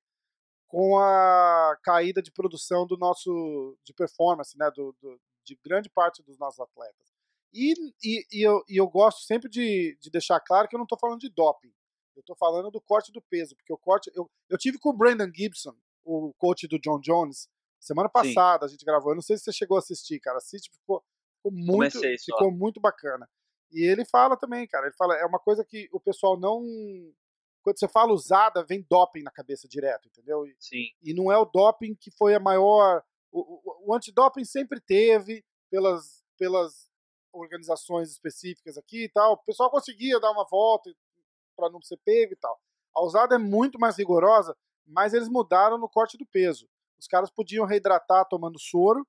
com 0.68 0.98
a 0.98 1.76
caída 1.82 2.20
de 2.20 2.32
produção 2.32 2.86
do 2.86 2.96
nosso 2.96 3.78
de 3.84 3.94
performance, 3.94 4.58
né, 4.58 4.70
do, 4.75 4.94
do 5.00 5.18
de 5.46 5.58
grande 5.64 5.88
parte 5.88 6.22
dos 6.22 6.38
nossos 6.38 6.60
atletas. 6.60 7.14
E, 7.52 7.72
e, 8.02 8.26
e, 8.32 8.42
eu, 8.42 8.62
e 8.68 8.76
eu 8.76 8.88
gosto 8.88 9.22
sempre 9.22 9.48
de, 9.48 9.96
de 10.00 10.10
deixar 10.10 10.40
claro 10.40 10.68
que 10.68 10.74
eu 10.74 10.78
não 10.78 10.84
estou 10.84 10.98
falando 10.98 11.20
de 11.20 11.30
doping. 11.30 11.72
Eu 12.14 12.20
estou 12.20 12.36
falando 12.36 12.70
do 12.70 12.80
corte 12.80 13.12
do 13.12 13.22
peso, 13.22 13.54
porque 13.56 13.72
o 13.72 13.78
corte. 13.78 14.10
Eu, 14.14 14.30
eu 14.48 14.58
tive 14.58 14.78
com 14.78 14.90
o 14.90 14.96
Brandon 14.96 15.30
Gibson, 15.32 15.74
o 16.04 16.32
coach 16.38 16.66
do 16.66 16.78
John 16.78 16.98
Jones, 17.00 17.48
semana 17.78 18.08
passada 18.08 18.66
Sim. 18.66 18.66
a 18.66 18.68
gente 18.68 18.84
gravou. 18.84 19.12
Eu 19.12 19.16
não 19.16 19.22
sei 19.22 19.36
se 19.36 19.44
você 19.44 19.52
chegou 19.52 19.76
a 19.76 19.80
assistir, 19.80 20.18
cara. 20.20 20.38
Assiste, 20.38 20.70
ficou, 20.70 21.04
ficou 21.36 21.52
muito, 21.52 22.00
ficou 22.24 22.50
muito 22.50 22.80
bacana. 22.80 23.28
E 23.70 23.82
ele 23.84 24.04
fala 24.04 24.36
também, 24.36 24.66
cara. 24.66 24.86
Ele 24.86 24.96
fala, 24.96 25.16
é 25.16 25.24
uma 25.24 25.38
coisa 25.38 25.64
que 25.64 25.88
o 25.92 26.00
pessoal 26.00 26.38
não. 26.38 26.62
Quando 27.62 27.78
você 27.78 27.88
fala 27.88 28.12
usada, 28.12 28.64
vem 28.64 28.86
doping 28.88 29.22
na 29.22 29.30
cabeça 29.30 29.68
direto, 29.68 30.08
entendeu? 30.08 30.44
Sim. 30.58 30.86
E 31.02 31.12
não 31.12 31.32
é 31.32 31.36
o 31.36 31.44
doping 31.44 31.94
que 31.94 32.10
foi 32.10 32.34
a 32.34 32.40
maior. 32.40 33.02
O, 33.37 33.40
o, 33.40 33.90
o 33.90 33.95
antidoping 33.95 34.45
sempre 34.47 34.81
teve, 34.81 35.45
pelas, 35.71 36.25
pelas 36.38 36.90
organizações 37.31 38.11
específicas 38.11 38.78
aqui 38.78 39.05
e 39.05 39.09
tal. 39.11 39.35
O 39.35 39.45
pessoal 39.45 39.71
conseguia 39.71 40.19
dar 40.19 40.31
uma 40.31 40.47
volta 40.47 40.90
para 41.55 41.69
não 41.69 41.83
ser 41.83 41.99
pego 41.99 42.33
e 42.33 42.37
tal. 42.37 42.59
A 42.95 43.02
usada 43.02 43.35
é 43.35 43.38
muito 43.38 43.78
mais 43.78 43.99
rigorosa, 43.99 44.57
mas 44.87 45.12
eles 45.12 45.28
mudaram 45.28 45.76
no 45.76 45.88
corte 45.88 46.16
do 46.16 46.25
peso. 46.25 46.66
Os 46.99 47.07
caras 47.07 47.31
podiam 47.31 47.66
reidratar 47.66 48.26
tomando 48.26 48.59
soro 48.59 49.07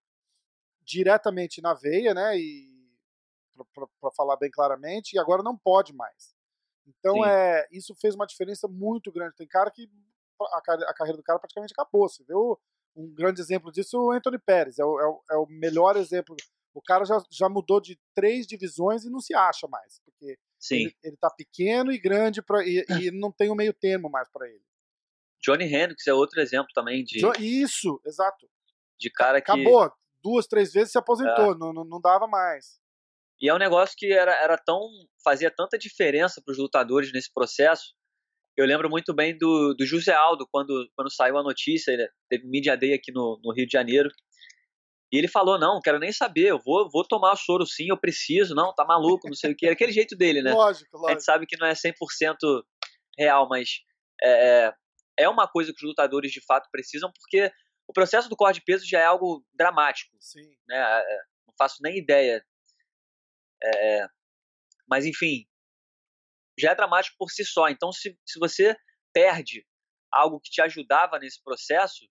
diretamente 0.82 1.62
na 1.62 1.74
veia, 1.74 2.14
né? 2.14 2.38
E 2.38 2.76
para 4.02 4.12
falar 4.12 4.36
bem 4.36 4.52
claramente, 4.52 5.14
e 5.14 5.20
agora 5.20 5.42
não 5.42 5.58
pode 5.58 5.94
mais. 5.94 6.36
Então 6.86 7.26
é 7.26 7.66
isso 7.72 7.96
fez 7.96 8.14
uma 8.14 8.28
diferença 8.28 8.68
muito 8.68 9.10
grande. 9.10 9.36
Tem 9.36 9.48
cara 9.48 9.72
que 9.72 9.90
a, 10.40 10.58
a 10.58 10.94
carreira 10.94 11.18
do 11.18 11.24
cara 11.24 11.40
praticamente 11.40 11.74
acabou. 11.74 12.08
Você 12.10 12.24
viu 12.26 12.60
um 12.98 13.14
grande 13.14 13.40
exemplo 13.40 13.72
disso 13.72 13.98
o 13.98 14.12
Anthony 14.12 14.40
Pérez. 14.40 14.80
É 14.80 14.84
o, 14.84 15.00
é 15.00 15.06
o, 15.06 15.24
é 15.32 15.36
o 15.38 15.46
melhor 15.48 15.96
exemplo. 15.96 16.36
O 16.74 16.82
cara 16.82 17.06
já, 17.06 17.22
já 17.32 17.48
mudou 17.48 17.80
de 17.80 18.00
três 18.14 18.46
divisões 18.46 19.04
e 19.04 19.10
não 19.10 19.20
se 19.20 19.34
acha 19.34 19.68
mais, 19.68 20.00
porque 20.04 20.38
Sim. 20.60 20.76
Ele, 20.76 20.98
ele 21.04 21.18
tá 21.18 21.30
pequeno 21.30 21.92
e 21.92 22.00
grande 22.00 22.42
pra, 22.42 22.64
e, 22.64 22.84
e 22.88 22.88
não 23.12 23.32
tem 23.32 23.52
um 23.52 23.56
meio 23.56 23.74
termo 23.74 24.10
mais 24.10 24.30
para 24.32 24.48
ele. 24.48 24.62
Johnny 25.42 25.66
Hendricks 25.66 26.08
é 26.08 26.14
outro 26.14 26.42
exemplo 26.42 26.70
também 26.74 27.04
de. 27.04 27.20
Isso, 27.40 28.02
exato. 28.06 28.50
De 29.00 29.10
cara 29.10 29.40
que. 29.40 29.52
Acabou. 29.52 29.92
Duas, 30.24 30.48
três 30.48 30.74
vezes 30.74 30.92
se 30.92 30.98
aposentou, 30.98 31.54
é. 31.54 31.58
não, 31.58 31.72
não, 31.72 31.86
não 31.86 32.02
dava 32.02 32.28
mais. 32.28 32.80
E 33.40 33.48
é 33.48 33.54
um 33.54 33.60
negócio 33.60 33.96
que 33.96 34.12
era, 34.12 34.34
era 34.34 34.58
tão. 34.58 34.82
fazia 35.24 35.52
tanta 35.52 35.78
diferença 35.78 36.42
para 36.44 36.52
os 36.52 36.58
lutadores 36.58 37.14
nesse 37.14 37.32
processo. 37.32 37.94
Eu 38.58 38.66
lembro 38.66 38.90
muito 38.90 39.14
bem 39.14 39.38
do, 39.38 39.76
do 39.76 39.86
José 39.86 40.14
Aldo, 40.14 40.48
quando, 40.52 40.90
quando 40.96 41.14
saiu 41.14 41.38
a 41.38 41.44
notícia, 41.44 41.92
ele 41.92 42.10
teve 42.28 42.48
Media 42.48 42.76
Day 42.76 42.94
aqui 42.94 43.12
no, 43.12 43.40
no 43.44 43.54
Rio 43.54 43.68
de 43.68 43.72
Janeiro. 43.72 44.10
E 45.12 45.18
ele 45.18 45.28
falou: 45.28 45.60
não, 45.60 45.80
quero 45.80 46.00
nem 46.00 46.12
saber, 46.12 46.48
eu 46.48 46.60
vou, 46.60 46.90
vou 46.90 47.08
tomar 47.08 47.36
soro 47.36 47.66
sim, 47.66 47.88
eu 47.90 47.98
preciso, 47.98 48.56
não, 48.56 48.74
tá 48.74 48.84
maluco, 48.84 49.28
não 49.28 49.36
sei 49.36 49.52
o 49.52 49.56
que. 49.56 49.66
Era 49.68 49.74
aquele 49.74 49.92
jeito 49.92 50.18
dele, 50.18 50.42
né? 50.42 50.52
Lógico, 50.52 50.98
lógico. 50.98 51.08
A 51.08 51.12
gente 51.12 51.24
sabe 51.24 51.46
que 51.46 51.58
não 51.58 51.68
é 51.68 51.74
100% 51.74 51.94
real, 53.18 53.48
mas 53.48 53.82
é, 54.22 54.66
é, 54.66 54.74
é 55.20 55.30
uma 55.30 55.48
coisa 55.48 55.72
que 55.72 55.84
os 55.84 55.90
lutadores 55.90 56.32
de 56.32 56.44
fato 56.44 56.68
precisam, 56.72 57.12
porque 57.14 57.52
o 57.88 57.94
processo 57.94 58.28
do 58.28 58.36
corte 58.36 58.60
de 58.60 58.66
peso 58.66 58.86
já 58.86 59.00
é 59.00 59.06
algo 59.06 59.46
dramático. 59.54 60.16
Sim. 60.20 60.50
Né? 60.68 60.78
É, 60.78 61.18
não 61.48 61.54
faço 61.58 61.78
nem 61.82 61.98
ideia. 61.98 62.44
É, 63.64 64.00
é, 64.00 64.08
mas, 64.88 65.06
enfim, 65.06 65.46
já 66.58 66.72
é 66.72 66.76
dramático 66.76 67.16
por 67.18 67.30
si 67.30 67.46
só. 67.46 67.70
Então, 67.70 67.92
se, 67.92 68.18
se 68.26 68.40
você 68.40 68.76
perde 69.14 69.66
algo 70.12 70.40
que 70.40 70.50
te 70.50 70.62
ajudava 70.62 71.20
nesse 71.20 71.42
processo, 71.44 72.06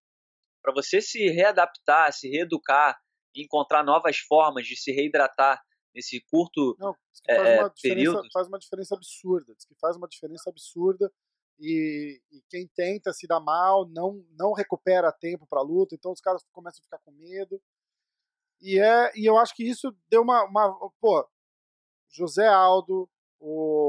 para 0.63 0.73
você 0.73 1.01
se 1.01 1.29
readaptar, 1.29 2.13
se 2.13 2.29
reeducar, 2.29 2.99
encontrar 3.35 3.85
novas 3.85 4.19
formas 4.19 4.67
de 4.67 4.77
se 4.77 4.93
reidratar 4.93 5.63
nesse 5.95 6.21
curto 6.31 6.77
Não, 6.79 6.95
faz 7.27 7.49
é, 7.49 7.61
uma 7.61 7.75
período. 7.83 8.29
Faz 8.33 8.49
uma 8.49 8.59
diferença 8.59 8.95
absurda. 8.95 9.55
Diz 9.55 9.65
que 9.65 9.75
faz 9.81 9.97
uma 9.97 10.09
diferença 10.09 10.51
absurda 10.51 11.11
e, 11.59 12.21
e, 12.31 12.43
quem 12.51 12.69
tenta 12.75 13.13
se 13.13 13.27
dar 13.27 13.41
mal 13.41 13.89
não, 13.89 14.25
não 14.39 14.53
recupera 14.53 15.11
tempo 15.11 15.47
para 15.47 15.63
luta, 15.63 15.95
então 15.95 16.13
os 16.13 16.21
caras 16.21 16.45
começam 16.53 16.83
a 16.83 16.85
ficar 16.85 16.99
com 16.99 17.13
medo. 17.13 17.61
E, 18.61 18.79
é, 18.79 19.13
e 19.15 19.25
eu 19.27 19.39
acho 19.39 19.55
que 19.55 19.65
isso 19.65 19.95
deu 20.11 20.23
uma. 20.23 20.45
uma 20.45 20.91
pô, 21.01 21.27
José 22.11 22.47
Aldo, 22.47 23.09
o, 23.41 23.86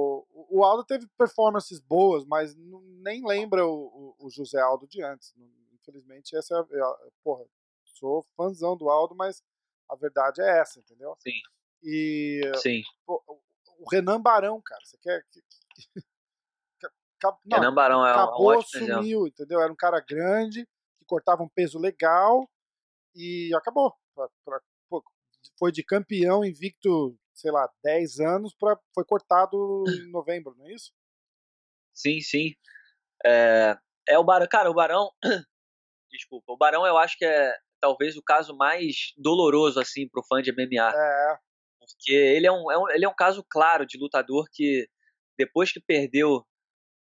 o 0.50 0.64
Aldo 0.64 0.84
teve 0.84 1.08
performances 1.18 1.80
boas, 1.80 2.26
mas 2.26 2.56
não, 2.56 2.82
nem 2.82 3.26
lembra 3.26 3.66
o, 3.66 4.16
o, 4.20 4.28
o 4.28 4.30
José 4.30 4.60
Aldo 4.60 4.88
de 4.88 5.04
antes. 5.04 5.34
Infelizmente, 5.74 6.36
essa 6.36 6.56
é, 6.56 6.82
a, 6.82 6.98
é 7.06 7.10
porra, 7.24 7.46
sou 7.86 8.26
fãzão 8.36 8.76
do 8.76 8.90
Aldo, 8.90 9.16
mas 9.16 9.44
a 9.90 9.96
verdade 9.96 10.42
é 10.42 10.60
essa, 10.60 10.80
entendeu? 10.80 11.16
Sim. 11.20 11.40
E 11.84 12.42
Sim. 12.58 12.82
Pô, 13.06 13.22
o 13.80 13.90
Renan 13.90 14.22
Barão, 14.22 14.62
cara, 14.62 14.82
você 14.84 14.98
quer 14.98 15.24
que, 15.32 15.42
não, 17.46 17.60
Renan 17.60 17.74
Barão 17.74 18.06
é 18.06 18.12
acabou, 18.12 18.54
um 18.54 18.58
ótimo 18.58 18.86
sumiu, 18.86 18.98
exemplo. 19.00 19.28
entendeu? 19.28 19.62
Era 19.62 19.72
um 19.72 19.76
cara 19.76 20.00
grande 20.00 20.66
que 20.98 21.06
cortava 21.06 21.44
um 21.44 21.50
peso 21.50 21.80
legal 21.80 22.50
e 23.16 23.54
acabou. 23.56 23.94
Pra, 24.14 24.30
pra, 24.44 24.62
pô, 24.90 25.04
foi 25.58 25.72
de 25.72 25.84
campeão 25.84 26.44
invicto, 26.44 27.18
sei 27.38 27.52
lá, 27.52 27.70
10 27.84 28.20
anos, 28.20 28.54
pra, 28.54 28.78
foi 28.94 29.06
cortado 29.06 29.84
em 30.08 30.12
novembro, 30.12 30.56
não 30.58 30.66
é 30.66 30.74
isso? 30.74 30.92
Sim, 31.94 32.20
sim. 32.20 32.56
É, 33.26 33.78
é 34.08 34.20
o 34.20 34.24
Barão. 34.24 34.48
Cara, 34.50 34.70
o 34.70 34.74
Barão 34.74 35.10
Desculpa. 36.12 36.54
O 36.54 36.58
Barão 36.58 36.86
eu 36.86 36.98
acho 36.98 37.18
que 37.18 37.26
é 37.26 37.54
talvez 37.80 38.18
o 38.18 38.24
caso 38.24 38.56
mais 38.56 39.14
doloroso 39.18 39.80
assim 39.80 40.08
pro 40.08 40.24
fã 40.24 40.42
de 40.42 40.52
MMA. 40.52 40.92
É. 40.94 41.38
Porque 41.80 42.12
ele 42.12 42.48
é 42.48 42.52
um, 42.52 42.72
é 42.72 42.78
um, 42.78 42.90
ele 42.90 43.06
é 43.06 43.10
um 43.10 43.16
caso 43.16 43.46
claro 43.50 43.86
de 43.86 43.98
lutador 43.98 44.48
que 44.52 44.90
depois 45.38 45.72
que 45.72 45.80
perdeu 45.80 46.46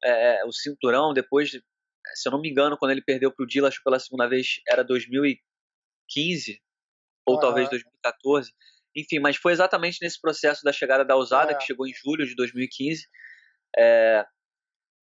é, 0.02 0.44
o 0.44 0.52
cinturão, 0.52 1.12
depois, 1.12 1.50
se 1.50 2.28
eu 2.28 2.32
não 2.32 2.40
me 2.40 2.50
engano, 2.50 2.76
quando 2.76 2.90
ele 2.90 3.02
perdeu 3.02 3.32
pro 3.32 3.46
Dillashaw 3.46 3.82
pela 3.84 4.00
segunda 4.00 4.28
vez 4.28 4.60
era 4.68 4.82
2015 4.82 6.60
ou 7.26 7.38
talvez 7.38 7.68
2014. 7.68 8.52
Enfim, 8.94 9.18
mas 9.20 9.36
foi 9.36 9.52
exatamente 9.52 9.98
nesse 10.02 10.20
processo 10.20 10.62
da 10.62 10.72
chegada 10.72 11.04
da 11.04 11.16
Usada, 11.16 11.52
é. 11.52 11.54
que 11.54 11.64
chegou 11.64 11.86
em 11.86 11.94
julho 11.94 12.26
de 12.26 12.34
2015. 12.34 13.06
É, 13.78 14.24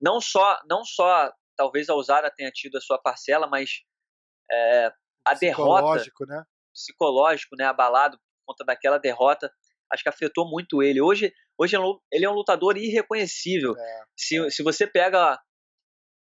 não 0.00 0.20
só 0.20 0.58
não 0.68 0.84
só 0.84 1.32
talvez 1.56 1.88
a 1.88 1.94
Usada 1.94 2.30
tenha 2.30 2.50
tido 2.50 2.76
a 2.76 2.80
sua 2.80 2.98
parcela, 2.98 3.46
mas 3.46 3.82
é, 4.50 4.92
a 5.24 5.34
derrota 5.34 5.98
psicológico, 5.98 6.26
né? 6.26 6.44
psicológico, 6.72 7.56
né, 7.56 7.64
abalado 7.64 8.16
por 8.16 8.54
conta 8.54 8.64
daquela 8.64 8.98
derrota, 8.98 9.52
acho 9.92 10.02
que 10.02 10.08
afetou 10.08 10.48
muito 10.48 10.82
ele. 10.82 11.00
Hoje, 11.00 11.32
hoje 11.58 11.76
é 11.76 11.78
ele 12.12 12.24
é 12.24 12.30
um 12.30 12.34
lutador 12.34 12.76
irreconhecível. 12.76 13.76
É. 13.76 14.02
Se, 14.16 14.50
se 14.50 14.62
você 14.62 14.86
pega 14.86 15.38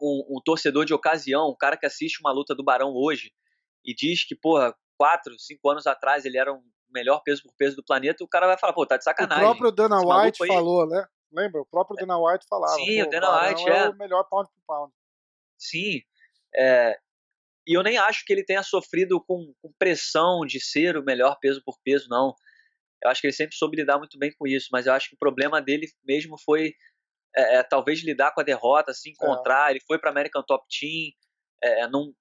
um, 0.01 0.37
um, 0.37 0.41
torcedor 0.43 0.85
de 0.85 0.93
ocasião, 0.93 1.49
um 1.49 1.57
cara 1.57 1.77
que 1.77 1.85
assiste 1.85 2.19
uma 2.21 2.31
luta 2.31 2.55
do 2.55 2.63
Barão 2.63 2.93
hoje 2.93 3.31
e 3.85 3.93
diz 3.93 4.25
que, 4.25 4.35
porra, 4.35 4.75
quatro, 4.97 5.37
cinco 5.37 5.69
anos 5.69 5.85
atrás 5.85 6.25
ele 6.25 6.37
era 6.37 6.53
o 6.53 6.63
melhor 6.93 7.21
peso 7.23 7.43
por 7.43 7.53
peso 7.55 7.75
do 7.75 7.83
planeta, 7.83 8.23
o 8.23 8.27
cara 8.27 8.47
vai 8.47 8.57
falar, 8.57 8.73
pô, 8.73 8.85
tá 8.85 8.97
de 8.97 9.03
sacanagem. 9.03 9.43
O 9.43 9.47
próprio 9.47 9.71
Dana 9.71 9.99
White 9.99 10.45
falou, 10.45 10.87
né? 10.87 11.05
Lembra? 11.31 11.61
O 11.61 11.65
próprio 11.65 11.95
Dana 11.97 12.17
White 12.17 12.45
falava. 12.49 12.73
Sim, 12.73 13.03
o 13.03 13.09
Dana 13.09 13.47
White 13.47 13.69
é... 13.69 13.77
é 13.77 13.89
o 13.89 13.95
melhor 13.95 14.23
pound 14.29 14.49
por 14.49 14.61
pound. 14.67 14.93
Sim. 15.57 16.01
É, 16.53 16.97
e 17.67 17.77
eu 17.77 17.83
nem 17.83 17.97
acho 17.97 18.25
que 18.25 18.33
ele 18.33 18.43
tenha 18.43 18.63
sofrido 18.63 19.23
com, 19.23 19.53
com, 19.61 19.71
pressão 19.77 20.45
de 20.45 20.59
ser 20.59 20.97
o 20.97 21.03
melhor 21.03 21.37
peso 21.39 21.61
por 21.63 21.77
peso, 21.83 22.07
não. 22.09 22.35
Eu 23.03 23.09
acho 23.09 23.21
que 23.21 23.27
ele 23.27 23.33
sempre 23.33 23.55
soube 23.55 23.77
lidar 23.77 23.97
muito 23.97 24.17
bem 24.17 24.31
com 24.37 24.47
isso, 24.47 24.67
mas 24.71 24.87
eu 24.87 24.93
acho 24.93 25.09
que 25.09 25.15
o 25.15 25.19
problema 25.19 25.61
dele 25.61 25.87
mesmo 26.03 26.37
foi 26.37 26.73
é, 27.35 27.57
é, 27.57 27.63
talvez 27.63 28.03
lidar 28.03 28.33
com 28.33 28.41
a 28.41 28.43
derrota, 28.43 28.93
se 28.93 29.09
encontrar. 29.09 29.69
É. 29.69 29.71
Ele 29.71 29.79
foi 29.87 29.99
para 29.99 30.09
American 30.09 30.43
Top 30.43 30.65
Team, 30.69 31.11
é, 31.63 31.87
não, 31.87 32.13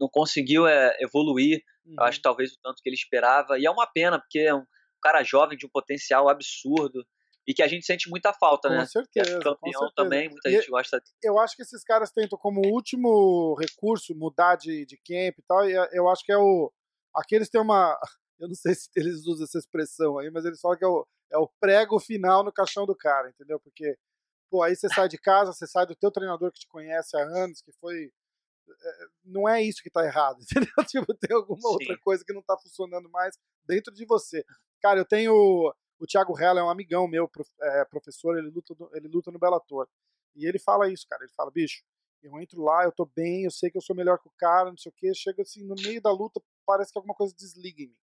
não 0.00 0.08
conseguiu 0.08 0.66
é, 0.66 0.96
evoluir, 1.00 1.62
uhum. 1.84 1.94
eu 1.98 2.04
acho 2.04 2.20
talvez 2.20 2.52
o 2.52 2.58
tanto 2.62 2.82
que 2.82 2.88
ele 2.88 2.96
esperava. 2.96 3.58
E 3.58 3.66
é 3.66 3.70
uma 3.70 3.86
pena, 3.86 4.18
porque 4.18 4.40
é 4.40 4.54
um 4.54 4.64
cara 5.02 5.22
jovem 5.22 5.56
de 5.56 5.66
um 5.66 5.70
potencial 5.70 6.28
absurdo 6.28 7.04
e 7.46 7.54
que 7.54 7.62
a 7.62 7.68
gente 7.68 7.84
sente 7.84 8.08
muita 8.08 8.32
falta, 8.32 8.68
com 8.68 8.74
né? 8.74 8.86
Certeza, 8.86 9.38
campeão 9.40 9.58
com 9.58 9.70
certeza. 9.70 9.92
também, 9.96 10.28
muita 10.28 10.48
e 10.48 10.52
gente 10.52 10.70
gosta. 10.70 11.02
Eu 11.22 11.38
acho 11.38 11.56
que 11.56 11.62
esses 11.62 11.82
caras 11.82 12.10
tentam 12.12 12.38
como 12.38 12.60
último 12.66 13.54
recurso 13.58 14.14
mudar 14.14 14.56
de, 14.56 14.84
de 14.86 14.96
camp 14.96 15.38
e 15.38 15.42
tal, 15.46 15.68
e 15.68 15.74
eu 15.92 16.08
acho 16.08 16.24
que 16.24 16.32
é 16.32 16.38
o 16.38 16.72
aqueles 17.14 17.48
têm 17.48 17.60
uma 17.60 17.98
Eu 18.40 18.48
não 18.48 18.54
sei 18.54 18.74
se 18.74 18.88
eles 18.96 19.26
usam 19.26 19.44
essa 19.44 19.58
expressão 19.58 20.18
aí, 20.18 20.30
mas 20.30 20.46
eles 20.46 20.60
falam 20.60 20.78
que 20.78 20.84
é 20.84 20.88
o, 20.88 21.06
é 21.30 21.36
o 21.36 21.48
prego 21.60 22.00
final 22.00 22.42
no 22.42 22.50
caixão 22.50 22.86
do 22.86 22.96
cara, 22.96 23.28
entendeu? 23.28 23.60
Porque, 23.60 23.98
pô, 24.50 24.62
aí 24.62 24.74
você 24.74 24.88
sai 24.88 25.08
de 25.08 25.18
casa, 25.18 25.52
você 25.52 25.66
sai 25.66 25.84
do 25.84 25.94
teu 25.94 26.10
treinador 26.10 26.50
que 26.50 26.60
te 26.60 26.66
conhece 26.66 27.14
há 27.18 27.20
anos, 27.20 27.60
que 27.60 27.70
foi 27.72 28.10
não 29.24 29.48
é 29.48 29.62
isso 29.62 29.82
que 29.82 29.90
tá 29.90 30.04
errado, 30.04 30.38
entendeu? 30.42 30.86
Tipo, 30.86 31.14
tem 31.14 31.36
alguma 31.36 31.60
Sim. 31.60 31.66
outra 31.66 31.98
coisa 31.98 32.24
que 32.24 32.32
não 32.32 32.42
tá 32.42 32.56
funcionando 32.58 33.08
mais 33.10 33.36
dentro 33.64 33.92
de 33.94 34.04
você. 34.04 34.44
Cara, 34.80 35.00
eu 35.00 35.04
tenho 35.04 35.34
o 36.00 36.06
Thiago 36.06 36.38
Hella, 36.38 36.60
é 36.60 36.62
um 36.62 36.70
amigão 36.70 37.06
meu, 37.06 37.30
é, 37.60 37.84
professor, 37.84 38.38
ele 38.38 38.50
luta, 38.50 38.74
ele 38.94 39.08
luta 39.08 39.30
no 39.30 39.38
Bellator. 39.38 39.86
E 40.34 40.46
ele 40.46 40.58
fala 40.58 40.90
isso, 40.90 41.06
cara. 41.08 41.22
Ele 41.22 41.32
fala, 41.32 41.50
bicho, 41.50 41.82
eu 42.22 42.40
entro 42.40 42.62
lá, 42.62 42.84
eu 42.84 42.92
tô 42.92 43.04
bem, 43.04 43.44
eu 43.44 43.50
sei 43.50 43.70
que 43.70 43.76
eu 43.76 43.82
sou 43.82 43.94
melhor 43.94 44.18
que 44.18 44.28
o 44.28 44.32
cara, 44.38 44.70
não 44.70 44.76
sei 44.78 44.90
o 44.90 44.94
quê. 44.94 45.12
Chega 45.14 45.42
assim, 45.42 45.64
no 45.64 45.74
meio 45.74 46.00
da 46.00 46.10
luta, 46.10 46.40
parece 46.64 46.92
que 46.92 46.98
alguma 46.98 47.14
coisa 47.14 47.34
desliga 47.34 47.82
em 47.82 47.88
mim. 47.88 47.96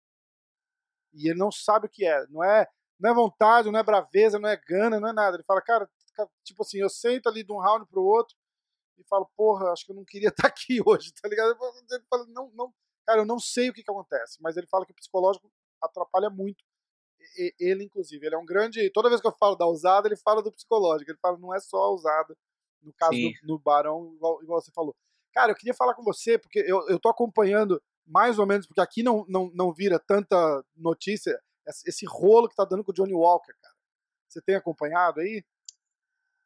E 1.13 1.29
ele 1.29 1.39
não 1.39 1.51
sabe 1.51 1.87
o 1.87 1.89
que 1.89 2.05
é. 2.05 2.27
Não 2.27 2.43
é, 2.43 2.67
não 2.99 3.09
é 3.09 3.13
vontade, 3.13 3.71
não 3.71 3.79
é 3.79 3.83
braveza, 3.83 4.37
não 4.37 4.49
é 4.49 4.55
gana, 4.55 4.99
não 4.99 5.09
é 5.09 5.13
nada. 5.13 5.37
Ele 5.37 5.43
fala, 5.43 5.61
cara, 5.61 5.89
tipo 6.43 6.61
assim, 6.61 6.79
eu 6.79 6.89
sento 6.89 7.27
ali 7.27 7.43
de 7.43 7.51
um 7.51 7.59
round 7.59 7.87
pro 7.87 8.03
outro 8.03 8.35
e 8.97 9.03
falo, 9.07 9.29
porra, 9.35 9.71
acho 9.71 9.85
que 9.85 9.91
eu 9.91 9.95
não 9.95 10.05
queria 10.05 10.29
estar 10.29 10.47
aqui 10.47 10.79
hoje, 10.85 11.13
tá 11.13 11.27
ligado? 11.27 11.57
Ele 11.91 12.03
fala, 12.09 12.25
não, 12.27 12.51
não, 12.53 12.73
cara, 13.05 13.21
eu 13.21 13.25
não 13.25 13.39
sei 13.39 13.69
o 13.69 13.73
que, 13.73 13.83
que 13.83 13.91
acontece, 13.91 14.37
mas 14.41 14.57
ele 14.57 14.67
fala 14.67 14.85
que 14.85 14.91
o 14.91 14.95
psicológico 14.95 15.51
atrapalha 15.81 16.29
muito. 16.29 16.63
Ele, 17.59 17.83
inclusive, 17.83 18.25
ele 18.25 18.35
é 18.35 18.37
um 18.37 18.45
grande. 18.45 18.89
Toda 18.91 19.09
vez 19.09 19.21
que 19.21 19.27
eu 19.27 19.35
falo 19.37 19.55
da 19.55 19.67
usada, 19.67 20.07
ele 20.07 20.15
fala 20.15 20.41
do 20.41 20.51
psicológico. 20.51 21.11
Ele 21.11 21.19
fala, 21.21 21.37
não 21.37 21.53
é 21.53 21.59
só 21.59 21.77
a 21.77 21.93
usada, 21.93 22.35
no 22.81 22.93
caso 22.93 23.11
do, 23.11 23.47
no 23.47 23.59
Barão, 23.59 24.13
igual, 24.15 24.41
igual, 24.41 24.61
você 24.61 24.71
falou. 24.71 24.95
Cara, 25.33 25.51
eu 25.51 25.55
queria 25.55 25.73
falar 25.73 25.93
com 25.93 26.03
você, 26.03 26.37
porque 26.37 26.59
eu, 26.59 26.87
eu 26.87 26.99
tô 26.99 27.09
acompanhando 27.09 27.81
mais 28.05 28.39
ou 28.39 28.47
menos, 28.47 28.65
porque 28.65 28.81
aqui 28.81 29.03
não, 29.03 29.25
não, 29.27 29.51
não 29.53 29.73
vira 29.73 29.99
tanta 29.99 30.63
notícia, 30.75 31.39
esse 31.85 32.05
rolo 32.05 32.47
que 32.47 32.55
tá 32.55 32.63
dando 32.63 32.83
com 32.83 32.91
o 32.91 32.93
Johnny 32.93 33.13
Walker, 33.13 33.53
cara. 33.61 33.75
Você 34.29 34.41
tem 34.41 34.55
acompanhado 34.55 35.19
aí? 35.19 35.43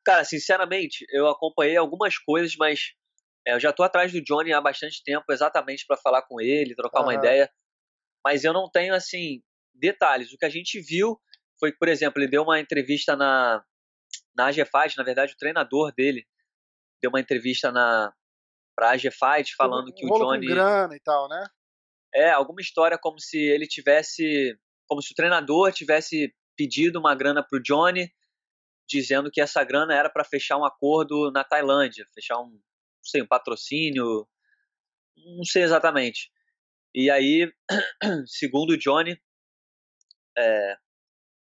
Cara, 0.03 0.23
sinceramente, 0.23 1.05
eu 1.09 1.27
acompanhei 1.27 1.77
algumas 1.77 2.17
coisas, 2.17 2.55
mas 2.57 2.93
é, 3.45 3.53
eu 3.53 3.59
já 3.59 3.71
tô 3.71 3.83
atrás 3.83 4.11
do 4.11 4.21
Johnny 4.23 4.51
há 4.53 4.61
bastante 4.61 5.03
tempo, 5.03 5.25
exatamente 5.31 5.85
para 5.85 5.97
falar 5.97 6.23
com 6.23 6.41
ele, 6.41 6.75
trocar 6.75 6.99
uhum. 6.99 7.07
uma 7.07 7.13
ideia. 7.13 7.49
Mas 8.25 8.43
eu 8.43 8.53
não 8.53 8.69
tenho, 8.69 8.93
assim, 8.93 9.41
detalhes. 9.73 10.31
O 10.31 10.37
que 10.37 10.45
a 10.45 10.49
gente 10.49 10.79
viu 10.79 11.19
foi 11.59 11.71
que, 11.71 11.77
por 11.77 11.87
exemplo, 11.87 12.21
ele 12.21 12.29
deu 12.29 12.43
uma 12.43 12.59
entrevista 12.59 13.15
na, 13.15 13.63
na 14.35 14.47
AG 14.47 14.65
Fight, 14.65 14.97
na 14.97 15.03
verdade, 15.03 15.33
o 15.33 15.37
treinador 15.37 15.93
dele 15.93 16.25
deu 17.01 17.09
uma 17.09 17.19
entrevista 17.19 17.71
na 17.71 18.13
pra 18.75 18.91
AG 18.91 19.09
Fight 19.11 19.55
falando 19.55 19.89
um, 19.89 19.93
que 19.93 20.05
o 20.05 20.17
Johnny. 20.17 20.47
Com 20.47 20.53
grana 20.53 20.95
e 20.95 20.99
tal, 20.99 21.27
né? 21.27 21.45
É, 22.13 22.31
alguma 22.31 22.61
história 22.61 22.97
como 22.97 23.19
se 23.19 23.37
ele 23.37 23.67
tivesse. 23.67 24.57
Como 24.87 25.01
se 25.01 25.13
o 25.13 25.15
treinador 25.15 25.71
tivesse 25.71 26.33
pedido 26.57 26.99
uma 26.99 27.15
grana 27.15 27.45
pro 27.47 27.61
Johnny 27.61 28.11
dizendo 28.91 29.31
que 29.31 29.41
essa 29.41 29.63
grana 29.63 29.93
era 29.93 30.09
para 30.09 30.23
fechar 30.23 30.57
um 30.57 30.65
acordo 30.65 31.31
na 31.31 31.43
Tailândia, 31.43 32.07
fechar 32.13 32.39
um, 32.39 32.49
não 32.49 32.59
sei, 33.03 33.21
um 33.21 33.27
patrocínio, 33.27 34.27
não 35.37 35.43
sei 35.43 35.63
exatamente. 35.63 36.31
E 36.93 37.09
aí, 37.09 37.51
segundo 38.27 38.71
o 38.71 38.77
Johnny, 38.77 39.19
é, 40.37 40.77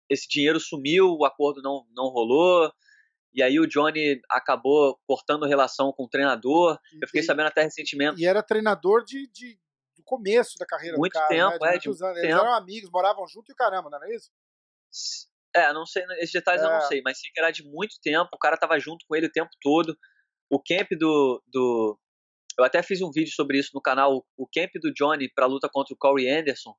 esse 0.09 0.27
dinheiro 0.29 0.59
sumiu, 0.59 1.13
o 1.13 1.25
acordo 1.25 1.61
não, 1.61 1.87
não 1.91 2.09
rolou, 2.09 2.73
e 3.35 3.43
aí 3.43 3.61
o 3.61 3.67
Johnny 3.67 4.21
acabou 4.31 4.99
cortando 5.07 5.45
relação 5.45 5.93
com 5.93 6.05
o 6.05 6.09
treinador. 6.09 6.79
Eu 7.01 7.07
fiquei 7.07 7.23
sabendo 7.23 7.49
até 7.49 7.63
recentemente. 7.63 8.19
E 8.19 8.27
era 8.27 8.43
treinador 8.43 9.05
de, 9.05 9.29
de 9.31 9.59
do 9.95 10.03
começo 10.03 10.59
da 10.59 10.65
carreira 10.65 10.97
muito 10.97 11.13
do 11.13 11.19
cara, 11.19 11.29
tempo, 11.29 11.65
né? 11.65 11.73
de 11.73 11.77
é, 11.77 11.79
de 11.79 11.89
anos. 11.89 11.99
Tempo. 12.01 12.19
Eles 12.19 12.35
eram 12.35 12.55
amigos, 12.55 12.91
moravam 12.91 13.27
junto 13.27 13.53
e 13.53 13.55
caramba, 13.55 13.91
não 13.91 13.99
era 13.99 14.15
isso? 14.15 14.31
É, 15.57 15.73
não 15.73 15.87
sei, 15.87 16.05
esses 16.19 16.33
detalhes 16.33 16.63
é. 16.63 16.67
eu 16.67 16.71
não 16.71 16.81
sei, 16.83 17.01
mas 17.03 17.19
sei 17.19 17.31
que 17.33 17.41
era 17.41 17.51
de 17.51 17.65
muito 17.65 17.97
tempo, 18.03 18.29
o 18.35 18.39
cara 18.39 18.59
tava 18.59 18.79
junto 18.79 19.07
com 19.09 19.17
ele 19.17 19.27
o 19.27 19.33
tempo 19.33 19.51
todo. 19.63 19.97
O 20.51 20.63
camp 20.63 20.89
do, 20.99 21.43
do. 21.47 21.99
Eu 22.59 22.65
até 22.65 22.83
fiz 22.83 23.01
um 23.01 23.11
vídeo 23.11 23.33
sobre 23.33 23.59
isso 23.59 23.71
no 23.75 23.81
canal. 23.81 24.25
O 24.37 24.47
camp 24.47 24.71
do 24.83 24.93
Johnny 24.93 25.31
pra 25.35 25.47
luta 25.47 25.69
contra 25.73 25.95
o 25.95 25.97
Corey 25.99 26.29
Anderson 26.29 26.75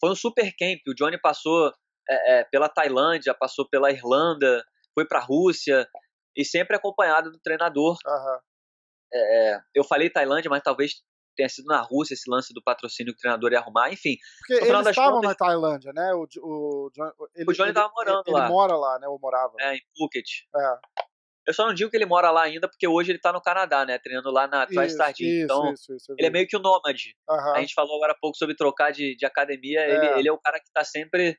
foi 0.00 0.10
um 0.10 0.14
super 0.14 0.50
camp. 0.58 0.80
O 0.88 0.94
Johnny 0.94 1.20
passou 1.20 1.72
é, 2.08 2.40
é, 2.40 2.44
pela 2.44 2.68
Tailândia, 2.68 3.34
passou 3.34 3.68
pela 3.68 3.90
Irlanda, 3.90 4.64
foi 4.94 5.06
pra 5.06 5.20
Rússia, 5.20 5.86
e 6.36 6.44
sempre 6.44 6.76
acompanhado 6.76 7.30
do 7.30 7.38
treinador. 7.40 7.96
Uhum. 8.06 8.38
É, 9.12 9.60
eu 9.74 9.84
falei 9.84 10.08
Tailândia, 10.08 10.48
mas 10.48 10.62
talvez 10.62 11.02
tenha 11.38 11.48
sido 11.48 11.66
na 11.66 11.80
Rússia 11.80 12.14
esse 12.14 12.28
lance 12.28 12.52
do 12.52 12.60
patrocínio 12.60 13.12
que 13.12 13.18
o 13.18 13.20
treinador 13.20 13.52
ia 13.52 13.60
arrumar, 13.60 13.92
enfim. 13.92 14.16
Porque 14.40 14.64
eles 14.64 14.86
estavam 14.88 15.20
contas, 15.20 15.30
na 15.30 15.34
Tailândia, 15.36 15.92
né? 15.94 16.12
O, 16.12 16.26
o, 16.42 16.90
ele, 17.36 17.48
o 17.48 17.52
Johnny 17.52 17.68
estava 17.68 17.92
morando 17.94 18.24
ele, 18.26 18.36
lá. 18.36 18.44
Ele 18.44 18.52
mora 18.52 18.76
lá, 18.76 18.98
né? 18.98 19.06
Ou 19.06 19.18
morava. 19.20 19.54
É, 19.60 19.76
em 19.76 19.80
Phuket. 19.96 20.48
É. 20.54 20.78
Eu 21.46 21.54
só 21.54 21.64
não 21.64 21.72
digo 21.72 21.90
que 21.90 21.96
ele 21.96 22.04
mora 22.04 22.30
lá 22.30 22.42
ainda, 22.42 22.68
porque 22.68 22.86
hoje 22.86 23.12
ele 23.12 23.20
tá 23.20 23.32
no 23.32 23.40
Canadá, 23.40 23.86
né? 23.86 23.98
Treinando 23.98 24.30
lá 24.30 24.48
na 24.48 24.66
TriStar 24.66 25.14
Gym. 25.14 25.44
Então, 25.44 25.72
isso, 25.72 25.94
isso, 25.94 26.12
ele 26.18 26.26
é 26.26 26.30
meio 26.30 26.46
que 26.46 26.56
o 26.56 26.60
nômade. 26.60 27.14
Uhum. 27.28 27.54
A 27.54 27.60
gente 27.60 27.72
falou 27.72 27.96
agora 27.96 28.12
há 28.12 28.18
pouco 28.20 28.36
sobre 28.36 28.56
trocar 28.56 28.90
de, 28.90 29.16
de 29.16 29.24
academia. 29.24 29.80
É. 29.80 29.94
Ele, 29.94 30.18
ele 30.18 30.28
é 30.28 30.32
o 30.32 30.38
cara 30.38 30.58
que 30.58 30.70
tá 30.72 30.84
sempre 30.84 31.38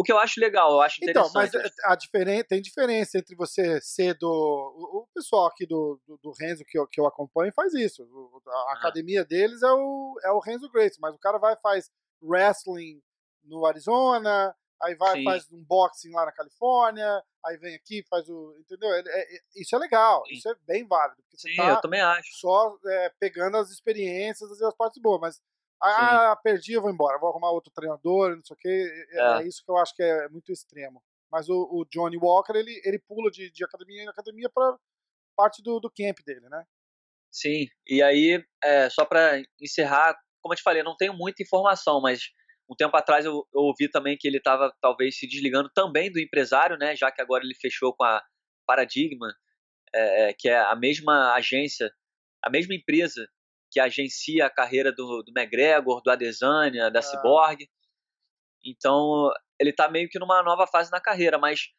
o 0.00 0.02
que 0.02 0.10
eu 0.10 0.18
acho 0.18 0.40
legal, 0.40 0.72
eu 0.72 0.80
acho 0.80 0.96
interessante. 0.96 1.28
Então, 1.28 1.60
mas 1.60 1.72
a 1.84 1.94
diferença, 1.94 2.44
tem 2.44 2.62
diferença 2.62 3.18
entre 3.18 3.36
você 3.36 3.78
ser 3.82 4.14
do. 4.14 4.26
O, 4.28 5.06
pessoal 5.14 5.46
aqui 5.46 5.66
do, 5.66 6.00
do, 6.06 6.18
do, 6.22 6.32
Renzo 6.32 6.64
que 6.66 6.78
eu, 6.78 6.86
que 6.86 6.98
eu 6.98 7.06
acompanho 7.06 7.52
faz 7.52 7.74
isso. 7.74 8.02
A 8.46 8.50
ah. 8.50 8.74
academia 8.78 9.26
deles 9.26 9.62
é 9.62 9.70
o, 9.70 10.18
é 10.24 10.30
o 10.30 10.40
Renzo 10.40 10.70
Grace, 10.70 10.98
mas 10.98 11.14
o 11.14 11.18
cara 11.18 11.36
vai 11.36 11.54
faz 11.56 11.90
wrestling 12.22 13.02
no 13.44 13.66
Arizona, 13.66 14.56
aí 14.82 14.94
vai 14.94 15.18
Sim. 15.18 15.24
faz 15.24 15.52
um 15.52 15.62
boxing 15.62 16.12
lá 16.12 16.24
na 16.24 16.32
Califórnia, 16.32 17.22
aí 17.44 17.58
vem 17.58 17.74
aqui 17.74 18.02
faz 18.08 18.26
o. 18.26 18.56
Entendeu? 18.58 18.90
É, 18.90 19.02
é, 19.06 19.26
isso 19.54 19.76
é 19.76 19.78
legal, 19.78 20.24
Sim. 20.26 20.32
isso 20.32 20.48
é 20.48 20.54
bem 20.66 20.86
válido. 20.86 21.22
Porque 21.24 21.36
Sim, 21.36 21.56
tá 21.56 21.68
eu 21.68 21.80
também 21.82 22.00
acho. 22.00 22.38
Só 22.38 22.74
é, 22.86 23.12
pegando 23.20 23.58
as 23.58 23.70
experiências 23.70 24.58
e 24.58 24.64
as 24.64 24.74
partes 24.74 25.00
boas, 25.02 25.20
mas 25.20 25.42
ah, 25.82 26.34
Sim. 26.36 26.42
perdi, 26.42 26.72
eu 26.74 26.82
vou 26.82 26.90
embora, 26.90 27.18
vou 27.18 27.30
arrumar 27.30 27.50
outro 27.50 27.72
treinador, 27.72 28.36
não 28.36 28.44
sei 28.44 28.54
o 28.54 28.58
quê. 28.58 29.06
É, 29.12 29.18
é. 29.18 29.42
é 29.42 29.46
isso 29.46 29.64
que 29.64 29.70
eu 29.70 29.76
acho 29.76 29.94
que 29.94 30.02
é 30.02 30.28
muito 30.28 30.52
extremo. 30.52 31.02
Mas 31.30 31.48
o, 31.48 31.54
o 31.54 31.84
Johnny 31.90 32.16
Walker, 32.16 32.52
ele, 32.56 32.80
ele 32.84 32.98
pula 32.98 33.30
de, 33.30 33.50
de 33.50 33.64
academia 33.64 34.02
em 34.02 34.08
academia 34.08 34.50
para 34.50 34.76
parte 35.36 35.62
do, 35.62 35.80
do 35.80 35.90
camp 35.90 36.18
dele, 36.26 36.48
né? 36.48 36.64
Sim, 37.30 37.68
e 37.86 38.02
aí, 38.02 38.44
é, 38.62 38.90
só 38.90 39.04
para 39.04 39.40
encerrar, 39.60 40.16
como 40.42 40.52
eu 40.52 40.56
te 40.56 40.62
falei, 40.62 40.82
não 40.82 40.96
tenho 40.96 41.14
muita 41.14 41.42
informação, 41.42 42.00
mas 42.00 42.30
um 42.68 42.74
tempo 42.74 42.96
atrás 42.96 43.24
eu, 43.24 43.46
eu 43.54 43.62
ouvi 43.62 43.88
também 43.88 44.16
que 44.18 44.26
ele 44.26 44.38
estava 44.38 44.72
talvez 44.80 45.16
se 45.16 45.26
desligando 45.28 45.70
também 45.72 46.10
do 46.10 46.20
empresário, 46.20 46.76
né? 46.76 46.96
Já 46.96 47.10
que 47.10 47.22
agora 47.22 47.44
ele 47.44 47.54
fechou 47.54 47.94
com 47.94 48.04
a 48.04 48.20
Paradigma, 48.66 49.32
é, 49.94 50.30
é 50.30 50.32
que 50.36 50.48
é 50.48 50.58
a 50.58 50.74
mesma 50.74 51.34
agência, 51.34 51.90
a 52.44 52.50
mesma 52.50 52.74
empresa 52.74 53.26
que 53.70 53.78
agencia 53.78 54.46
a 54.46 54.50
carreira 54.50 54.92
do, 54.92 55.22
do 55.22 55.32
McGregor, 55.36 56.02
do 56.02 56.10
Adesanya, 56.10 56.90
da 56.90 56.98
ah. 56.98 57.02
Cyborg. 57.02 57.68
Então, 58.64 59.30
ele 59.58 59.70
está 59.70 59.88
meio 59.88 60.08
que 60.08 60.18
numa 60.18 60.42
nova 60.42 60.66
fase 60.66 60.90
na 60.90 61.00
carreira, 61.00 61.38
mas 61.38 61.70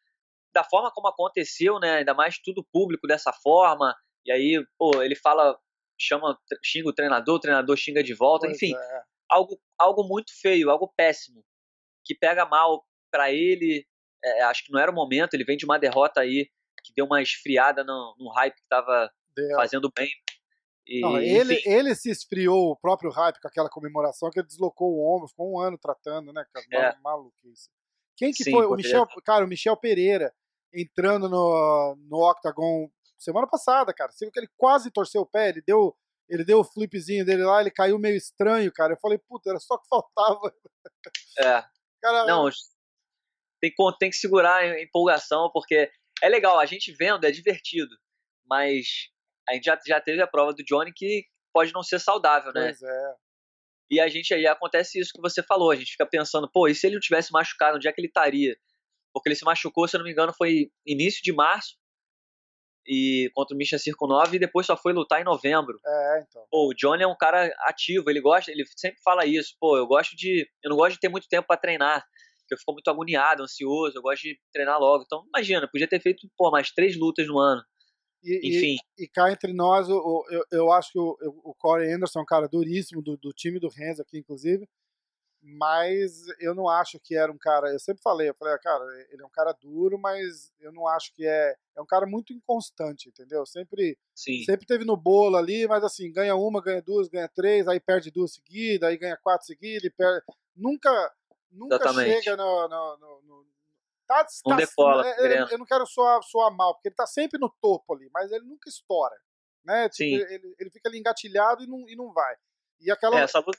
da 0.54 0.64
forma 0.64 0.90
como 0.90 1.08
aconteceu, 1.08 1.78
né, 1.78 1.98
ainda 1.98 2.14
mais 2.14 2.38
tudo 2.38 2.66
público 2.72 3.06
dessa 3.06 3.32
forma, 3.32 3.94
e 4.24 4.32
aí, 4.32 4.64
pô, 4.78 5.02
ele 5.02 5.16
fala, 5.16 5.58
chama, 5.98 6.38
xinga 6.62 6.88
o 6.88 6.92
treinador, 6.92 7.36
o 7.36 7.40
treinador 7.40 7.76
xinga 7.76 8.02
de 8.02 8.14
volta, 8.14 8.46
pois 8.46 8.56
enfim, 8.56 8.74
é. 8.76 9.02
algo, 9.28 9.58
algo 9.78 10.04
muito 10.04 10.32
feio, 10.40 10.70
algo 10.70 10.92
péssimo, 10.96 11.44
que 12.04 12.14
pega 12.14 12.44
mal 12.44 12.84
para 13.10 13.32
ele, 13.32 13.86
é, 14.22 14.42
acho 14.42 14.64
que 14.64 14.72
não 14.72 14.80
era 14.80 14.90
o 14.90 14.94
momento, 14.94 15.34
ele 15.34 15.44
vem 15.44 15.56
de 15.56 15.64
uma 15.64 15.78
derrota 15.78 16.20
aí, 16.20 16.48
que 16.84 16.92
deu 16.94 17.06
uma 17.06 17.22
esfriada 17.22 17.84
no, 17.84 18.14
no 18.18 18.30
hype 18.30 18.54
que 18.54 18.62
estava 18.62 19.10
fazendo 19.56 19.90
bem 19.96 20.10
e, 20.86 21.00
não, 21.00 21.18
ele, 21.18 21.62
ele 21.64 21.94
se 21.94 22.10
esfriou 22.10 22.70
o 22.70 22.76
próprio 22.76 23.10
hype 23.10 23.40
com 23.40 23.48
aquela 23.48 23.70
comemoração 23.70 24.30
que 24.30 24.40
ele 24.40 24.46
deslocou 24.46 24.92
o 24.92 25.16
ombro, 25.16 25.28
ficou 25.28 25.52
um 25.52 25.60
ano 25.60 25.78
tratando, 25.78 26.32
né, 26.32 26.44
cara? 26.52 26.66
É. 26.72 26.96
Maluquice. 27.02 27.70
Quem 28.16 28.32
que 28.32 28.44
Sim, 28.44 28.50
foi? 28.50 28.66
O 28.66 28.74
Michel, 28.74 29.06
cara, 29.24 29.44
o 29.44 29.48
Michel 29.48 29.76
Pereira 29.76 30.34
entrando 30.72 31.28
no, 31.28 31.96
no 32.08 32.28
Octagon 32.28 32.90
semana 33.18 33.46
passada, 33.46 33.94
cara. 33.94 34.10
Você 34.10 34.24
viu 34.24 34.32
que 34.32 34.40
ele 34.40 34.50
quase 34.56 34.90
torceu 34.90 35.22
o 35.22 35.26
pé, 35.26 35.50
ele 35.50 35.62
deu, 35.62 35.96
ele 36.28 36.44
deu 36.44 36.60
o 36.60 36.64
flipzinho 36.64 37.24
dele 37.24 37.44
lá, 37.44 37.60
ele 37.60 37.70
caiu 37.70 37.98
meio 37.98 38.16
estranho, 38.16 38.72
cara. 38.72 38.94
Eu 38.94 38.98
falei, 39.00 39.18
puta, 39.18 39.50
era 39.50 39.60
só 39.60 39.78
que 39.78 39.86
faltava. 39.88 40.52
É. 41.38 41.64
Cara, 42.02 42.26
Não, 42.26 42.50
tem, 43.60 43.72
tem 44.00 44.10
que 44.10 44.16
segurar 44.16 44.56
a 44.56 44.82
empolgação, 44.82 45.48
porque 45.52 45.88
é 46.20 46.28
legal, 46.28 46.58
a 46.58 46.66
gente 46.66 46.92
vendo, 46.92 47.24
é 47.24 47.30
divertido, 47.30 47.96
mas 48.44 49.11
a 49.52 49.54
gente 49.54 49.64
já, 49.64 49.78
já 49.86 50.00
teve 50.00 50.22
a 50.22 50.26
prova 50.26 50.52
do 50.52 50.64
Johnny 50.64 50.92
que 50.94 51.24
pode 51.52 51.72
não 51.72 51.82
ser 51.82 52.00
saudável, 52.00 52.52
né? 52.52 52.64
Pois 52.64 52.82
é. 52.82 53.14
E 53.90 54.00
a 54.00 54.08
gente 54.08 54.32
aí 54.32 54.46
acontece 54.46 54.98
isso 54.98 55.12
que 55.14 55.20
você 55.20 55.42
falou, 55.42 55.70
a 55.70 55.76
gente 55.76 55.92
fica 55.92 56.06
pensando, 56.06 56.50
pô, 56.50 56.66
e 56.66 56.74
se 56.74 56.86
ele 56.86 56.94
não 56.94 57.00
tivesse 57.00 57.30
machucado, 57.30 57.76
onde 57.76 57.86
é 57.86 57.92
que 57.92 58.00
ele 58.00 58.08
estaria? 58.08 58.56
Porque 59.12 59.28
ele 59.28 59.36
se 59.36 59.44
machucou, 59.44 59.86
se 59.86 59.94
eu 59.96 59.98
não 59.98 60.06
me 60.06 60.12
engano, 60.12 60.32
foi 60.32 60.70
início 60.86 61.22
de 61.22 61.32
março. 61.32 61.76
e 62.86 63.30
contra 63.34 63.54
o 63.54 63.58
Misha 63.58 63.78
Circo 63.78 64.06
9 64.06 64.36
e 64.36 64.40
depois 64.40 64.66
só 64.66 64.76
foi 64.76 64.92
lutar 64.92 65.20
em 65.20 65.24
novembro. 65.24 65.78
É, 65.84 66.24
então. 66.26 66.44
Pô, 66.50 66.68
o 66.70 66.74
Johnny 66.74 67.02
é 67.02 67.06
um 67.06 67.16
cara 67.16 67.46
ativo, 67.60 68.10
ele 68.10 68.20
gosta, 68.20 68.50
ele 68.50 68.64
sempre 68.76 69.00
fala 69.04 69.26
isso. 69.26 69.54
Pô, 69.60 69.76
eu 69.76 69.86
gosto 69.86 70.16
de, 70.16 70.48
eu 70.64 70.70
não 70.70 70.76
gosto 70.76 70.94
de 70.94 71.00
ter 71.00 71.08
muito 71.08 71.28
tempo 71.28 71.46
para 71.46 71.60
treinar, 71.60 72.04
porque 72.40 72.54
eu 72.54 72.58
fico 72.58 72.72
muito 72.72 72.88
agoniado, 72.90 73.42
ansioso, 73.42 73.96
eu 73.96 74.02
gosto 74.02 74.22
de 74.22 74.38
treinar 74.52 74.80
logo. 74.80 75.04
Então, 75.04 75.24
imagina, 75.28 75.68
podia 75.70 75.88
ter 75.88 76.00
feito, 76.00 76.26
pô, 76.36 76.50
mais 76.50 76.72
três 76.72 76.96
lutas 76.96 77.26
no 77.26 77.38
ano. 77.38 77.62
E, 78.22 78.36
Enfim. 78.48 78.76
E, 78.98 79.04
e 79.04 79.08
cá 79.08 79.30
entre 79.32 79.52
nós, 79.52 79.88
eu, 79.88 80.24
eu, 80.30 80.44
eu 80.50 80.72
acho 80.72 80.92
que 80.92 80.98
o, 80.98 81.16
o 81.44 81.54
Corey 81.54 81.92
Anderson 81.92 82.20
é 82.20 82.22
um 82.22 82.26
cara 82.26 82.48
duríssimo 82.48 83.02
do, 83.02 83.16
do 83.16 83.32
time 83.32 83.58
do 83.58 83.68
Renzo 83.68 84.02
aqui, 84.02 84.18
inclusive 84.18 84.68
mas 85.42 86.24
eu 86.38 86.54
não 86.54 86.68
acho 86.68 87.00
que 87.00 87.16
era 87.16 87.30
um 87.30 87.36
cara. 87.36 87.72
Eu 87.72 87.78
sempre 87.80 88.00
falei, 88.00 88.28
eu 88.28 88.34
falei, 88.34 88.54
ah, 88.54 88.58
cara, 88.58 88.84
ele 89.10 89.22
é 89.22 89.26
um 89.26 89.30
cara 89.30 89.52
duro, 89.52 89.98
mas 89.98 90.52
eu 90.60 90.72
não 90.72 90.86
acho 90.86 91.12
que 91.12 91.26
é. 91.26 91.56
É 91.76 91.82
um 91.82 91.86
cara 91.86 92.06
muito 92.06 92.32
inconstante, 92.32 93.08
entendeu? 93.08 93.44
Sempre, 93.44 93.98
Sim. 94.14 94.44
sempre 94.44 94.66
teve 94.66 94.84
no 94.84 94.96
bolo 94.96 95.36
ali, 95.36 95.66
mas 95.66 95.82
assim, 95.82 96.12
ganha 96.12 96.36
uma, 96.36 96.62
ganha 96.62 96.80
duas, 96.80 97.08
ganha 97.08 97.28
três, 97.28 97.66
aí 97.66 97.80
perde 97.80 98.10
duas 98.10 98.34
seguidas, 98.34 98.88
aí 98.88 98.96
ganha 98.96 99.16
quatro 99.16 99.46
seguidas, 99.46 99.84
e 99.84 99.90
perde. 99.90 100.24
Nunca, 100.54 101.12
nunca 101.50 101.76
Exatamente. 101.76 102.22
chega 102.22 102.36
no, 102.36 102.68
no, 102.68 102.96
no 102.98 103.46
tá, 104.06 104.26
não 104.46 104.56
tá, 104.56 104.64
decola, 104.64 105.06
é, 105.06 105.52
eu 105.52 105.58
não 105.58 105.66
quero 105.66 105.86
soar, 105.86 106.22
soar 106.22 106.54
mal, 106.54 106.74
porque 106.74 106.88
ele 106.88 106.94
tá 106.96 107.06
sempre 107.06 107.38
no 107.38 107.52
topo 107.60 107.94
ali, 107.94 108.08
mas 108.12 108.30
ele 108.30 108.44
nunca 108.44 108.68
estoura. 108.68 109.14
Né? 109.64 109.88
Tipo. 109.88 110.24
Ele, 110.32 110.54
ele 110.58 110.70
fica 110.70 110.88
ali 110.88 110.98
engatilhado 110.98 111.62
e 111.62 111.66
não, 111.66 111.88
e 111.88 111.96
não 111.96 112.12
vai. 112.12 112.34
E 112.80 112.90
aquela. 112.90 113.20
É, 113.20 113.22
essa 113.22 113.38
luta 113.38 113.58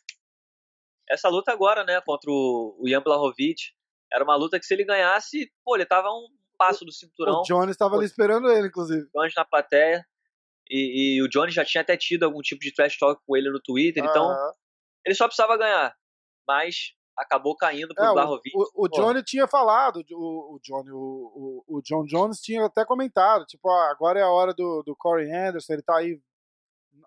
essa 1.09 1.29
luta 1.29 1.51
agora, 1.51 1.83
né, 1.83 2.01
contra 2.01 2.29
o, 2.31 2.81
Jan 2.87 3.01
Blachowicz, 3.01 3.73
era 4.11 4.23
uma 4.23 4.35
luta 4.35 4.59
que 4.59 4.65
se 4.65 4.73
ele 4.73 4.85
ganhasse, 4.85 5.51
pô, 5.63 5.75
ele 5.75 5.85
tava 5.85 6.09
um 6.09 6.27
passo 6.57 6.85
do 6.85 6.91
cinturão. 6.91 7.41
O 7.41 7.43
Jones 7.43 7.71
estava 7.71 7.95
ali 7.95 8.05
esperando 8.05 8.49
ele, 8.51 8.67
inclusive. 8.67 9.03
O 9.13 9.19
Jones 9.19 9.33
na 9.35 9.45
plateia. 9.45 10.05
E, 10.69 11.17
e, 11.17 11.21
o 11.21 11.27
Jones 11.27 11.53
já 11.53 11.65
tinha 11.65 11.81
até 11.81 11.97
tido 11.97 12.23
algum 12.23 12.41
tipo 12.41 12.61
de 12.61 12.73
trash 12.73 12.97
talk 12.97 13.21
com 13.25 13.35
ele 13.35 13.49
no 13.49 13.61
Twitter, 13.61 14.03
então 14.03 14.33
ele 15.05 15.13
só 15.13 15.27
precisava 15.27 15.57
ganhar. 15.57 15.93
Mas 16.47 16.93
acabou 17.17 17.55
caindo 17.55 17.93
pro 17.93 18.03
é, 18.03 18.13
Blachowicz. 18.13 18.53
O, 18.55 18.83
o, 18.83 18.85
o 18.85 18.89
Johnny 18.89 19.23
tinha 19.23 19.47
falado, 19.47 20.03
o, 20.11 20.55
o 20.55 20.59
Johnny, 20.61 20.91
o, 20.91 21.63
o, 21.67 21.81
John 21.81 22.05
Jones 22.05 22.39
tinha 22.39 22.65
até 22.65 22.85
comentado, 22.85 23.45
tipo, 23.45 23.69
ah, 23.69 23.91
agora 23.91 24.19
é 24.19 24.23
a 24.23 24.29
hora 24.29 24.53
do, 24.53 24.83
do 24.83 24.95
Corey 24.95 25.31
Anderson, 25.31 25.73
ele 25.73 25.81
tá 25.81 25.97
aí 25.97 26.19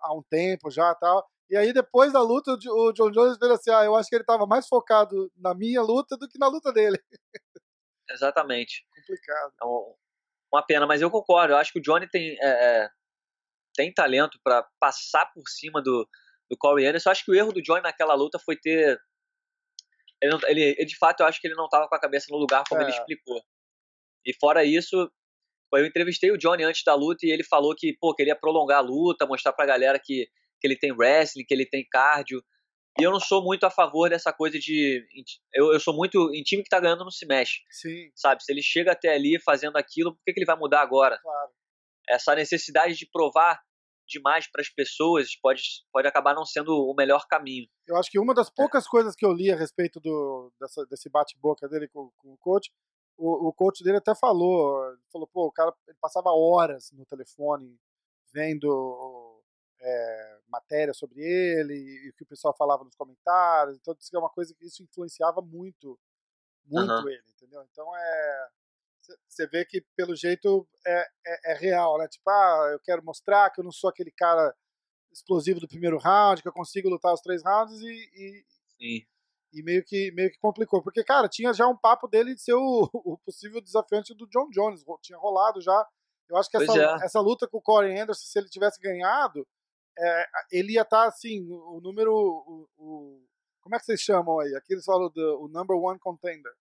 há 0.01 0.13
um 0.13 0.23
tempo 0.23 0.69
já 0.69 0.93
tal. 0.95 1.27
E 1.49 1.55
aí, 1.55 1.71
depois 1.71 2.11
da 2.11 2.21
luta, 2.21 2.51
o 2.51 2.91
John 2.91 3.09
Jones 3.11 3.37
fez 3.37 3.51
assim: 3.51 3.71
ah, 3.71 3.85
eu 3.85 3.95
acho 3.95 4.09
que 4.09 4.15
ele 4.15 4.23
estava 4.23 4.45
mais 4.45 4.67
focado 4.67 5.31
na 5.37 5.53
minha 5.53 5.81
luta 5.81 6.17
do 6.17 6.27
que 6.27 6.37
na 6.37 6.47
luta 6.47 6.73
dele. 6.73 6.99
Exatamente. 8.09 8.85
Complicado. 8.95 9.53
É 9.61 9.65
uma 10.53 10.65
pena, 10.65 10.85
mas 10.85 11.01
eu 11.01 11.09
concordo. 11.09 11.53
Eu 11.53 11.57
acho 11.57 11.71
que 11.71 11.79
o 11.79 11.81
Johnny 11.81 12.07
tem, 12.09 12.37
é, 12.41 12.47
é 12.83 12.89
tem 13.75 13.93
talento 13.93 14.39
para 14.43 14.67
passar 14.79 15.25
por 15.33 15.47
cima 15.47 15.81
do, 15.81 16.07
do 16.49 16.57
Corey 16.57 16.85
Anderson. 16.85 17.09
Eu 17.09 17.11
acho 17.11 17.25
que 17.25 17.31
o 17.31 17.35
erro 17.35 17.53
do 17.53 17.61
Johnny 17.61 17.81
naquela 17.81 18.13
luta 18.13 18.39
foi 18.39 18.57
ter. 18.57 18.99
Ele, 20.21 20.31
não, 20.31 20.39
ele, 20.47 20.85
de 20.85 20.97
fato, 20.97 21.21
eu 21.21 21.27
acho 21.27 21.39
que 21.39 21.47
ele 21.47 21.55
não 21.55 21.65
estava 21.65 21.87
com 21.87 21.95
a 21.95 21.99
cabeça 21.99 22.27
no 22.29 22.37
lugar 22.37 22.63
como 22.67 22.81
é. 22.81 22.85
ele 22.85 22.91
explicou. 22.91 23.41
E 24.25 24.33
fora 24.33 24.63
isso, 24.63 25.11
eu 25.73 25.85
entrevistei 25.85 26.31
o 26.31 26.37
Johnny 26.37 26.63
antes 26.63 26.83
da 26.83 26.95
luta 26.95 27.25
e 27.25 27.31
ele 27.31 27.43
falou 27.43 27.75
que, 27.75 27.95
pô, 27.99 28.13
queria 28.13 28.35
prolongar 28.35 28.79
a 28.79 28.81
luta, 28.81 29.25
mostrar 29.25 29.53
pra 29.53 29.65
galera 29.65 29.99
que 30.03 30.27
que 30.59 30.67
ele 30.67 30.77
tem 30.77 30.91
wrestling, 30.91 31.45
que 31.45 31.53
ele 31.53 31.65
tem 31.65 31.85
cardio. 31.89 32.43
E 32.99 33.03
eu 33.03 33.11
não 33.11 33.19
sou 33.19 33.43
muito 33.43 33.63
a 33.63 33.69
favor 33.69 34.09
dessa 34.09 34.33
coisa 34.33 34.57
de. 34.57 35.05
Eu, 35.53 35.71
eu 35.71 35.79
sou 35.79 35.95
muito. 35.95 36.33
Em 36.33 36.41
time 36.41 36.63
que 36.63 36.69
tá 36.69 36.79
ganhando 36.79 37.03
não 37.03 37.11
se 37.11 37.25
mexe. 37.27 37.61
Sim. 37.69 38.09
Sabe? 38.15 38.43
Se 38.43 38.51
ele 38.51 38.61
chega 38.61 38.91
até 38.91 39.13
ali 39.13 39.39
fazendo 39.39 39.77
aquilo, 39.77 40.15
por 40.15 40.23
que, 40.25 40.33
que 40.33 40.39
ele 40.39 40.45
vai 40.45 40.57
mudar 40.57 40.81
agora? 40.81 41.19
Claro. 41.21 41.51
Essa 42.09 42.33
necessidade 42.33 42.95
de 42.95 43.05
provar 43.05 43.61
demais 44.07 44.49
para 44.49 44.61
as 44.61 44.69
pessoas 44.69 45.35
pode, 45.39 45.61
pode 45.91 46.07
acabar 46.07 46.33
não 46.33 46.45
sendo 46.45 46.71
o 46.71 46.93
melhor 46.95 47.27
caminho. 47.27 47.67
Eu 47.87 47.97
acho 47.97 48.09
que 48.09 48.19
uma 48.19 48.33
das 48.33 48.49
poucas 48.49 48.85
é. 48.85 48.89
coisas 48.89 49.15
que 49.15 49.25
eu 49.25 49.33
li 49.33 49.51
a 49.51 49.55
respeito 49.55 49.99
do, 49.99 50.51
dessa, 50.59 50.85
desse 50.85 51.09
bate-boca 51.09 51.67
dele 51.67 51.87
com, 51.87 52.11
com, 52.17 52.33
o 52.33 52.37
coach, 52.37 52.71
o, 53.17 53.49
o 53.49 53.53
coach 53.53 53.83
dele 53.83 53.97
até 53.97 54.15
falou, 54.15 54.79
falou, 55.11 55.27
pô, 55.27 55.47
o 55.47 55.51
cara 55.51 55.73
ele 55.87 55.97
passava 55.99 56.29
horas 56.31 56.91
no 56.91 57.05
telefone 57.05 57.77
vendo 58.33 59.41
é, 59.79 60.39
matéria 60.47 60.93
sobre 60.93 61.21
ele 61.21 61.73
e 61.73 62.09
o 62.09 62.13
que 62.13 62.23
o 62.23 62.27
pessoal 62.27 62.55
falava 62.55 62.83
nos 62.83 62.95
comentários. 62.95 63.77
Então, 63.77 63.93
disse 63.93 64.09
que 64.09 64.15
é 64.15 64.19
uma 64.19 64.29
coisa 64.29 64.53
que 64.53 64.65
isso 64.65 64.83
influenciava 64.83 65.41
muito, 65.41 65.99
muito 66.65 66.91
uhum. 66.91 67.09
ele, 67.09 67.23
entendeu? 67.29 67.63
Então, 67.71 67.95
é. 67.95 68.49
Você 69.27 69.47
vê 69.47 69.65
que, 69.65 69.81
pelo 69.95 70.15
jeito, 70.15 70.67
é, 70.85 71.07
é, 71.25 71.51
é, 71.51 71.53
real, 71.55 71.97
né? 71.97 72.07
Tipo, 72.07 72.29
ah, 72.29 72.69
eu 72.73 72.79
quero 72.79 73.03
mostrar 73.03 73.49
que 73.51 73.59
eu 73.59 73.63
não 73.63 73.71
sou 73.71 73.89
aquele 73.89 74.11
cara 74.11 74.53
explosivo 75.11 75.59
do 75.59 75.67
primeiro 75.67 75.97
round, 75.97 76.41
que 76.41 76.47
eu 76.47 76.53
consigo 76.53 76.89
lutar 76.89 77.13
os 77.13 77.21
três 77.21 77.43
rounds 77.43 77.79
e. 77.81 78.09
e 78.15 78.45
Sim. 78.77 79.05
E 79.53 79.63
meio 79.63 79.83
que, 79.83 80.11
meio 80.11 80.29
que 80.29 80.37
complicou. 80.39 80.83
Porque, 80.83 81.03
cara, 81.03 81.29
tinha 81.29 81.53
já 81.53 81.67
um 81.67 81.77
papo 81.77 82.07
dele 82.07 82.35
de 82.35 82.41
ser 82.41 82.53
o, 82.53 82.89
o 82.93 83.17
possível 83.19 83.61
desafiante 83.61 84.13
do 84.13 84.27
John 84.27 84.49
Jones. 84.49 84.83
Tinha 85.01 85.17
rolado 85.17 85.61
já. 85.61 85.87
Eu 86.29 86.37
acho 86.37 86.49
que 86.49 86.57
essa, 86.57 86.77
é. 86.77 87.05
essa 87.05 87.19
luta 87.21 87.47
com 87.47 87.57
o 87.57 87.61
Corey 87.61 87.97
Anderson, 87.97 88.25
se 88.25 88.37
ele 88.37 88.49
tivesse 88.49 88.79
ganhado, 88.81 89.47
é, 89.97 90.25
ele 90.51 90.73
ia 90.73 90.81
estar 90.81 91.03
tá, 91.03 91.07
assim, 91.07 91.47
o, 91.49 91.79
número. 91.81 92.13
O, 92.13 92.69
o, 92.77 93.27
como 93.61 93.75
é 93.75 93.79
que 93.79 93.85
vocês 93.85 94.01
chamam 94.01 94.39
aí? 94.39 94.53
Aqui 94.55 94.73
eles 94.73 94.85
falam 94.85 95.09
do 95.09 95.41
o 95.41 95.47
number 95.47 95.77
one 95.77 95.99
contender. 95.99 96.53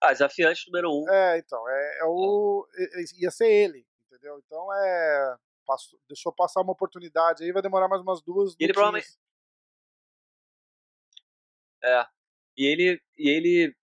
Ah, 0.00 0.12
desafiante 0.12 0.66
número 0.66 0.90
um. 0.90 1.08
É, 1.10 1.38
então, 1.38 1.68
é, 1.68 1.98
é 2.00 2.04
o. 2.04 2.66
Ia 3.18 3.30
ser 3.30 3.50
ele, 3.50 3.86
entendeu? 4.06 4.40
Então 4.44 4.72
é. 4.72 5.36
Passou, 5.66 6.00
deixou 6.08 6.32
passar 6.32 6.62
uma 6.62 6.72
oportunidade 6.72 7.44
aí, 7.44 7.52
vai 7.52 7.62
demorar 7.62 7.86
mais 7.86 8.02
umas 8.02 8.20
duas. 8.22 8.54
E 8.58 8.64
ele 8.64 8.72
provavelmente. 8.72 9.08
É. 11.84 12.06
E 12.56 12.66
ele. 12.66 13.00
E 13.18 13.28
ele. 13.28 13.76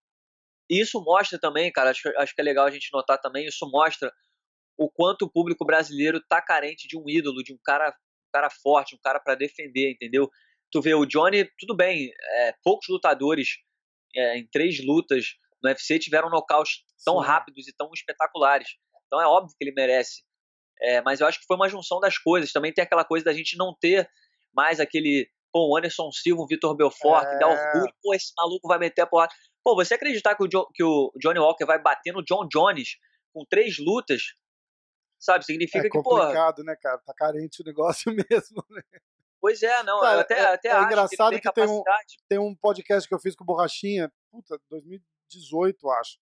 E 0.70 0.82
isso 0.82 1.02
mostra 1.02 1.40
também, 1.40 1.72
cara, 1.72 1.92
acho, 1.92 2.10
acho 2.18 2.36
que 2.36 2.42
é 2.42 2.44
legal 2.44 2.66
a 2.66 2.72
gente 2.72 2.90
notar 2.92 3.18
também, 3.22 3.46
isso 3.46 3.66
mostra 3.72 4.12
o 4.78 4.92
quanto 4.92 5.24
o 5.24 5.32
público 5.32 5.66
brasileiro 5.66 6.22
tá 6.28 6.42
carente 6.42 6.90
de 6.90 6.98
um 6.98 7.08
ídolo, 7.08 7.42
de 7.42 7.54
um 7.54 7.58
cara 7.64 7.96
cara 8.32 8.50
forte, 8.50 8.96
um 8.96 9.00
cara 9.00 9.20
para 9.20 9.36
defender, 9.36 9.92
entendeu? 9.92 10.30
Tu 10.72 10.82
vê 10.82 10.94
o 10.94 11.06
Johnny, 11.06 11.50
tudo 11.58 11.76
bem, 11.76 12.12
é, 12.22 12.54
poucos 12.64 12.88
lutadores 12.90 13.58
é, 14.16 14.38
em 14.38 14.48
três 14.48 14.84
lutas 14.86 15.38
no 15.68 15.72
UFC 15.72 16.00
tiveram 16.00 16.30
nocautes 16.30 16.84
tão 17.04 17.20
Sim. 17.20 17.28
rápidos 17.28 17.68
e 17.68 17.74
tão 17.76 17.90
espetaculares. 17.94 18.70
Então 19.06 19.22
é 19.22 19.28
óbvio 19.28 19.56
que 19.58 19.64
ele 19.64 19.74
merece. 19.76 20.24
É, 20.82 21.02
mas 21.02 21.20
eu 21.20 21.28
acho 21.28 21.40
que 21.40 21.46
foi 21.46 21.56
uma 21.56 21.70
junção 21.70 22.00
das 22.00 22.18
coisas. 22.18 22.52
Também 22.52 22.74
tem 22.74 22.84
aquela 22.84 23.04
coisa 23.04 23.26
da 23.26 23.34
gente 23.34 23.58
não 23.58 23.76
ter 23.80 24.10
mais 24.54 24.80
aquele, 24.80 25.30
pô, 25.52 25.70
o 25.70 25.78
Anderson 25.78 26.12
Silva, 26.12 26.44
o 26.44 26.48
Vitor 26.48 26.76
Belfort, 26.76 27.28
que 27.30 27.40
dá 27.40 27.48
é. 27.48 27.72
orgulho, 27.72 27.94
pô, 28.02 28.14
esse 28.14 28.32
maluco 28.38 28.68
vai 28.68 28.78
meter 28.80 29.02
a 29.02 29.08
porrada. 29.08 29.34
Pô, 29.64 29.76
você 29.76 29.96
acreditar 29.96 30.36
que 30.36 30.44
o, 30.44 30.48
jo 30.52 30.68
que 30.74 30.84
o 30.84 31.12
Johnny 31.22 31.40
Walker 31.40 31.66
vai 31.66 31.82
bater 31.82 32.14
no 32.14 32.24
John 32.24 32.48
Jones 32.48 32.98
com 33.34 33.44
três 33.50 33.78
lutas, 33.80 34.22
Sabe? 35.20 35.46
Significa 35.46 35.88
é 35.88 35.90
que, 35.90 36.02
pô. 36.02 36.18
É 36.18 36.22
complicado, 36.22 36.64
né, 36.64 36.76
cara? 36.76 36.98
Tá 37.00 37.14
carente 37.14 37.62
o 37.62 37.66
negócio 37.66 38.12
mesmo, 38.30 38.64
né? 38.70 38.82
Pois 39.42 39.62
é, 39.62 39.84
não. 39.84 40.00
Cara, 40.00 40.16
eu 40.16 40.20
até, 40.22 40.40
é, 40.40 40.46
até 40.46 40.70
é 40.70 40.72
acho 40.72 40.86
engraçado 40.86 41.34
que, 41.34 41.42
que 41.42 41.54
tem, 41.54 41.68
um, 41.68 41.84
tem 42.30 42.40
um 42.40 42.56
podcast 42.56 43.08
que 43.08 43.14
eu 43.14 43.20
fiz 43.20 43.36
com 43.36 43.44
o 43.44 43.48
Borrachinha, 43.48 44.12
puta, 44.32 44.60
2018, 45.32 45.90
acho. 45.92 46.18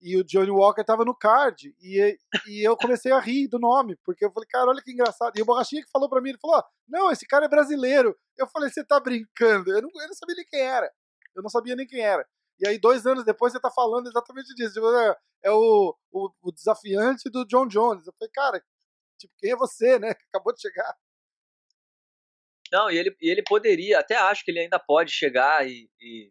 E 0.00 0.16
o 0.16 0.24
Johnny 0.24 0.50
Walker 0.50 0.84
tava 0.84 1.04
no 1.04 1.14
card. 1.14 1.74
E, 1.80 2.18
e 2.46 2.66
eu 2.66 2.76
comecei 2.76 3.10
a 3.10 3.18
rir 3.18 3.48
do 3.48 3.58
nome, 3.58 3.96
porque 4.04 4.24
eu 4.24 4.30
falei, 4.30 4.48
cara, 4.48 4.70
olha 4.70 4.82
que 4.82 4.92
engraçado. 4.92 5.36
E 5.36 5.42
o 5.42 5.44
Borrachinha 5.44 5.82
que 5.82 5.90
falou 5.90 6.08
pra 6.08 6.20
mim, 6.20 6.30
ele 6.30 6.38
falou: 6.38 6.62
não, 6.86 7.10
esse 7.10 7.26
cara 7.26 7.46
é 7.46 7.48
brasileiro. 7.48 8.16
Eu 8.36 8.46
falei, 8.46 8.70
você 8.70 8.84
tá 8.84 9.00
brincando? 9.00 9.70
Eu 9.70 9.82
não, 9.82 9.90
eu 9.92 10.06
não 10.06 10.14
sabia 10.14 10.36
nem 10.36 10.46
quem 10.46 10.60
era. 10.60 10.92
Eu 11.34 11.42
não 11.42 11.50
sabia 11.50 11.76
nem 11.76 11.86
quem 11.86 12.00
era. 12.00 12.26
E 12.60 12.66
aí, 12.66 12.78
dois 12.78 13.06
anos 13.06 13.24
depois, 13.24 13.52
você 13.52 13.60
tá 13.60 13.70
falando 13.70 14.08
exatamente 14.08 14.54
disso. 14.54 14.74
Tipo, 14.74 14.92
é, 14.92 15.16
é 15.44 15.50
o, 15.50 15.96
o, 16.12 16.30
o, 16.42 16.52
desafiante 16.52 17.30
do 17.30 17.44
John 17.44 17.66
Jones. 17.66 18.06
Eu 18.06 18.12
falei, 18.18 18.30
cara, 18.32 18.64
tipo, 19.18 19.32
quem 19.38 19.52
é 19.52 19.56
você, 19.56 19.98
né? 19.98 20.14
Que 20.14 20.24
acabou 20.28 20.52
de 20.52 20.60
chegar. 20.60 20.96
Não, 22.72 22.90
e 22.90 22.98
ele, 22.98 23.16
e 23.20 23.30
ele 23.30 23.42
poderia, 23.42 23.98
até 23.98 24.16
acho 24.16 24.44
que 24.44 24.50
ele 24.50 24.60
ainda 24.60 24.78
pode 24.78 25.10
chegar 25.10 25.66
e, 25.66 25.88
e 26.00 26.30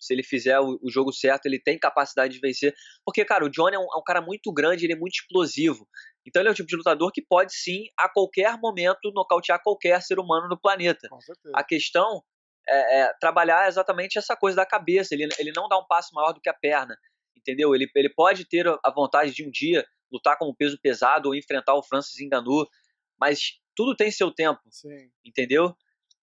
se 0.00 0.14
ele 0.14 0.22
fizer 0.22 0.58
o, 0.58 0.78
o, 0.82 0.90
jogo 0.90 1.12
certo, 1.12 1.46
ele 1.46 1.60
tem 1.60 1.78
capacidade 1.78 2.32
de 2.32 2.40
vencer. 2.40 2.74
Porque, 3.04 3.24
cara, 3.24 3.44
o 3.44 3.50
Johnny 3.50 3.76
é 3.76 3.78
um, 3.78 3.82
é 3.82 3.98
um, 3.98 4.02
cara 4.04 4.22
muito 4.22 4.52
grande, 4.52 4.86
ele 4.86 4.94
é 4.94 4.96
muito 4.96 5.14
explosivo. 5.14 5.86
Então 6.26 6.40
ele 6.40 6.48
é 6.48 6.52
o 6.52 6.54
tipo 6.54 6.68
de 6.68 6.76
lutador 6.76 7.12
que 7.12 7.22
pode 7.22 7.54
sim, 7.54 7.84
a 7.98 8.08
qualquer 8.08 8.58
momento, 8.58 9.12
nocautear 9.12 9.62
qualquer 9.62 10.00
ser 10.02 10.18
humano 10.18 10.48
no 10.48 10.58
planeta. 10.58 11.06
A 11.54 11.62
questão 11.62 12.22
é, 12.68 13.00
é, 13.00 13.12
trabalhar 13.20 13.68
exatamente 13.68 14.18
essa 14.18 14.34
coisa 14.34 14.56
da 14.56 14.66
cabeça. 14.66 15.14
Ele, 15.14 15.28
ele 15.38 15.52
não 15.54 15.68
dá 15.68 15.78
um 15.78 15.86
passo 15.86 16.14
maior 16.14 16.32
do 16.32 16.40
que 16.40 16.48
a 16.48 16.54
perna, 16.54 16.96
entendeu? 17.36 17.74
Ele, 17.74 17.90
ele 17.94 18.10
pode 18.10 18.48
ter 18.48 18.66
a 18.66 18.90
vontade 18.90 19.32
de 19.32 19.46
um 19.46 19.50
dia 19.50 19.86
lutar 20.10 20.36
como 20.38 20.56
peso 20.56 20.78
pesado 20.80 21.28
ou 21.28 21.34
enfrentar 21.34 21.74
o 21.74 21.82
Francis 21.82 22.16
Ngannou, 22.26 22.66
mas 23.18 23.60
tudo 23.76 23.94
tem 23.94 24.10
seu 24.10 24.32
tempo, 24.32 24.60
Sim. 24.70 25.10
entendeu? 25.24 25.74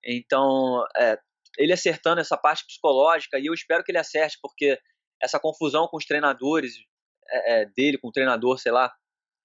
Então, 0.03 0.85
é, 0.95 1.17
ele 1.57 1.73
acertando 1.73 2.21
essa 2.21 2.37
parte 2.37 2.65
psicológica, 2.65 3.39
e 3.39 3.47
eu 3.47 3.53
espero 3.53 3.83
que 3.83 3.91
ele 3.91 3.97
acerte, 3.97 4.37
porque 4.41 4.79
essa 5.21 5.39
confusão 5.39 5.87
com 5.87 5.97
os 5.97 6.05
treinadores 6.05 6.75
é, 7.29 7.61
é 7.61 7.65
dele, 7.65 7.97
com 7.97 8.09
o 8.09 8.11
treinador, 8.11 8.57
sei 8.59 8.71
lá, 8.71 8.93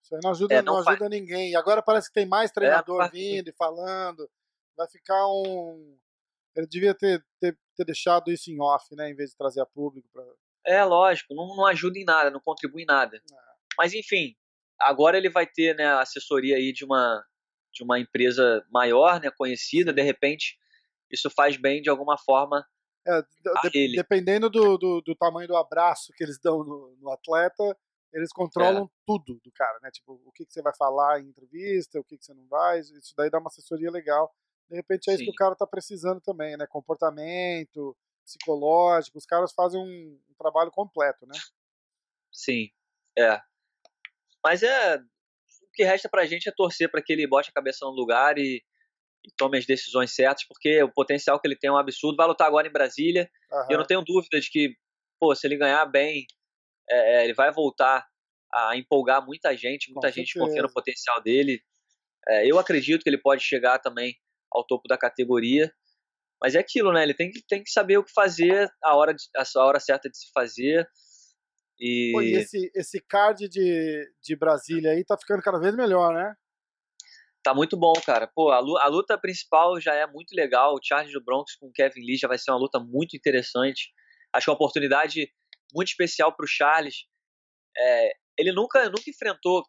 Isso 0.03 0.15
aí 0.15 0.21
não 0.23 0.31
ajuda, 0.31 0.55
é, 0.55 0.63
não, 0.63 0.75
não 0.75 0.89
ajuda 0.89 1.09
ninguém. 1.09 1.51
E 1.51 1.57
agora 1.57 1.83
parece 1.83 2.09
que 2.09 2.15
tem 2.15 2.27
mais 2.27 2.51
é, 2.51 2.55
treinador 2.55 3.11
vindo 3.11 3.49
e 3.49 3.53
falando. 3.53 4.29
Vai 4.77 4.89
ficar 4.89 5.27
um. 5.27 5.99
Ele 6.55 6.67
devia 6.67 6.95
ter, 6.95 7.25
ter, 7.41 7.59
ter, 7.77 7.85
deixado 7.85 8.31
isso 8.31 8.51
em 8.51 8.61
off, 8.61 8.95
né? 8.95 9.11
Em 9.11 9.15
vez 9.15 9.31
de 9.31 9.37
trazer 9.37 9.61
a 9.61 9.67
público. 9.67 10.09
Pra... 10.13 10.23
É, 10.67 10.85
lógico. 10.85 11.35
Não, 11.35 11.57
não 11.57 11.67
ajuda 11.67 11.99
em 11.99 12.05
nada, 12.05 12.31
não 12.31 12.41
contribui 12.41 12.83
em 12.83 12.87
nada. 12.87 13.17
É. 13.17 13.21
Mas, 13.79 13.95
enfim, 13.95 14.37
agora 14.79 15.17
ele 15.17 15.31
vai 15.31 15.47
ter 15.47 15.75
né, 15.75 15.87
a 15.87 16.01
assessoria 16.01 16.57
aí 16.57 16.73
de 16.73 16.85
uma, 16.85 17.25
de 17.73 17.83
uma 17.83 17.99
empresa 17.99 18.65
maior, 18.71 19.19
né, 19.21 19.31
conhecida. 19.31 19.93
De 19.93 20.03
repente, 20.03 20.59
isso 21.13 21.31
faz 21.31 21.57
bem 21.57 21.83
de 21.83 21.91
alguma 21.91 22.17
forma 22.19 22.67
é, 23.07 23.23
de, 23.71 23.97
dependendo 23.97 24.49
do, 24.49 24.79
do, 24.79 25.01
do, 25.01 25.15
tamanho 25.17 25.49
do 25.49 25.57
abraço 25.57 26.13
que 26.17 26.23
eles 26.23 26.39
dão 26.39 26.63
no, 26.63 26.97
no 27.01 27.11
atleta, 27.11 27.77
eles 28.13 28.33
controlam 28.33 28.85
é. 28.85 28.89
tudo 29.07 29.41
do 29.43 29.51
cara, 29.53 29.79
né? 29.83 29.91
Tipo, 29.91 30.21
o 30.25 30.31
que, 30.33 30.47
que 30.47 30.53
você 30.53 30.63
vai 30.63 30.75
falar 30.77 31.21
em 31.21 31.29
entrevista, 31.29 31.99
o 31.99 32.05
que, 32.05 32.17
que 32.17 32.25
você 32.25 32.33
não 32.33 32.47
vai, 32.47 32.79
isso 32.79 33.13
daí 33.17 33.29
dá 33.29 33.39
uma 33.39 33.49
assessoria 33.49 33.91
legal. 33.91 34.33
De 34.69 34.77
repente 34.77 35.11
é 35.11 35.13
Sim. 35.13 35.15
isso 35.17 35.25
que 35.25 35.31
o 35.31 35.35
cara 35.35 35.57
tá 35.57 35.67
precisando 35.67 36.21
também, 36.21 36.57
né? 36.57 36.67
Comportamento, 36.67 37.97
psicológico, 38.25 39.19
os 39.19 39.27
caras 39.27 39.53
fazem 39.53 39.81
um, 39.81 40.21
um 40.31 40.35
trabalho 40.39 40.71
completo, 40.71 41.27
né? 41.27 41.39
Sim, 42.31 42.71
é. 43.19 43.41
Mas 44.45 44.63
é. 44.63 44.97
O 44.97 45.73
que 45.75 45.85
resta 45.85 46.09
pra 46.09 46.27
gente 46.27 46.49
é 46.49 46.53
torcer 46.53 46.91
para 46.91 47.03
que 47.03 47.13
ele 47.13 47.27
bote 47.27 47.51
a 47.51 47.53
cabeça 47.53 47.85
no 47.87 47.93
lugar 47.93 48.37
e 48.37 48.63
e 49.25 49.31
tome 49.37 49.59
as 49.59 49.67
decisões 49.67 50.15
certas, 50.15 50.45
porque 50.47 50.83
o 50.83 50.93
potencial 50.93 51.41
que 51.41 51.47
ele 51.47 51.57
tem 51.57 51.69
é 51.69 51.73
um 51.73 51.77
absurdo. 51.77 52.17
Vai 52.17 52.27
lutar 52.27 52.47
agora 52.47 52.67
em 52.67 52.73
Brasília. 52.73 53.31
Uhum. 53.51 53.67
E 53.71 53.73
eu 53.75 53.79
não 53.79 53.87
tenho 53.87 54.03
dúvida 54.03 54.41
de 54.41 54.51
que, 54.51 54.75
pô, 55.21 55.35
se 55.35 55.47
ele 55.47 55.57
ganhar 55.57 55.85
bem, 55.87 56.27
é, 56.91 57.17
é 57.17 57.25
ele 57.25 57.35
vai 57.35 57.53
voltar 57.53 58.07
a 58.53 58.77
empolgar 58.77 59.25
muita 59.25 59.57
gente. 59.57 59.93
Muita 59.93 60.09
Com 60.09 60.15
gente 60.15 60.33
certeza. 60.33 60.47
confia 60.47 60.63
no 60.63 60.73
potencial 60.73 61.23
dele. 61.23 61.63
É, 62.29 62.51
eu 62.51 62.59
acredito 62.59 63.03
que 63.03 63.09
ele 63.09 63.19
pode 63.19 63.43
chegar 63.43 63.79
também 63.79 64.17
ao 64.51 64.67
topo 64.67 64.89
da 64.89 64.99
categoria. 64.99 65.73
Mas 66.41 66.57
é 66.57 66.59
aquilo, 66.59 66.93
né? 66.93 67.05
Ele 67.05 67.15
tem 67.15 67.31
que, 67.31 67.41
tem 67.47 67.63
que 67.63 67.71
saber 67.71 67.99
o 67.99 68.05
que 68.05 68.13
fazer, 68.13 68.69
a 68.83 68.97
hora, 68.97 69.15
de, 69.15 69.23
a 69.37 69.65
hora 69.65 69.79
certa 69.79 70.11
de 70.11 70.19
se 70.19 70.31
fazer. 70.33 70.89
E... 71.79 72.11
Pô, 72.13 72.21
e 72.21 72.35
esse, 72.35 72.71
esse 72.75 73.01
card 73.01 73.49
de, 73.49 74.13
de 74.21 74.37
Brasília 74.37 74.91
aí 74.91 75.05
tá 75.05 75.17
ficando 75.17 75.41
cada 75.41 75.61
vez 75.61 75.75
melhor, 75.75 76.13
né? 76.13 76.35
Tá 77.43 77.53
muito 77.53 77.77
bom, 77.77 77.93
cara. 78.07 78.31
Pô, 78.33 78.51
a, 78.51 78.59
a, 78.59 78.87
luta 78.89 79.19
principal 79.19 79.81
já 79.81 79.95
é 79.95 80.07
muito 80.07 80.33
legal. 80.33 80.75
O 80.75 80.81
Charles 80.83 81.13
do 81.13 81.23
Bronx 81.23 81.57
com 81.57 81.67
o 81.67 81.73
Kevin 81.73 82.01
Lee 82.01 82.17
já 82.17 82.29
vai 82.29 82.39
ser 82.39 82.53
uma 82.53 82.61
luta 82.61 82.79
muito 82.79 83.17
interessante. 83.17 83.91
Acho 84.33 84.45
que 84.45 84.51
é 84.51 84.53
uma 84.53 84.57
oportunidade 84.57 85.29
muito 85.75 85.89
especial 85.89 86.35
pro 86.35 86.47
Charles. 86.47 87.05
É, 87.77 88.13
ele 88.39 88.53
nunca, 88.53 88.85
nunca 88.85 89.09
enfrentou 89.09 89.65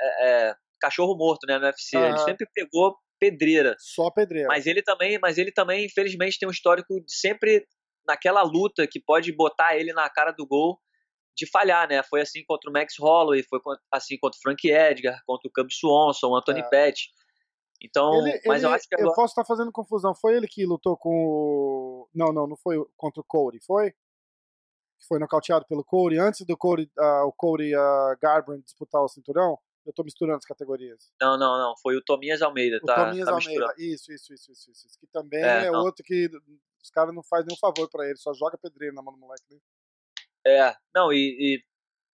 é, 0.00 0.28
é, 0.28 0.54
cachorro 0.80 1.16
morto 1.16 1.46
né, 1.46 1.58
no 1.58 1.66
UFC. 1.66 1.96
Uhum. 1.96 2.06
Ele 2.06 2.18
sempre 2.18 2.46
pegou 2.54 2.96
pedreira. 3.18 3.74
Só 3.78 4.10
pedreira. 4.10 4.48
Mas 4.48 4.66
ele 4.66 4.82
também, 4.82 5.18
mas 5.20 5.36
ele 5.36 5.50
também, 5.50 5.86
infelizmente, 5.86 6.38
tem 6.38 6.48
um 6.48 6.52
histórico 6.52 7.00
de 7.04 7.12
sempre 7.12 7.66
naquela 8.06 8.42
luta 8.42 8.86
que 8.86 9.00
pode 9.00 9.32
botar 9.32 9.76
ele 9.76 9.92
na 9.92 10.08
cara 10.08 10.30
do 10.30 10.46
gol 10.46 10.78
de 11.36 11.46
falhar, 11.46 11.88
né? 11.88 12.02
Foi 12.02 12.20
assim 12.22 12.42
contra 12.44 12.70
o 12.70 12.72
Max 12.72 12.94
Holloway, 12.98 13.42
foi 13.42 13.60
assim 13.92 14.16
contra 14.18 14.38
o 14.38 14.40
Frank 14.40 14.66
Edgar, 14.66 15.22
contra 15.26 15.48
o 15.48 15.52
Cub 15.52 15.68
Swanson, 15.70 16.28
o 16.28 16.36
Anthony 16.36 16.60
é. 16.60 16.68
Pettis. 16.68 17.08
Então, 17.82 18.26
ele, 18.26 18.40
mas 18.46 18.62
ele, 18.62 18.72
eu 18.72 18.74
acho 18.74 18.88
que 18.88 18.94
agora... 18.94 19.10
eu 19.10 19.14
posso 19.14 19.32
estar 19.32 19.44
fazendo 19.44 19.70
confusão. 19.70 20.14
Foi 20.14 20.34
ele 20.34 20.48
que 20.48 20.64
lutou 20.64 20.96
com 20.96 21.10
o 21.10 22.08
Não, 22.14 22.32
não, 22.32 22.46
não 22.46 22.56
foi 22.56 22.82
contra 22.96 23.20
o 23.20 23.24
Cody, 23.24 23.60
foi? 23.60 23.92
Foi 25.06 25.18
nocauteado 25.18 25.66
pelo 25.66 25.84
Cody 25.84 26.18
antes 26.18 26.44
do 26.46 26.56
Cody, 26.56 26.90
uh, 26.98 27.26
o 27.26 27.32
Cody 27.32 27.76
uh, 27.76 28.16
Garbrandt 28.20 28.64
disputar 28.64 29.02
o 29.02 29.08
cinturão? 29.08 29.58
Eu 29.84 29.92
tô 29.92 30.02
misturando 30.02 30.38
as 30.38 30.44
categorias. 30.44 31.12
Não, 31.20 31.38
não, 31.38 31.58
não. 31.58 31.76
Foi 31.76 31.94
o 31.96 32.02
Tomias 32.02 32.42
Almeida, 32.42 32.78
o 32.82 32.86
tá? 32.86 33.04
Tomias 33.04 33.26
tá 33.26 33.32
Almeida. 33.32 33.74
Isso, 33.78 34.10
isso, 34.10 34.32
isso, 34.32 34.50
isso, 34.50 34.70
isso, 34.70 34.98
Que 34.98 35.06
também 35.06 35.44
é, 35.44 35.66
é 35.66 35.70
outro 35.70 36.02
que 36.02 36.28
os 36.82 36.90
caras 36.90 37.14
não 37.14 37.22
fazem 37.22 37.46
nenhum 37.46 37.58
favor 37.58 37.88
para 37.88 38.06
ele, 38.08 38.16
só 38.16 38.32
joga 38.32 38.58
pedreiro 38.58 38.94
na 38.94 39.02
mão 39.02 39.12
do 39.12 39.20
moleque. 39.20 39.44
Né? 39.50 39.58
É, 40.46 40.74
não, 40.94 41.12
e, 41.12 41.16
e, 41.38 41.64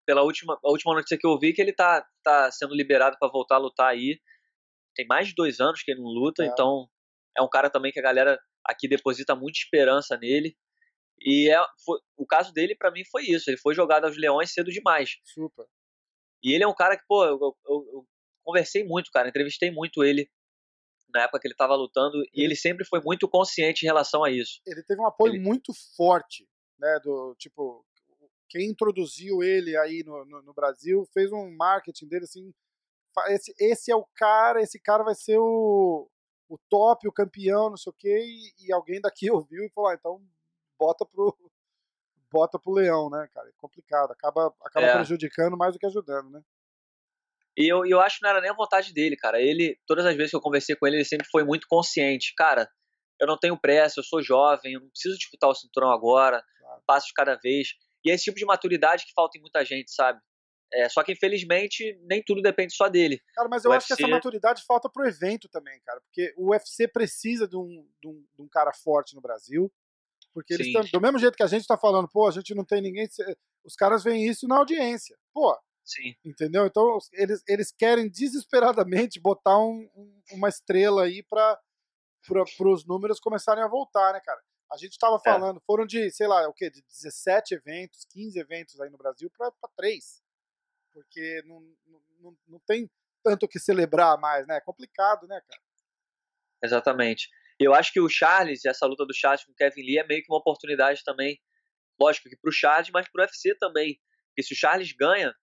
pela 0.06 0.24
última, 0.24 0.58
a 0.64 0.70
última 0.70 0.94
notícia 0.94 1.18
que 1.18 1.28
eu 1.28 1.38
vi 1.38 1.54
que 1.54 1.62
ele 1.62 1.74
tá, 1.74 2.06
tá 2.24 2.50
sendo 2.50 2.74
liberado 2.74 3.18
para 3.20 3.30
voltar 3.30 3.56
a 3.56 3.60
lutar 3.60 3.90
aí. 3.90 4.20
Tem 4.96 5.06
mais 5.06 5.28
de 5.28 5.36
dois 5.36 5.60
anos 5.60 5.84
que 5.84 5.92
ele 5.92 6.02
não 6.02 6.10
luta, 6.10 6.44
é. 6.44 6.48
então 6.48 6.88
é 7.38 7.42
um 7.42 7.50
cara 7.50 7.70
também 7.70 7.92
que 7.92 8.00
a 8.00 8.04
galera 8.04 8.40
aqui 8.66 8.88
deposita 8.88 9.36
muita 9.36 9.60
esperança 9.60 10.18
nele. 10.18 10.56
E 11.20 11.50
é, 11.50 11.62
foi, 11.86 12.00
o 12.18 12.26
caso 12.26 12.54
dele, 12.54 12.76
para 12.76 12.92
mim, 12.92 13.04
foi 13.12 13.24
isso. 13.24 13.50
Ele 13.50 13.58
foi 13.58 13.76
jogado 13.76 14.06
aos 14.06 14.18
leões 14.18 14.54
cedo 14.54 14.72
demais. 14.72 15.18
Super. 15.26 15.66
E 16.44 16.54
ele 16.54 16.64
é 16.64 16.68
um 16.68 16.74
cara 16.74 16.98
que, 16.98 17.04
pô, 17.08 17.24
eu, 17.26 17.38
eu, 17.38 17.56
eu 17.94 18.08
conversei 18.44 18.84
muito, 18.84 19.12
cara, 19.12 19.30
entrevistei 19.30 19.70
muito 19.70 20.04
ele 20.04 20.30
na 21.14 21.24
época 21.24 21.40
que 21.40 21.48
ele 21.48 21.54
estava 21.54 21.76
lutando 21.76 22.18
e 22.34 22.44
ele 22.44 22.56
sempre 22.56 22.86
foi 22.86 23.02
muito 23.02 23.28
consciente 23.28 23.84
em 23.84 23.88
relação 23.88 24.24
a 24.24 24.32
isso. 24.32 24.62
Ele 24.66 24.82
teve 24.84 25.00
um 25.00 25.06
apoio 25.06 25.34
ele... 25.34 25.44
muito 25.44 25.74
forte, 25.96 26.48
né, 26.80 27.00
do 27.04 27.36
tipo 27.38 27.86
quem 28.52 28.70
introduziu 28.70 29.42
ele 29.42 29.78
aí 29.78 30.04
no, 30.04 30.26
no, 30.26 30.42
no, 30.42 30.54
Brasil 30.54 31.08
fez 31.14 31.32
um 31.32 31.56
marketing 31.56 32.08
dele 32.08 32.26
assim. 32.26 32.54
Esse, 33.30 33.54
esse 33.58 33.92
é 33.92 33.96
o 33.96 34.06
cara, 34.14 34.62
esse 34.62 34.78
cara 34.78 35.04
vai 35.04 35.16
ser 35.16 35.38
o, 35.38 36.10
o 36.50 36.58
top, 36.70 37.08
o 37.08 37.14
campeão, 37.14 37.70
não 37.70 37.78
sei 37.78 37.92
o 37.92 37.96
quê, 37.98 38.26
e, 38.26 38.68
e 38.68 38.74
alguém 38.74 39.00
daqui 39.00 39.32
ouviu 39.32 39.64
e 39.64 39.70
falou: 39.70 39.90
ah, 39.90 39.96
então 39.96 40.22
bota 40.78 41.06
pro, 41.06 41.34
bota 42.30 42.60
pro 42.60 42.74
leão, 42.74 43.10
né, 43.10 43.26
cara? 43.34 43.48
É 43.48 43.54
complicado, 43.56 44.12
acaba, 44.12 44.54
acaba 44.62 44.86
é. 44.86 44.94
prejudicando 44.96 45.58
mais 45.58 45.74
do 45.74 45.80
que 45.80 45.86
ajudando, 45.86 46.30
né? 46.30 46.42
E 47.58 47.72
eu, 47.72 47.86
eu 47.86 48.02
acho 48.02 48.18
que 48.18 48.24
não 48.24 48.32
era 48.32 48.42
nem 48.42 48.50
a 48.50 48.56
vontade 48.56 48.94
dele, 48.94 49.16
cara. 49.16 49.42
Ele, 49.42 49.78
todas 49.86 50.06
as 50.06 50.16
vezes 50.16 50.32
que 50.32 50.38
eu 50.38 50.42
conversei 50.42 50.76
com 50.76 50.88
ele, 50.88 50.98
ele 50.98 51.06
sempre 51.06 51.28
foi 51.30 51.44
muito 51.44 51.68
consciente. 51.68 52.34
Cara, 52.36 52.70
eu 53.20 53.28
não 53.28 53.38
tenho 53.38 53.60
pressa, 53.60 54.00
eu 54.00 54.04
sou 54.04 54.22
jovem, 54.22 54.74
eu 54.74 54.82
não 54.82 54.90
preciso 54.90 55.18
disputar 55.18 55.50
o 55.50 55.54
cinturão 55.54 55.92
agora, 55.92 56.44
claro. 56.60 56.82
passo 56.88 57.08
de 57.08 57.14
cada 57.14 57.36
vez. 57.36 57.76
E 58.04 58.12
é 58.12 58.14
esse 58.14 58.26
tipo 58.26 58.38
de 58.38 58.46
maturidade 58.46 59.06
que 59.06 59.14
falta 59.14 59.38
em 59.38 59.42
muita 59.42 59.64
gente, 59.64 59.92
sabe? 59.92 60.20
É, 60.74 60.88
só 60.88 61.04
que, 61.04 61.12
infelizmente, 61.12 62.00
nem 62.04 62.24
tudo 62.24 62.42
depende 62.42 62.74
só 62.74 62.88
dele. 62.88 63.22
Cara, 63.36 63.50
mas 63.50 63.66
eu 63.66 63.72
o 63.72 63.74
acho 63.74 63.86
UFC... 63.86 63.96
que 63.96 64.04
essa 64.04 64.12
maturidade 64.12 64.64
falta 64.66 64.90
pro 64.90 65.06
evento 65.06 65.50
também, 65.50 65.80
cara. 65.82 66.00
Porque 66.02 66.34
o 66.38 66.52
UFC 66.52 66.88
precisa 66.88 67.48
de 67.48 67.58
um, 67.58 67.86
de 68.02 68.08
um, 68.08 68.26
de 68.36 68.42
um 68.42 68.48
cara 68.48 68.72
forte 68.74 69.14
no 69.14 69.22
Brasil. 69.22 69.72
Porque 70.34 70.54
eles 70.54 70.68
estão. 70.68 70.82
Do 70.84 71.02
mesmo 71.02 71.20
jeito 71.20 71.36
que 71.36 71.44
a 71.44 71.48
gente 71.48 71.68
tá 71.68 71.78
falando, 71.78 72.08
pô, 72.08 72.26
a 72.26 72.32
gente 72.32 72.56
não 72.56 72.64
tem 72.64 72.82
ninguém. 72.82 73.08
Os 73.66 73.76
caras 73.76 74.04
veem 74.04 74.26
isso 74.26 74.48
na 74.48 74.58
audiência. 74.58 75.18
Pô. 75.34 75.58
Sim. 75.84 76.16
Entendeu? 76.24 76.66
Então, 76.66 76.98
eles, 77.12 77.44
eles 77.48 77.72
querem 77.72 78.10
desesperadamente 78.10 79.20
botar 79.20 79.58
um, 79.58 79.90
um, 79.94 80.22
uma 80.32 80.48
estrela 80.48 81.04
aí 81.04 81.22
para 81.24 81.60
os 82.62 82.86
números 82.86 83.20
começarem 83.20 83.64
a 83.64 83.68
voltar, 83.68 84.14
né, 84.14 84.22
cara? 84.22 84.40
A 84.72 84.78
gente 84.78 84.94
estava 84.94 85.18
é. 85.18 85.20
falando, 85.20 85.58
é. 85.58 85.64
foram 85.66 85.86
de, 85.86 86.10
sei 86.12 86.28
lá, 86.28 86.48
o 86.48 86.54
quê? 86.54 86.70
De 86.70 86.82
17 86.82 87.56
eventos, 87.56 88.06
15 88.06 88.40
eventos 88.40 88.80
aí 88.80 88.90
no 88.90 88.98
Brasil 88.98 89.30
para 89.38 89.52
3. 89.76 90.22
Porque 90.94 91.42
não, 91.46 91.62
não, 92.20 92.38
não 92.48 92.60
tem 92.66 92.90
tanto 93.24 93.46
o 93.46 93.50
que 93.50 93.60
celebrar 93.60 94.18
mais, 94.18 94.48
né? 94.48 94.58
É 94.58 94.62
complicado, 94.62 95.28
né, 95.28 95.42
cara? 95.42 95.62
Exatamente. 96.64 97.30
Eu 97.60 97.74
acho 97.74 97.92
que 97.92 98.00
o 98.00 98.10
Charles, 98.10 98.66
essa 98.66 98.86
luta 98.86 99.06
do 99.06 99.14
Charles 99.14 99.44
com 99.44 99.52
o 99.52 99.56
Kevin 99.56 99.82
Lee 99.82 100.00
é 100.00 100.08
meio 100.08 100.24
que 100.24 100.32
uma 100.32 100.40
oportunidade 100.40 101.04
também, 101.04 101.40
lógico 102.00 102.30
que 102.30 102.38
pro 102.38 102.52
Charles, 102.52 102.90
mas 102.92 103.08
pro 103.12 103.22
UFC 103.22 103.56
também. 103.56 104.00
Porque 104.30 104.44
se 104.44 104.54
o 104.54 104.58
Charles 104.58 104.92
ganha, 104.94 105.34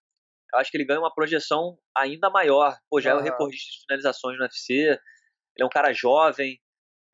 eu 0.52 0.58
acho 0.58 0.70
que 0.70 0.76
ele 0.76 0.84
ganha 0.84 1.00
uma 1.00 1.14
projeção 1.14 1.78
ainda 1.96 2.30
maior. 2.30 2.76
Pô, 2.90 3.00
já 3.00 3.12
uhum. 3.12 3.18
é 3.18 3.22
o 3.22 3.24
recordista 3.24 3.70
de 3.70 3.84
finalizações 3.86 4.36
no 4.38 4.44
UFC, 4.44 4.72
ele 4.74 4.98
é 5.60 5.64
um 5.64 5.70
cara 5.70 5.92
jovem, 5.92 6.60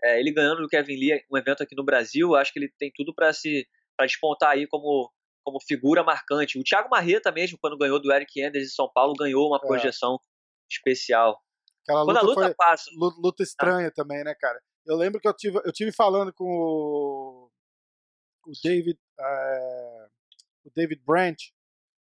é, 0.05 0.21
ele 0.21 0.33
ganhando 0.33 0.61
do 0.61 0.69
Kevin 0.69 0.97
Lee 0.97 1.25
um 1.33 1.39
evento 1.39 1.63
aqui 1.63 1.75
no 1.75 1.85
Brasil, 1.85 2.35
acho 2.35 2.53
que 2.53 2.59
ele 2.59 2.73
tem 2.79 2.93
tudo 2.95 3.15
para 3.15 3.33
se 3.33 3.67
para 3.97 4.07
despontar 4.07 4.51
aí 4.51 4.67
como, 4.67 5.11
como 5.45 5.61
figura 5.61 6.03
marcante. 6.03 6.59
O 6.59 6.65
Thiago 6.65 6.89
Marreta 6.91 7.31
mesmo, 7.31 7.57
quando 7.61 7.79
ganhou 7.79 8.01
do 8.01 8.13
Eric 8.13 8.43
Anders 8.43 8.65
em 8.65 8.75
São 8.75 8.91
Paulo, 8.93 9.15
ganhou 9.15 9.47
uma 9.47 9.61
é. 9.63 9.67
projeção 9.67 10.19
especial. 10.69 11.41
Aquela 11.83 12.05
quando 12.05 12.17
luta 12.17 12.21
a 12.21 12.29
luta 12.29 12.43
foi 12.43 12.55
passa. 12.55 12.91
Luta 12.97 13.43
ah. 13.43 13.45
estranha 13.45 13.89
ah. 13.89 13.93
também, 13.93 14.25
né, 14.25 14.35
cara? 14.35 14.61
Eu 14.85 14.97
lembro 14.97 15.21
que 15.21 15.29
eu 15.29 15.35
tive, 15.35 15.59
eu 15.65 15.73
tive 15.73 15.93
falando 15.93 16.33
com 16.35 16.45
o, 16.45 17.51
o 18.47 18.53
David, 18.63 18.99
é, 19.19 20.07
o 20.65 20.71
David 20.75 21.03
Branch, 21.07 21.53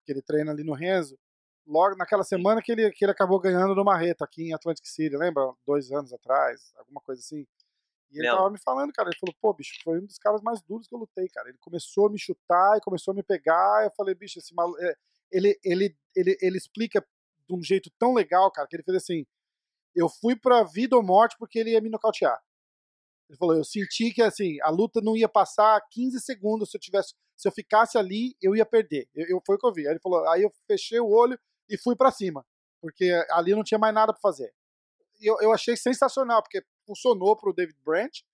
que 0.06 0.12
ele 0.12 0.22
treina 0.22 0.52
ali 0.52 0.64
no 0.64 0.74
Renzo, 0.74 1.18
logo 1.66 1.96
naquela 1.96 2.24
semana 2.24 2.62
que 2.62 2.72
ele, 2.72 2.92
que 2.92 3.06
ele 3.06 3.12
acabou 3.12 3.40
ganhando 3.40 3.74
no 3.74 3.84
Marreta 3.84 4.26
aqui 4.26 4.50
em 4.50 4.54
Atlantic 4.54 4.86
City, 4.86 5.16
lembra? 5.16 5.52
Dois 5.66 5.92
anos 5.92 6.12
atrás, 6.12 6.74
alguma 6.76 7.00
coisa 7.02 7.22
assim. 7.22 7.48
E 8.12 8.20
ele 8.20 8.28
Não. 8.28 8.38
tava 8.38 8.50
me 8.50 8.60
falando, 8.60 8.92
cara, 8.92 9.10
ele 9.10 9.18
falou, 9.20 9.36
pô, 9.40 9.54
bicho, 9.54 9.74
foi 9.84 10.00
um 10.00 10.06
dos 10.06 10.18
caras 10.18 10.42
mais 10.42 10.62
duros 10.62 10.88
que 10.88 10.96
eu 10.96 11.00
lutei, 11.00 11.28
cara. 11.30 11.50
Ele 11.50 11.58
começou 11.60 12.08
a 12.08 12.10
me 12.10 12.20
chutar 12.20 12.78
e 12.78 12.82
começou 12.82 13.12
a 13.12 13.16
me 13.16 13.24
pegar. 13.24 13.84
Eu 13.84 13.92
falei, 13.96 14.16
bicho, 14.16 14.40
esse 14.40 14.54
maluco. 14.54 14.82
É, 14.82 14.96
ele, 15.32 15.60
ele, 15.64 15.96
ele, 16.16 16.38
ele 16.42 16.58
explica 16.58 17.06
de 17.48 17.56
um 17.56 17.62
jeito 17.62 17.92
tão 18.00 18.14
legal, 18.14 18.52
cara, 18.52 18.68
que 18.68 18.76
ele 18.76 18.84
fez 18.84 18.98
assim: 18.98 19.26
eu 19.96 20.10
fui 20.10 20.36
pra 20.36 20.64
vida 20.64 20.96
ou 20.96 21.04
morte 21.04 21.36
porque 21.38 21.60
ele 21.60 21.72
ia 21.72 21.82
me 21.82 21.90
nocautear. 21.90 22.40
Ele 23.30 23.38
falou, 23.38 23.56
eu 23.56 23.64
senti 23.64 24.12
que 24.12 24.24
assim, 24.24 24.60
a 24.64 24.70
luta 24.72 25.02
não 25.02 25.16
ia 25.16 25.30
passar 25.30 25.80
15 25.92 26.20
segundos 26.20 26.72
se 26.72 26.78
eu 26.78 26.82
tivesse. 26.82 27.14
Se 27.38 27.48
eu 27.48 27.52
ficasse 27.52 27.98
ali, 27.98 28.36
eu 28.42 28.56
ia 28.56 28.66
perder. 28.66 29.08
Eu, 29.14 29.28
eu 29.38 29.42
foi 29.46 29.56
o 29.56 29.60
que 29.60 29.68
eu 29.68 29.74
vi. 29.74 29.88
Aí 29.88 29.94
ele 29.94 30.00
falou, 30.00 30.28
aí 30.30 30.42
eu 30.42 30.52
fechei 30.68 31.00
o 31.00 31.08
olho 31.08 31.40
e 31.70 31.78
fui 31.78 31.96
para 31.96 32.12
cima. 32.12 32.44
porque 32.82 33.12
ali 33.32 33.54
não 33.54 33.64
tinha 33.64 33.78
mais 33.78 33.94
nada 33.94 34.12
para 34.14 34.22
fazer. 34.22 34.52
E 35.20 35.30
eu, 35.30 35.38
eu 35.42 35.52
achei 35.54 35.76
sensacional, 35.78 36.42
porque 36.42 36.64
funcionou 36.90 37.36
pro 37.36 37.54
David 37.54 37.78
Branch, 37.86 38.26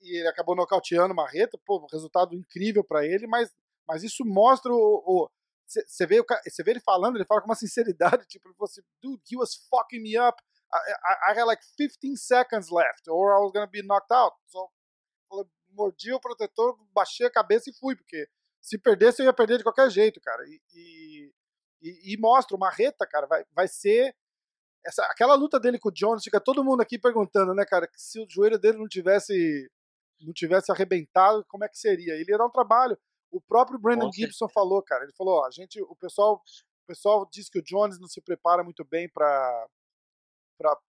e 0.00 0.18
ele 0.18 0.28
acabou 0.28 0.54
nocauteando 0.54 1.12
o 1.12 1.16
Marreta, 1.16 1.58
pô, 1.66 1.84
resultado 1.90 2.34
incrível 2.34 2.84
para 2.84 3.04
ele, 3.04 3.26
mas, 3.26 3.52
mas 3.86 4.02
isso 4.04 4.24
mostra 4.24 4.72
o. 4.72 5.28
Você 5.66 6.06
vê, 6.06 6.20
vê 6.64 6.70
ele 6.70 6.80
falando, 6.80 7.16
ele 7.16 7.24
fala 7.24 7.40
com 7.40 7.48
uma 7.48 7.54
sinceridade, 7.56 8.26
tipo, 8.26 8.48
ele 8.48 8.54
falou 8.54 8.68
assim, 8.68 8.82
dude, 9.02 9.22
he 9.30 9.36
was 9.36 9.54
fucking 9.68 10.00
me 10.00 10.16
up. 10.18 10.40
I, 10.72 10.78
I, 10.78 11.32
I 11.32 11.38
had 11.38 11.46
like 11.46 11.62
15 11.76 12.16
seconds 12.16 12.70
left, 12.70 13.08
or 13.08 13.32
I 13.32 13.40
was 13.40 13.52
gonna 13.52 13.66
be 13.66 13.82
knocked 13.82 14.12
out. 14.12 14.36
So, 14.46 14.70
eu 15.32 15.48
mordi 15.70 16.12
o 16.12 16.20
protetor, 16.20 16.76
baixei 16.92 17.26
a 17.26 17.30
cabeça 17.30 17.70
e 17.70 17.74
fui, 17.74 17.94
porque 17.94 18.28
se 18.60 18.78
perdesse 18.78 19.22
eu 19.22 19.26
ia 19.26 19.32
perder 19.32 19.58
de 19.58 19.64
qualquer 19.64 19.90
jeito, 19.90 20.20
cara. 20.20 20.42
E, 20.46 21.32
e, 21.82 22.14
e 22.14 22.16
mostra, 22.18 22.56
o 22.56 22.60
Marreta, 22.60 23.06
cara, 23.06 23.26
vai, 23.26 23.44
vai 23.52 23.68
ser 23.68 24.14
essa, 24.84 25.04
aquela 25.04 25.34
luta 25.34 25.58
dele 25.60 25.78
com 25.78 25.88
o 25.88 25.92
Jones, 25.92 26.24
fica 26.24 26.40
todo 26.40 26.64
mundo 26.64 26.80
aqui 26.80 26.98
perguntando, 26.98 27.54
né, 27.54 27.64
cara, 27.64 27.86
que 27.86 28.00
se 28.00 28.20
o 28.20 28.26
joelho 28.28 28.58
dele 28.58 28.78
não 28.78 28.88
tivesse 28.88 29.70
não 30.20 30.34
tivesse 30.34 30.70
arrebentado, 30.70 31.44
como 31.48 31.64
é 31.64 31.68
que 31.68 31.78
seria? 31.78 32.14
Ele 32.14 32.30
ia 32.30 32.36
dar 32.36 32.44
um 32.44 32.50
trabalho. 32.50 32.98
O 33.30 33.40
próprio 33.40 33.78
Brandon 33.78 34.12
Gibson 34.12 34.48
falou, 34.48 34.82
cara, 34.82 35.04
ele 35.04 35.14
falou, 35.14 35.38
ó, 35.38 35.46
a 35.46 35.50
gente, 35.50 35.80
o 35.80 35.96
pessoal, 35.96 36.42
o 36.84 36.86
pessoal 36.86 37.26
diz 37.32 37.48
que 37.48 37.58
o 37.58 37.62
Jones 37.62 37.98
não 37.98 38.06
se 38.06 38.20
prepara 38.20 38.62
muito 38.62 38.84
bem 38.84 39.08
para 39.08 39.66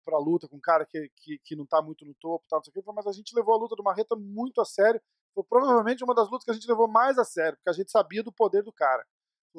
para 0.04 0.18
luta 0.18 0.48
com 0.48 0.58
um 0.58 0.60
cara 0.60 0.84
que, 0.84 1.12
que, 1.16 1.38
que 1.44 1.56
não 1.56 1.64
tá 1.64 1.80
muito 1.80 2.04
no 2.04 2.16
topo, 2.16 2.44
tá, 2.50 2.56
não 2.56 2.64
sei 2.64 2.72
o 2.72 2.74
que, 2.74 2.92
mas 2.92 3.06
a 3.06 3.12
gente 3.12 3.36
levou 3.36 3.54
a 3.54 3.58
luta 3.60 3.76
do 3.76 3.84
Marreta 3.84 4.16
muito 4.16 4.60
a 4.60 4.66
sério. 4.66 5.00
Foi 5.32 5.44
provavelmente 5.44 6.04
uma 6.04 6.16
das 6.16 6.28
lutas 6.28 6.44
que 6.44 6.50
a 6.50 6.56
gente 6.56 6.68
levou 6.68 6.88
mais 6.88 7.20
a 7.20 7.24
sério, 7.24 7.56
porque 7.56 7.70
a 7.70 7.74
gente 7.74 7.92
sabia 7.92 8.24
do 8.24 8.32
poder 8.32 8.64
do 8.64 8.74
cara. 8.74 9.06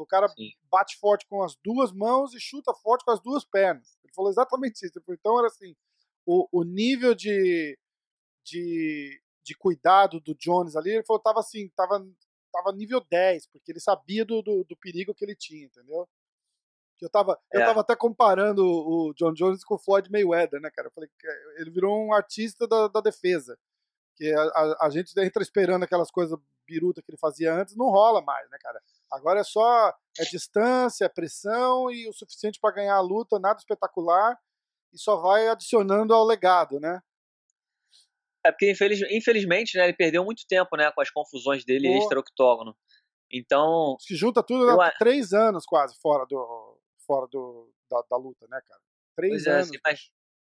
O 0.02 0.06
cara 0.06 0.28
Sim. 0.28 0.50
bate 0.70 0.98
forte 0.98 1.26
com 1.26 1.42
as 1.42 1.56
duas 1.56 1.92
mãos 1.92 2.34
e 2.34 2.40
chuta 2.40 2.72
forte 2.74 3.04
com 3.04 3.10
as 3.10 3.20
duas 3.20 3.44
pernas. 3.44 3.98
Ele 4.04 4.12
falou 4.14 4.30
exatamente 4.30 4.84
isso. 4.84 5.00
Então 5.08 5.38
era 5.38 5.48
assim, 5.48 5.74
o, 6.26 6.48
o 6.52 6.62
nível 6.62 7.14
de, 7.14 7.78
de, 8.44 9.20
de 9.44 9.54
cuidado 9.56 10.20
do 10.20 10.34
Jones 10.34 10.76
ali, 10.76 10.90
ele 10.90 11.04
falou 11.04 11.20
tava 11.20 11.40
assim, 11.40 11.68
tava, 11.70 12.06
tava 12.52 12.72
nível 12.72 13.04
10, 13.10 13.46
porque 13.48 13.72
ele 13.72 13.80
sabia 13.80 14.24
do, 14.24 14.42
do, 14.42 14.64
do 14.64 14.76
perigo 14.76 15.14
que 15.14 15.24
ele 15.24 15.36
tinha, 15.36 15.66
entendeu? 15.66 16.08
Eu 17.00 17.08
tava, 17.08 17.40
é. 17.52 17.56
eu 17.56 17.64
tava 17.64 17.80
até 17.80 17.96
comparando 17.96 18.62
o 18.62 19.14
John 19.14 19.32
Jones 19.32 19.64
com 19.64 19.74
o 19.74 19.78
Floyd 19.78 20.10
Mayweather, 20.10 20.60
né, 20.60 20.70
cara? 20.70 20.88
Eu 20.88 20.92
falei 20.92 21.08
que 21.08 21.26
ele 21.56 21.70
virou 21.70 21.98
um 21.98 22.12
artista 22.12 22.68
da, 22.68 22.88
da 22.88 23.00
defesa. 23.00 23.58
Que 24.16 24.30
a, 24.34 24.42
a, 24.42 24.86
a 24.86 24.90
gente 24.90 25.18
entra 25.18 25.42
esperando 25.42 25.82
aquelas 25.82 26.10
coisas 26.10 26.38
biruta 26.66 27.02
que 27.02 27.10
ele 27.10 27.18
fazia 27.18 27.54
antes, 27.54 27.74
não 27.74 27.90
rola 27.90 28.20
mais, 28.20 28.48
né, 28.50 28.58
cara? 28.60 28.80
Agora 29.12 29.40
é 29.40 29.44
só 29.44 29.92
é 30.18 30.24
distância, 30.30 31.04
é 31.04 31.08
pressão 31.08 31.90
e 31.90 32.08
o 32.08 32.12
suficiente 32.12 32.58
para 32.60 32.74
ganhar 32.74 32.94
a 32.94 33.00
luta, 33.00 33.38
nada 33.38 33.58
espetacular 33.58 34.38
e 34.92 34.98
só 34.98 35.16
vai 35.16 35.48
adicionando 35.48 36.14
ao 36.14 36.24
legado, 36.24 36.78
né? 36.80 37.00
É 38.44 38.50
porque 38.50 38.70
infeliz, 38.70 39.00
infelizmente, 39.10 39.76
né, 39.76 39.84
ele 39.84 39.92
perdeu 39.92 40.24
muito 40.24 40.46
tempo, 40.48 40.76
né, 40.76 40.90
com 40.92 41.00
as 41.00 41.10
confusões 41.10 41.64
dele 41.64 41.88
extra-octógono. 41.98 42.74
Então. 43.30 43.96
Se 44.00 44.16
junta 44.16 44.42
tudo 44.42 44.68
eu... 44.68 44.80
há 44.80 44.90
três 44.92 45.32
anos 45.32 45.64
quase 45.66 45.94
fora 46.00 46.24
do 46.26 46.78
fora 47.06 47.26
do 47.30 47.70
da, 47.90 48.02
da 48.10 48.16
luta, 48.16 48.46
né, 48.48 48.60
cara? 48.66 48.80
Três 49.16 49.46
é, 49.46 49.50
anos. 49.50 49.68
Assim, 49.68 49.78
mas, 49.84 50.00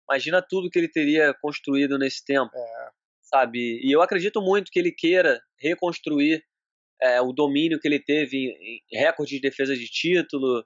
imagina 0.09 0.45
tudo 0.47 0.69
que 0.71 0.79
ele 0.79 0.91
teria 0.91 1.35
construído 1.41 1.99
nesse 1.99 2.25
tempo. 2.25 2.51
É. 2.55 2.91
Sabe? 3.23 3.81
E 3.83 3.93
eu 3.93 4.03
acredito 4.03 4.41
muito 4.41 4.71
que 4.71 4.79
ele 4.79 4.93
queira 4.93 5.41
reconstruir 5.59 6.43
é, 7.03 7.21
o 7.21 7.33
domínio 7.33 7.79
que 7.81 7.87
ele 7.87 8.01
teve 8.01 8.37
em, 8.37 8.83
em 8.91 8.99
recorde 8.99 9.35
de 9.35 9.41
defesa 9.41 9.75
de 9.75 9.87
título 9.87 10.65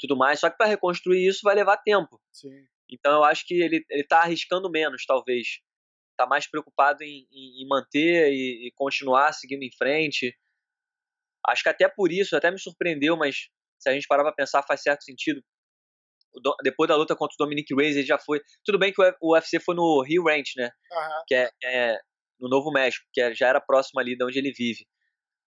tudo 0.00 0.16
mais. 0.16 0.40
Só 0.40 0.50
que 0.50 0.56
para 0.56 0.66
reconstruir 0.66 1.26
isso 1.26 1.40
vai 1.44 1.54
levar 1.54 1.76
tempo. 1.76 2.20
Sim. 2.32 2.64
Então 2.90 3.12
eu 3.12 3.24
acho 3.24 3.46
que 3.46 3.54
ele 3.54 3.84
está 3.90 4.20
arriscando 4.22 4.70
menos, 4.70 5.04
talvez. 5.06 5.60
Está 6.12 6.26
mais 6.26 6.48
preocupado 6.48 7.02
em, 7.02 7.26
em, 7.30 7.62
em 7.62 7.68
manter 7.68 8.32
e, 8.32 8.68
e, 8.68 8.72
continuar 8.74 9.32
seguindo 9.32 9.62
em 9.62 9.70
frente. 9.76 10.36
Acho 11.46 11.62
que 11.62 11.68
até 11.68 11.88
por 11.88 12.10
isso, 12.10 12.36
até 12.36 12.50
me 12.50 12.58
surpreendeu, 12.58 13.16
mas 13.16 13.48
se 13.78 13.88
a 13.88 13.92
gente 13.92 14.06
parar 14.06 14.22
para 14.22 14.32
pensar, 14.32 14.62
faz 14.62 14.82
certo 14.82 15.04
sentido. 15.04 15.42
Do, 16.34 16.54
depois 16.62 16.88
da 16.88 16.96
luta 16.96 17.16
contra 17.16 17.34
o 17.34 17.44
Dominic 17.44 17.74
Reyes, 17.74 17.96
ele 17.96 18.06
já 18.06 18.18
foi. 18.18 18.40
Tudo 18.64 18.78
bem 18.78 18.92
que 18.92 19.00
o 19.20 19.34
UFC 19.34 19.58
foi 19.60 19.74
no 19.74 20.02
Rio 20.02 20.24
Ranch, 20.24 20.52
né? 20.56 20.70
Uhum. 20.92 21.22
Que 21.26 21.34
é, 21.34 21.50
é, 21.64 21.98
no 22.38 22.48
Novo 22.48 22.70
México, 22.70 23.06
que 23.12 23.20
é, 23.20 23.34
já 23.34 23.48
era 23.48 23.60
próximo 23.60 24.00
ali 24.00 24.16
de 24.16 24.24
onde 24.24 24.38
ele 24.38 24.52
vive. 24.52 24.86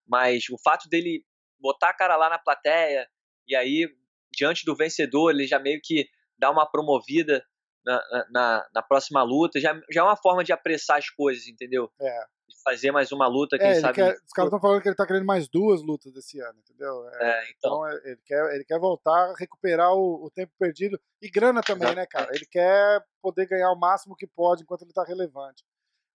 Mas 0.08 0.50
o 0.50 0.58
fato 0.58 0.90
dele 0.90 1.26
botar 1.60 1.90
a 1.90 1.94
cara 1.94 2.16
lá 2.16 2.30
na 2.30 2.38
plateia 2.38 3.08
e 3.48 3.56
aí, 3.56 3.90
diante 4.32 4.66
do 4.66 4.76
vencedor, 4.76 5.32
ele 5.32 5.48
já 5.48 5.60
meio 5.60 5.80
que 5.82 6.08
dá 6.38 6.50
uma 6.50 6.70
promovida 6.70 7.44
na, 7.86 8.26
na, 8.30 8.68
na 8.74 8.82
próxima 8.82 9.22
luta, 9.24 9.60
já, 9.60 9.80
já 9.92 10.02
é 10.02 10.04
uma 10.04 10.16
forma 10.16 10.44
de 10.44 10.54
apressar 10.54 10.98
as 10.98 11.10
coisas, 11.10 11.48
entendeu? 11.48 11.92
É. 12.00 12.20
De 12.48 12.62
fazer 12.64 12.92
mais 12.92 13.12
uma 13.12 13.28
luta, 13.28 13.58
quem 13.58 13.68
é, 13.68 13.76
sabe. 13.76 13.96
Quer, 13.96 14.14
os 14.14 14.32
caras 14.32 14.48
estão 14.48 14.60
falando 14.60 14.82
que 14.82 14.88
ele 14.88 14.96
tá 14.96 15.06
querendo 15.06 15.26
mais 15.26 15.48
duas 15.48 15.82
lutas 15.82 16.16
esse 16.16 16.40
ano, 16.40 16.60
entendeu? 16.60 17.08
É, 17.10 17.30
é 17.30 17.52
então. 17.52 17.86
então. 17.86 17.88
É, 17.88 18.12
ele, 18.12 18.22
quer, 18.26 18.56
ele 18.56 18.64
quer 18.64 18.80
voltar, 18.80 19.34
recuperar 19.38 19.94
o, 19.94 20.26
o 20.26 20.32
tempo 20.32 20.52
perdido 20.58 21.00
e 21.22 21.30
grana 21.30 21.62
também, 21.62 21.94
né, 21.94 22.06
cara? 22.06 22.30
Ele 22.34 22.46
quer 22.46 23.04
poder 23.22 23.48
ganhar 23.48 23.72
o 23.72 23.80
máximo 23.80 24.16
que 24.16 24.28
pode 24.28 24.64
enquanto 24.64 24.84
ele 24.84 24.94
tá 24.94 25.04
relevante. 25.04 25.64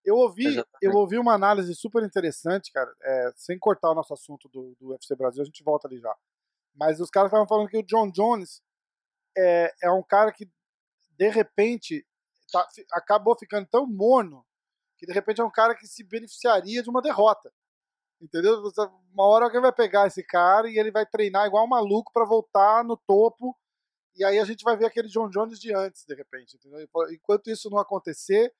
Eu 0.09 0.17
ouvi, 0.17 0.65
eu 0.81 0.93
ouvi 0.95 1.19
uma 1.19 1.35
análise 1.35 1.75
super 1.75 2.03
interessante, 2.03 2.73
cara, 2.73 2.91
é, 3.03 3.31
sem 3.37 3.59
cortar 3.59 3.91
o 3.91 3.95
nosso 3.95 4.15
assunto 4.15 4.49
do, 4.49 4.75
do 4.81 4.89
UFC 4.89 5.15
Brasil, 5.15 5.43
a 5.43 5.45
gente 5.45 5.63
volta 5.63 5.87
ali 5.87 5.99
já. 5.99 6.17
Mas 6.75 6.99
os 6.99 7.11
caras 7.11 7.29
estavam 7.29 7.47
falando 7.47 7.69
que 7.69 7.77
o 7.77 7.83
John 7.83 8.11
Jones 8.11 8.63
é, 9.37 9.71
é 9.83 9.91
um 9.91 10.03
cara 10.03 10.33
que, 10.33 10.51
de 11.11 11.29
repente, 11.29 12.07
tá, 12.51 12.67
acabou 12.93 13.37
ficando 13.39 13.69
tão 13.71 13.87
morno 13.87 14.47
que, 14.97 15.05
de 15.05 15.13
repente, 15.13 15.43
é 15.43 15.45
um 15.45 15.51
cara 15.51 15.75
que 15.75 15.87
se 15.87 16.03
beneficiaria 16.03 16.83
de 16.83 16.89
uma 16.89 17.03
derrota. 17.03 17.53
Entendeu? 18.19 18.63
Uma 19.13 19.27
hora 19.27 19.45
alguém 19.45 19.61
vai 19.61 19.73
pegar 19.73 20.07
esse 20.07 20.23
cara 20.23 20.71
e 20.71 20.79
ele 20.79 20.91
vai 20.91 21.05
treinar 21.05 21.47
igual 21.47 21.67
um 21.67 21.69
maluco 21.69 22.11
para 22.15 22.25
voltar 22.25 22.83
no 22.83 22.97
topo. 22.97 23.55
E 24.17 24.25
aí 24.25 24.39
a 24.39 24.45
gente 24.47 24.65
vai 24.65 24.75
ver 24.75 24.87
aquele 24.87 25.09
John 25.09 25.29
Jones 25.29 25.61
de 25.61 25.75
antes, 25.75 26.07
de 26.07 26.15
repente. 26.15 26.57
Entendeu? 26.57 26.89
Enquanto 27.13 27.51
isso 27.51 27.69
não 27.69 27.79
acontecer, 27.79 28.55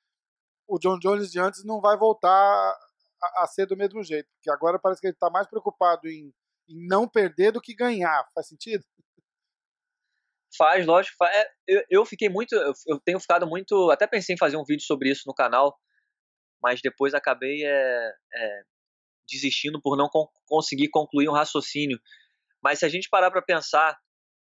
o 0.69 0.79
John 0.79 0.99
Jones 0.99 1.31
de 1.31 1.41
antes 1.41 1.65
não 1.65 1.81
vai 1.81 1.97
voltar 1.97 2.79
a, 3.23 3.43
a 3.43 3.47
ser 3.47 3.67
do 3.67 3.77
mesmo 3.77 4.03
jeito. 4.05 4.29
Porque 4.35 4.51
agora 4.51 4.79
parece 4.79 5.01
que 5.01 5.07
ele 5.07 5.15
está 5.15 5.31
mais 5.31 5.47
preocupado 5.49 6.07
em, 6.07 6.33
em, 6.69 6.87
não 6.87 7.09
perder 7.09 7.53
do 7.53 7.61
que 7.61 7.75
ganhar. 7.75 8.25
Faz 8.35 8.49
sentido? 8.49 8.85
Faz, 10.57 10.87
lógico. 10.87 11.17
Faz. 11.19 11.35
É, 11.35 11.51
eu, 11.67 11.85
eu 11.91 12.05
fiquei 12.05 12.29
muito. 12.29 12.55
Eu 12.87 13.01
tenho 13.01 13.19
ficado 13.19 13.47
muito. 13.47 13.91
Até 13.91 14.07
pensei 14.07 14.35
em 14.35 14.39
fazer 14.39 14.57
um 14.57 14.65
vídeo 14.65 14.85
sobre 14.85 15.11
isso 15.11 15.23
no 15.27 15.35
canal, 15.35 15.77
mas 16.63 16.81
depois 16.83 17.15
acabei 17.15 17.65
é, 17.65 18.13
é, 18.35 18.63
desistindo 19.29 19.81
por 19.81 19.97
não 19.97 20.09
con 20.09 20.29
conseguir 20.47 20.89
concluir 20.91 21.29
um 21.29 21.35
raciocínio. 21.35 21.99
Mas 22.63 22.81
se 22.81 22.85
a 22.85 22.89
gente 22.89 23.09
parar 23.09 23.31
para 23.31 23.43
pensar, 23.43 23.97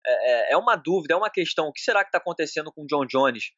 é, 0.06 0.50
é, 0.50 0.52
é, 0.52 0.56
uma 0.56 0.76
dúvida, 0.76 1.14
é 1.14 1.16
uma 1.16 1.30
questão: 1.30 1.66
o 1.68 1.72
que 1.72 1.80
será 1.80 2.02
que 2.02 2.08
está 2.08 2.18
acontecendo 2.18 2.72
com 2.72 2.84
o 2.84 2.86
John 2.86 3.06
Jones? 3.06 3.52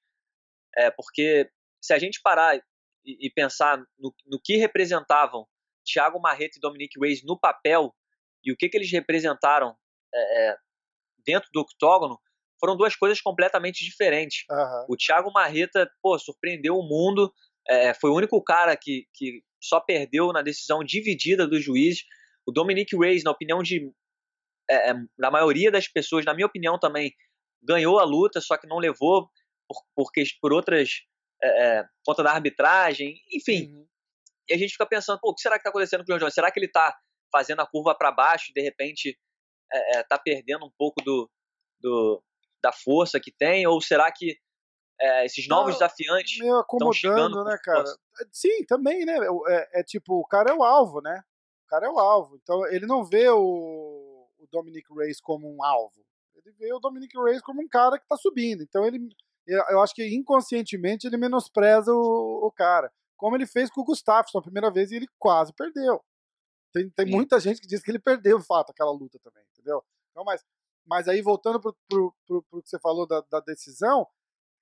É, 0.76 0.90
porque 0.90 1.50
se 1.88 1.94
a 1.94 1.98
gente 1.98 2.20
parar 2.22 2.56
e, 3.04 3.26
e 3.26 3.30
pensar 3.30 3.78
no, 3.98 4.14
no, 4.26 4.38
que 4.42 4.56
representavam 4.56 5.46
Thiago 5.84 6.20
Marreta 6.20 6.58
e 6.58 6.60
Dominic 6.60 7.00
Reyes 7.00 7.24
no 7.24 7.38
papel 7.38 7.94
e 8.44 8.52
o 8.52 8.56
que, 8.56 8.68
que 8.68 8.76
eles 8.76 8.92
representaram 8.92 9.74
é, 10.14 10.50
é, 10.50 10.56
dentro 11.24 11.48
do 11.52 11.60
octógono, 11.60 12.20
foram 12.60 12.76
duas 12.76 12.94
coisas 12.94 13.20
completamente 13.20 13.82
diferentes. 13.84 14.44
Uhum. 14.50 14.86
O 14.90 14.96
Thiago 14.96 15.32
Marreta, 15.32 15.90
pô, 16.02 16.18
surpreendeu 16.18 16.76
o 16.76 16.86
mundo, 16.86 17.32
é, 17.66 17.94
foi 17.94 18.10
o 18.10 18.14
único 18.14 18.42
cara 18.42 18.76
que, 18.76 19.06
que 19.14 19.42
só 19.62 19.80
perdeu 19.80 20.30
na 20.32 20.42
decisão 20.42 20.84
dividida 20.84 21.46
dos 21.46 21.64
juízes. 21.64 22.04
O 22.46 22.52
Dominic 22.52 22.94
Reyes, 22.96 23.24
na 23.24 23.30
opinião 23.30 23.62
de 23.62 23.90
é, 24.70 24.90
é, 24.90 24.94
da 25.18 25.30
maioria 25.30 25.70
das 25.70 25.88
pessoas, 25.88 26.26
na 26.26 26.34
minha 26.34 26.46
opinião 26.46 26.78
também, 26.78 27.14
ganhou 27.62 27.98
a 27.98 28.04
luta, 28.04 28.40
só 28.42 28.58
que 28.58 28.66
não 28.66 28.78
levou 28.78 29.30
por, 29.66 29.82
por, 29.94 30.10
por 30.40 30.52
outras 30.52 31.08
é, 31.42 31.78
é, 31.78 31.88
conta 32.04 32.22
da 32.22 32.32
arbitragem, 32.32 33.20
enfim. 33.32 33.72
Uhum. 33.72 33.86
E 34.48 34.54
a 34.54 34.58
gente 34.58 34.72
fica 34.72 34.86
pensando, 34.86 35.20
pô, 35.20 35.30
o 35.30 35.34
que 35.34 35.42
será 35.42 35.56
que 35.56 35.60
está 35.60 35.70
acontecendo 35.70 36.04
com 36.04 36.12
o 36.12 36.14
John 36.14 36.18
Jones? 36.18 36.34
Será 36.34 36.50
que 36.50 36.58
ele 36.58 36.66
está 36.66 36.96
fazendo 37.30 37.60
a 37.60 37.66
curva 37.66 37.94
para 37.94 38.10
baixo 38.10 38.50
e 38.50 38.54
de 38.54 38.62
repente 38.62 39.18
está 39.70 40.16
é, 40.16 40.18
é 40.18 40.22
perdendo 40.24 40.64
um 40.64 40.70
pouco 40.76 41.02
do, 41.02 41.30
do, 41.80 42.22
da 42.62 42.72
força 42.72 43.20
que 43.20 43.30
tem? 43.30 43.66
Ou 43.66 43.80
será 43.80 44.10
que 44.10 44.38
é, 45.00 45.26
esses 45.26 45.46
novos 45.46 45.72
Não, 45.72 45.78
desafiantes 45.78 46.38
meio 46.38 46.56
acomodando, 46.56 47.44
né, 47.44 47.56
cara? 47.62 47.84
Sim, 48.32 48.64
também, 48.66 49.04
né? 49.04 49.16
É, 49.48 49.80
é, 49.80 49.84
tipo, 49.84 50.14
o 50.14 50.26
cara 50.26 50.50
é 50.50 50.54
o 50.54 50.64
alvo, 50.64 51.00
né? 51.00 51.22
O 51.64 51.68
cara 51.68 51.86
é 51.86 51.90
o 51.90 51.98
alvo. 51.98 52.36
Então 52.42 52.66
ele 52.66 52.86
não 52.86 53.04
vê 53.04 53.28
o, 53.28 54.26
o 54.38 54.48
Dominic 54.50 54.86
Reyes 54.92 55.20
como 55.20 55.54
um 55.54 55.62
alvo. 55.62 56.04
Ele 56.34 56.52
vê 56.58 56.72
o 56.72 56.80
Dominic 56.80 57.16
Reyes 57.16 57.42
como 57.42 57.62
um 57.62 57.68
cara 57.68 57.98
que 57.98 58.04
está 58.04 58.16
subindo. 58.16 58.62
Então 58.62 58.84
ele 58.84 58.98
eu 59.54 59.80
acho 59.80 59.94
que 59.94 60.06
inconscientemente 60.14 61.06
ele 61.06 61.16
menospreza 61.16 61.92
o, 61.92 62.46
o 62.46 62.52
cara. 62.52 62.92
Como 63.16 63.36
ele 63.36 63.46
fez 63.46 63.70
com 63.70 63.80
o 63.80 63.84
Gustafsson 63.84 64.38
a 64.38 64.42
primeira 64.42 64.70
vez 64.70 64.90
e 64.90 64.96
ele 64.96 65.08
quase 65.18 65.52
perdeu. 65.52 66.02
Tem, 66.72 66.88
tem 66.90 67.06
muita 67.06 67.40
gente 67.40 67.60
que 67.60 67.66
diz 67.66 67.82
que 67.82 67.90
ele 67.90 67.98
perdeu, 67.98 68.38
de 68.38 68.44
fato, 68.44 68.70
aquela 68.70 68.92
luta 68.92 69.18
também, 69.18 69.42
entendeu? 69.52 69.82
Então, 70.10 70.22
mas, 70.24 70.44
Mas 70.86 71.08
aí, 71.08 71.22
voltando 71.22 71.60
pro, 71.60 71.76
pro, 71.88 72.14
pro, 72.26 72.42
pro 72.42 72.62
que 72.62 72.68
você 72.68 72.78
falou 72.78 73.06
da, 73.06 73.22
da 73.30 73.40
decisão, 73.40 74.06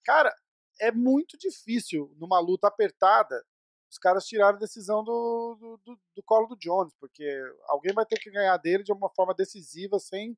cara, 0.04 0.34
é 0.80 0.92
muito 0.92 1.36
difícil 1.36 2.14
numa 2.16 2.38
luta 2.38 2.68
apertada 2.68 3.44
os 3.90 3.98
caras 3.98 4.26
tiraram 4.26 4.56
a 4.56 4.60
decisão 4.60 5.02
do, 5.02 5.56
do, 5.58 5.80
do, 5.84 6.00
do, 6.16 6.22
colo 6.22 6.48
do 6.48 6.56
Jones, 6.56 6.92
porque 7.00 7.24
alguém 7.68 7.94
vai 7.94 8.04
ter 8.04 8.18
que 8.18 8.30
ganhar 8.30 8.56
dele 8.58 8.82
de 8.82 8.92
uma 8.92 9.08
forma 9.10 9.32
decisiva, 9.32 9.98
sem, 9.98 10.36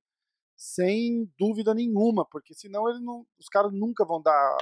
sem 0.58 1.32
dúvida 1.38 1.72
nenhuma, 1.72 2.26
porque 2.28 2.52
senão 2.52 2.88
ele 2.90 3.00
não, 3.00 3.24
os 3.38 3.48
caras 3.48 3.72
nunca 3.72 4.04
vão 4.04 4.20
dar. 4.20 4.56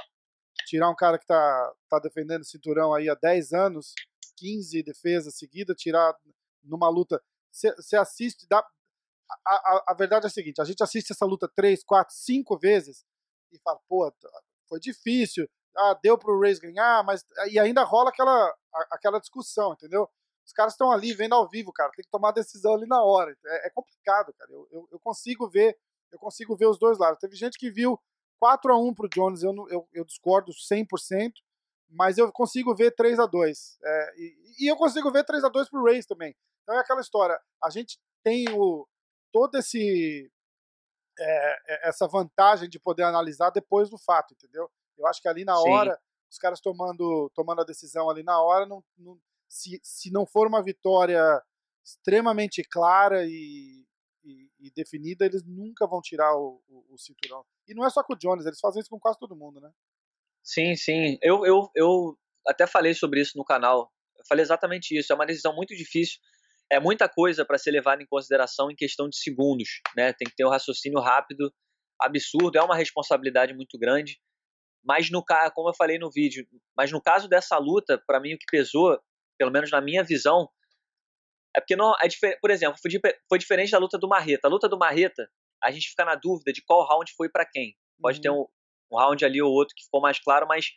Tirar 0.67 0.89
um 0.89 0.95
cara 0.95 1.17
que 1.17 1.25
tá, 1.25 1.73
tá 1.89 1.99
defendendo 1.99 2.41
o 2.41 2.45
cinturão 2.45 2.93
aí 2.93 3.09
há 3.09 3.15
10 3.15 3.53
anos, 3.53 3.93
15 4.37 4.83
defesas 4.83 5.37
seguidas, 5.37 5.77
tirar 5.77 6.13
numa 6.63 6.89
luta. 6.89 7.21
Você 7.51 7.95
assiste. 7.95 8.45
Dá, 8.49 8.59
a, 8.59 9.53
a, 9.53 9.83
a, 9.87 9.93
verdade 9.93 10.25
é 10.25 10.27
a 10.27 10.31
seguinte: 10.31 10.61
a 10.61 10.65
gente 10.65 10.83
assiste 10.83 11.11
essa 11.11 11.25
luta 11.25 11.49
3, 11.55 11.83
4, 11.83 12.13
5 12.13 12.59
vezes 12.59 13.05
e 13.51 13.59
fala, 13.59 13.79
pô, 13.87 14.13
foi 14.67 14.79
difícil 14.79 15.47
ah, 15.77 15.93
deu 16.01 16.17
pro 16.17 16.39
Rays 16.39 16.59
ganhar, 16.59 17.03
mas 17.03 17.23
e 17.49 17.59
ainda 17.59 17.83
rola 17.83 18.09
aquela, 18.09 18.53
aquela 18.91 19.19
discussão, 19.19 19.73
entendeu? 19.73 20.09
Os 20.45 20.53
caras 20.53 20.73
estão 20.73 20.91
ali 20.91 21.13
vendo 21.13 21.35
ao 21.35 21.47
vivo, 21.47 21.71
cara, 21.71 21.91
tem 21.95 22.03
que 22.03 22.09
tomar 22.09 22.31
decisão 22.31 22.73
ali 22.73 22.87
na 22.87 23.03
hora. 23.03 23.35
É, 23.45 23.67
é 23.67 23.69
complicado, 23.69 24.33
cara. 24.33 24.51
Eu, 24.51 24.67
eu, 24.71 24.87
eu, 24.93 24.99
consigo 24.99 25.47
ver, 25.49 25.77
eu 26.11 26.19
consigo 26.19 26.55
ver 26.55 26.67
os 26.67 26.77
dois 26.77 26.97
lados. 26.97 27.19
Teve 27.19 27.35
gente 27.35 27.57
que 27.57 27.69
viu 27.69 27.99
4 28.39 28.71
a 28.71 28.77
1 28.77 28.93
pro 28.93 29.09
Jones, 29.09 29.43
eu, 29.43 29.53
eu, 29.69 29.87
eu 29.93 30.05
discordo 30.05 30.51
100%, 30.51 31.31
mas 31.89 32.17
eu 32.17 32.31
consigo 32.31 32.75
ver 32.75 32.91
3 32.95 33.19
a 33.19 33.25
2 33.25 33.77
é, 33.83 34.13
e, 34.17 34.65
e, 34.65 34.67
eu 34.67 34.75
consigo 34.75 35.11
ver 35.11 35.23
3 35.23 35.43
a 35.43 35.49
2 35.49 35.69
pro 35.69 35.83
Rays 35.83 36.05
também. 36.05 36.35
Então 36.63 36.75
é 36.75 36.79
aquela 36.79 37.01
história, 37.01 37.39
a 37.63 37.69
gente 37.69 37.99
tem 38.23 38.45
o 38.49 38.87
todo 39.31 39.55
esse 39.57 40.31
é, 41.19 41.73
é 41.73 41.89
essa 41.89 42.07
vantagem 42.07 42.69
de 42.69 42.79
poder 42.79 43.03
analisar 43.03 43.49
depois 43.49 43.89
do 43.89 43.97
fato, 43.97 44.33
entendeu? 44.33 44.69
Eu 44.97 45.07
acho 45.07 45.21
que 45.21 45.27
ali 45.27 45.45
na 45.45 45.55
Sim. 45.55 45.69
hora, 45.69 45.99
os 46.29 46.37
caras 46.37 46.59
tomando, 46.59 47.31
tomando 47.33 47.61
a 47.61 47.65
decisão 47.65 48.09
ali 48.09 48.23
na 48.23 48.39
hora, 48.41 48.65
não, 48.65 48.83
não, 48.97 49.17
se, 49.47 49.79
se 49.81 50.11
não 50.11 50.25
for 50.25 50.47
uma 50.47 50.61
vitória 50.61 51.21
extremamente 51.83 52.63
clara 52.63 53.25
e, 53.25 53.86
e, 54.67 54.71
definida, 54.73 55.25
eles 55.25 55.43
nunca 55.45 55.87
vão 55.87 56.01
tirar 56.01 56.35
o, 56.35 56.61
o, 56.67 56.93
o, 56.93 56.97
cinturão. 56.97 57.45
E 57.67 57.73
não 57.73 57.85
é 57.85 57.89
só 57.89 58.03
com 58.03 58.13
o 58.13 58.17
Jones, 58.17 58.45
eles 58.45 58.59
fazem 58.59 58.81
isso 58.81 58.89
com 58.89 58.99
quase 58.99 59.19
todo 59.19 59.35
mundo, 59.35 59.59
né? 59.59 59.71
Sim, 60.43 60.75
sim. 60.75 61.17
Eu, 61.21 61.45
eu, 61.45 61.69
eu 61.75 62.17
até 62.47 62.65
falei 62.65 62.93
sobre 62.93 63.21
isso 63.21 63.37
no 63.37 63.43
canal. 63.43 63.91
Eu 64.17 64.23
falei 64.27 64.43
exatamente 64.43 64.97
isso. 64.97 65.11
É 65.11 65.15
uma 65.15 65.25
decisão 65.25 65.53
muito 65.53 65.75
difícil. 65.75 66.19
É 66.71 66.79
muita 66.79 67.09
coisa 67.09 67.45
para 67.45 67.57
ser 67.57 67.71
levada 67.71 68.01
em 68.01 68.07
consideração 68.07 68.71
em 68.71 68.75
questão 68.75 69.09
de 69.09 69.17
segundos. 69.17 69.81
Né? 69.95 70.13
Tem 70.13 70.27
que 70.27 70.35
ter 70.35 70.45
um 70.45 70.49
raciocínio 70.49 70.99
rápido, 70.99 71.53
absurdo. 71.99 72.57
É 72.57 72.63
uma 72.63 72.75
responsabilidade 72.75 73.53
muito 73.53 73.77
grande. 73.77 74.19
Mas 74.83 75.09
no 75.11 75.23
como 75.53 75.69
eu 75.69 75.75
falei 75.75 75.99
no 75.99 76.09
vídeo, 76.09 76.47
mas 76.75 76.91
no 76.91 77.01
caso 77.01 77.27
dessa 77.27 77.57
luta, 77.57 78.01
para 78.07 78.21
mim 78.21 78.35
o 78.35 78.37
que 78.37 78.45
pesou, 78.49 78.97
pelo 79.37 79.51
menos 79.51 79.69
na 79.69 79.81
minha 79.81 80.01
visão, 80.01 80.49
é 81.57 81.59
porque 81.59 81.75
não, 81.75 81.91
é 81.93 82.07
por 82.39 82.51
exemplo, 82.51 82.77
foi, 82.79 82.91
foi, 83.27 83.39
diferente 83.39 83.71
da 83.71 83.79
luta 83.79 83.97
do 83.97 84.07
Marreta. 84.07 84.47
A 84.47 84.51
luta 84.51 84.69
do 84.69 84.77
Marreta, 84.77 85.27
a 85.63 85.71
gente 85.71 85.89
fica 85.89 86.05
na 86.05 86.13
dúvida 86.13 86.53
de 86.53 86.63
qual 86.63 86.87
round 86.87 87.11
foi 87.17 87.29
para 87.29 87.47
quem. 87.47 87.75
Pode 87.99 88.17
uhum. 88.17 88.21
ter 88.21 88.29
um, 88.29 88.45
um, 88.91 88.97
round 88.99 89.25
ali 89.25 89.41
ou 89.41 89.51
outro 89.51 89.73
que 89.75 89.83
ficou 89.83 89.99
mais 89.99 90.19
claro, 90.19 90.45
mas 90.47 90.67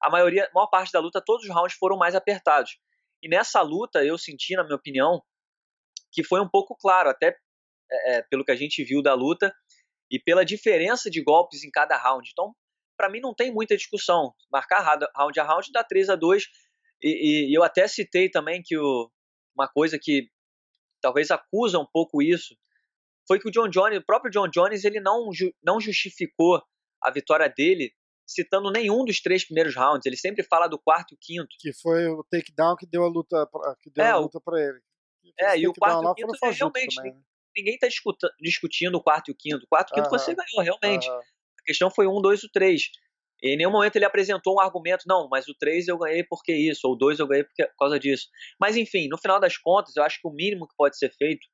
a 0.00 0.08
maioria, 0.08 0.44
a 0.44 0.50
maior 0.54 0.68
parte 0.68 0.92
da 0.92 1.00
luta, 1.00 1.20
todos 1.20 1.44
os 1.44 1.52
rounds 1.52 1.76
foram 1.76 1.96
mais 1.96 2.14
apertados. 2.14 2.78
E 3.20 3.28
nessa 3.28 3.60
luta, 3.62 4.04
eu 4.04 4.16
senti, 4.16 4.54
na 4.54 4.62
minha 4.62 4.76
opinião, 4.76 5.20
que 6.12 6.22
foi 6.22 6.40
um 6.40 6.48
pouco 6.48 6.76
claro, 6.76 7.10
até 7.10 7.36
é, 7.90 8.18
é 8.18 8.22
pelo 8.22 8.44
que 8.44 8.52
a 8.52 8.56
gente 8.56 8.84
viu 8.84 9.02
da 9.02 9.14
luta 9.14 9.52
e 10.08 10.20
pela 10.20 10.44
diferença 10.44 11.10
de 11.10 11.20
golpes 11.20 11.64
em 11.64 11.70
cada 11.72 11.96
round. 11.96 12.30
Então, 12.30 12.54
para 12.96 13.10
mim 13.10 13.18
não 13.18 13.34
tem 13.34 13.52
muita 13.52 13.76
discussão. 13.76 14.32
Marcar 14.52 14.84
round 15.16 15.40
a 15.40 15.42
round 15.42 15.72
dá 15.72 15.82
3 15.82 16.10
a 16.10 16.14
2 16.14 16.44
e, 17.02 17.50
e 17.50 17.58
eu 17.58 17.64
até 17.64 17.88
citei 17.88 18.30
também 18.30 18.62
que 18.64 18.78
o, 18.78 19.10
uma 19.58 19.68
coisa 19.68 19.98
que 20.00 20.28
talvez 21.00 21.30
acusa 21.30 21.78
um 21.78 21.86
pouco 21.86 22.22
isso 22.22 22.56
foi 23.26 23.38
que 23.38 23.48
o 23.48 23.50
John 23.50 23.68
Jones, 23.68 23.98
o 23.98 24.04
próprio 24.04 24.30
John 24.30 24.48
Jones, 24.48 24.84
ele 24.84 25.00
não, 25.00 25.28
não 25.62 25.80
justificou 25.80 26.62
a 27.02 27.10
vitória 27.10 27.48
dele 27.48 27.92
citando 28.26 28.70
nenhum 28.70 29.04
dos 29.04 29.20
três 29.20 29.44
primeiros 29.44 29.74
rounds. 29.74 30.06
Ele 30.06 30.16
sempre 30.16 30.42
fala 30.42 30.66
do 30.66 30.78
quarto 30.78 31.12
e 31.12 31.14
o 31.14 31.18
quinto. 31.20 31.56
Que 31.58 31.72
foi 31.72 32.06
o 32.06 32.24
takedown 32.24 32.76
que 32.76 32.86
deu 32.86 33.04
a 33.04 33.08
luta 33.08 33.46
pra, 33.46 33.76
que 33.80 33.90
deu 33.90 34.04
é, 34.04 34.10
a 34.10 34.16
luta 34.16 34.40
para 34.40 34.60
ele. 34.60 34.80
É, 35.38 35.58
e 35.58 35.68
o 35.68 35.74
quarto 35.74 36.02
e 36.02 36.06
o 36.06 36.14
quinto 36.14 36.38
realmente 36.40 36.96
também, 36.96 37.12
né? 37.12 37.20
ninguém 37.56 37.74
está 37.74 37.86
discutindo 38.40 38.96
o 38.96 39.02
quarto 39.02 39.30
e 39.30 39.32
o 39.32 39.36
quinto. 39.36 39.64
O 39.64 39.68
quarto 39.68 39.90
e 39.90 39.92
o 39.92 39.94
quinto 39.94 40.10
você 40.10 40.34
ganhou 40.34 40.62
realmente. 40.62 41.08
-huh 41.08 41.20
questão 41.68 41.90
foi 41.90 42.06
um, 42.06 42.20
dois 42.22 42.42
e 42.42 42.46
o 42.46 42.50
três. 42.50 42.90
Em 43.42 43.56
nenhum 43.56 43.70
momento 43.70 43.96
ele 43.96 44.04
apresentou 44.04 44.56
um 44.56 44.60
argumento, 44.60 45.04
não, 45.06 45.28
mas 45.28 45.46
o 45.48 45.54
3 45.54 45.88
eu 45.88 45.98
ganhei 45.98 46.24
porque 46.24 46.52
isso, 46.52 46.86
ou 46.88 46.94
o 46.94 46.96
2 46.96 47.20
eu 47.20 47.26
ganhei 47.26 47.44
porque, 47.44 47.64
por 47.66 47.76
causa 47.76 47.98
disso. 47.98 48.28
Mas 48.60 48.76
enfim, 48.76 49.08
no 49.08 49.18
final 49.18 49.38
das 49.38 49.56
contas, 49.56 49.94
eu 49.96 50.02
acho 50.02 50.20
que 50.20 50.26
o 50.26 50.32
mínimo 50.32 50.66
que 50.66 50.74
pode 50.76 50.98
ser 50.98 51.12
feito, 51.14 51.46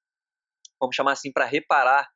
vamos 0.81 0.97
chamar 0.97 1.13
assim, 1.13 1.31
para 1.31 1.45
reparar 1.45 2.09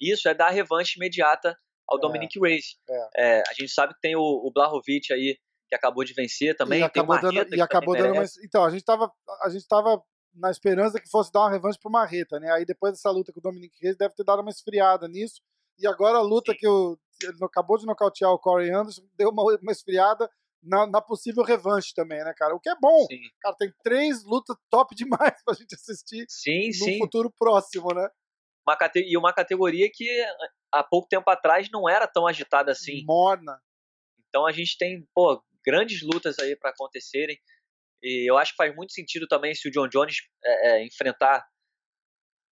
isso, 0.00 0.28
é 0.28 0.34
dar 0.34 0.50
revanche 0.50 0.96
imediata 0.96 1.56
ao 1.88 1.98
é, 1.98 2.00
Dominic 2.00 2.38
Reyes. 2.40 2.76
É. 2.88 3.08
É, 3.16 3.42
a 3.48 3.52
gente 3.54 3.72
sabe 3.72 3.94
que 3.94 4.00
tem 4.00 4.16
o, 4.16 4.20
o 4.20 4.50
Blahovic 4.52 5.12
aí, 5.12 5.38
que 5.68 5.74
acabou 5.74 6.04
de 6.04 6.14
vencer 6.14 6.56
também. 6.56 6.80
E 6.80 6.82
acabou 6.82 7.20
dando, 7.20 7.54
e 7.54 7.60
acabou 7.60 7.96
dando 7.96 8.14
uma, 8.14 8.24
Então, 8.44 8.64
a 8.64 8.70
gente 8.70 8.80
estava 8.80 9.12
a 9.42 9.48
gente 9.48 9.66
tava 9.66 10.02
na 10.34 10.50
esperança 10.50 11.00
que 11.00 11.10
fosse 11.10 11.32
dar 11.32 11.40
uma 11.40 11.50
revanche 11.50 11.78
pro 11.80 11.90
Marreta, 11.90 12.38
né? 12.38 12.50
Aí 12.52 12.64
depois 12.64 12.92
dessa 12.92 13.10
luta 13.10 13.32
com 13.32 13.40
o 13.40 13.42
Dominic 13.42 13.74
Reyes, 13.80 13.96
deve 13.96 14.14
ter 14.14 14.24
dado 14.24 14.40
uma 14.40 14.50
esfriada 14.50 15.08
nisso. 15.08 15.40
E 15.78 15.86
agora 15.86 16.18
a 16.18 16.22
luta 16.22 16.52
Sim. 16.52 16.58
que 16.58 16.68
o, 16.68 16.98
ele 17.22 17.36
acabou 17.42 17.78
de 17.78 17.86
nocautear 17.86 18.30
o 18.30 18.38
Corey 18.38 18.70
Anderson 18.70 19.02
deu 19.16 19.30
uma, 19.30 19.42
uma 19.42 19.72
esfriada 19.72 20.30
na, 20.62 20.86
na, 20.86 21.00
possível 21.00 21.44
revanche 21.44 21.94
também, 21.94 22.22
né, 22.24 22.32
cara? 22.36 22.54
O 22.54 22.60
que 22.60 22.68
é 22.68 22.74
bom. 22.80 23.06
Sim. 23.06 23.20
Cara, 23.40 23.56
tem 23.56 23.72
três 23.82 24.24
lutas 24.24 24.56
top 24.70 24.94
demais 24.94 25.34
pra 25.44 25.54
gente 25.54 25.74
assistir 25.74 26.26
sim, 26.28 26.68
no 26.68 26.84
sim. 26.84 26.98
futuro 26.98 27.32
próximo, 27.38 27.94
né? 27.94 28.08
Uma 28.66 28.76
e 28.96 29.16
uma 29.16 29.32
categoria 29.32 29.88
que 29.92 30.06
há 30.72 30.84
pouco 30.84 31.08
tempo 31.08 31.28
atrás 31.30 31.68
não 31.72 31.88
era 31.88 32.06
tão 32.06 32.26
agitada 32.26 32.72
assim. 32.72 33.02
Morna. 33.06 33.58
Então 34.28 34.46
a 34.46 34.52
gente 34.52 34.76
tem, 34.76 35.06
pô, 35.14 35.42
grandes 35.64 36.02
lutas 36.02 36.38
aí 36.38 36.54
para 36.56 36.70
acontecerem. 36.70 37.38
E 38.02 38.30
eu 38.30 38.36
acho 38.36 38.52
que 38.52 38.56
faz 38.56 38.74
muito 38.74 38.92
sentido 38.92 39.26
também 39.26 39.54
se 39.54 39.68
o 39.68 39.70
John 39.70 39.88
Jones 39.88 40.16
é, 40.44 40.70
é, 40.70 40.84
enfrentar 40.84 41.46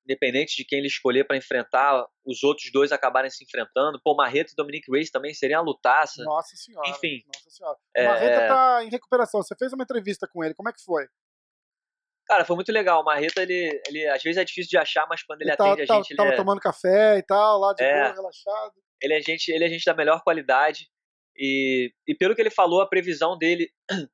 independente 0.06 0.56
de 0.56 0.64
quem 0.64 0.78
ele 0.78 0.88
escolher 0.88 1.26
para 1.26 1.36
enfrentar, 1.36 2.06
os 2.24 2.44
outros 2.44 2.72
dois 2.72 2.92
acabarem 2.92 3.30
se 3.30 3.44
enfrentando. 3.44 4.00
Pô, 4.04 4.16
Marreta 4.16 4.52
e 4.54 4.56
Dominic 4.56 4.90
Reyes 4.90 5.10
também 5.10 5.34
seria 5.34 5.58
uma 5.58 5.66
lutaça. 5.66 6.24
Nossa 6.24 6.56
senhora. 6.56 6.88
Enfim. 6.90 7.24
Nossa 7.26 7.50
senhora. 7.50 7.76
O 7.76 7.80
é... 7.96 8.08
Marreta 8.08 8.48
tá 8.48 8.84
em 8.84 8.90
recuperação. 8.90 9.42
Você 9.42 9.56
fez 9.58 9.74
uma 9.74 9.84
entrevista 9.84 10.28
com 10.32 10.44
ele, 10.44 10.54
como 10.54 10.70
é 10.70 10.74
que 10.74 10.84
foi? 10.84 11.08
Cara, 12.28 12.46
foi 12.46 12.56
muito 12.56 12.72
legal. 12.72 13.02
O 13.02 13.06
Marreta, 13.06 13.42
ele, 13.42 13.82
ele 13.88 14.08
às 14.08 14.22
vezes 14.22 14.38
é 14.38 14.46
difícil 14.46 14.70
de 14.70 14.78
achar, 14.78 15.06
mas 15.10 15.24
quando 15.24 15.42
ele, 15.42 15.50
ele 15.50 15.58
tá, 15.58 15.74
atende 15.74 15.88
tá, 15.88 15.94
a 15.94 15.98
gente. 15.98 16.16
Tava 16.16 16.30
ele 16.30 16.36
é... 16.36 16.38
tomando 16.38 16.62
café 16.62 17.18
e 17.18 17.24
tal, 17.24 17.60
lá 17.60 17.74
de 17.74 17.84
é... 17.84 18.04
boa, 18.04 18.14
relaxado. 18.14 18.74
Ele 19.02 19.14
é, 19.14 19.22
gente, 19.22 19.50
ele 19.50 19.66
é 19.66 19.70
gente 19.70 19.86
da 19.86 19.94
melhor 19.94 20.22
qualidade. 20.24 20.88
E, 21.38 21.92
e 22.08 22.16
pelo 22.16 22.34
que 22.34 22.42
ele 22.42 22.50
falou, 22.50 22.82
a 22.82 22.88
previsão 22.88 23.38
dele, 23.38 23.70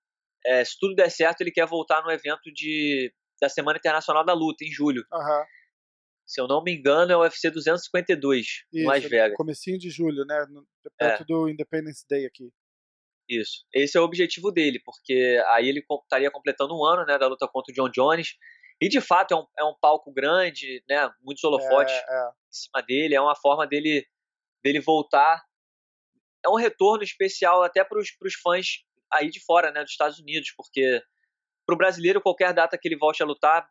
é, 0.46 0.66
se 0.66 0.76
tudo 0.80 0.96
der 0.96 1.10
certo, 1.10 1.42
ele 1.42 1.52
quer 1.52 1.68
voltar 1.68 2.02
no 2.02 2.12
evento 2.12 2.52
de, 2.52 3.14
da 3.40 3.48
Semana 3.48 3.78
Internacional 3.78 4.26
da 4.26 4.34
Luta, 4.34 4.66
em 4.66 4.72
julho. 4.72 5.04
Uhum 5.14 5.44
se 6.32 6.40
eu 6.40 6.48
não 6.48 6.64
me 6.64 6.74
engano, 6.74 7.12
é 7.12 7.18
o 7.18 7.20
UFC 7.20 7.52
252, 7.52 8.64
Isso, 8.72 8.88
Las 8.88 9.04
Vegas. 9.04 9.36
Comecinho 9.36 9.78
de 9.78 9.90
julho, 9.90 10.24
né? 10.24 10.46
Perto 10.98 11.24
é. 11.24 11.26
do 11.26 11.50
Independence 11.50 12.06
Day 12.10 12.26
aqui. 12.26 12.50
Isso. 13.28 13.66
Esse 13.74 13.98
é 13.98 14.02
o 14.02 14.06
objetivo 14.06 14.50
dele, 14.50 14.80
porque 14.86 15.44
aí 15.48 15.68
ele 15.68 15.84
estaria 16.04 16.32
completando 16.32 16.74
um 16.74 16.86
ano 16.86 17.06
né, 17.06 17.18
da 17.18 17.28
luta 17.28 17.50
contra 17.50 17.74
o 17.74 17.76
John 17.76 17.90
Jones. 17.90 18.38
E 18.82 18.88
de 18.88 19.02
fato 19.02 19.34
é 19.34 19.38
um, 19.38 19.46
é 19.60 19.64
um 19.66 19.76
palco 19.78 20.10
grande, 20.14 20.82
né? 20.88 21.12
Muitos 21.22 21.44
holofotes 21.44 21.94
é, 21.94 21.98
é. 21.98 22.30
em 22.30 22.54
cima 22.54 22.82
dele. 22.82 23.14
É 23.14 23.20
uma 23.20 23.36
forma 23.36 23.68
dele, 23.68 24.08
dele 24.64 24.80
voltar. 24.80 25.44
É 26.46 26.48
um 26.48 26.56
retorno 26.56 27.04
especial 27.04 27.62
até 27.62 27.84
para 27.84 28.00
os 28.00 28.34
fãs 28.42 28.86
aí 29.12 29.30
de 29.30 29.44
fora, 29.44 29.70
né? 29.70 29.82
Dos 29.82 29.92
Estados 29.92 30.18
Unidos, 30.18 30.54
porque 30.56 31.04
para 31.66 31.76
o 31.76 31.78
brasileiro, 31.78 32.22
qualquer 32.22 32.54
data 32.54 32.78
que 32.78 32.88
ele 32.88 32.98
volte 32.98 33.22
a 33.22 33.26
lutar, 33.26 33.68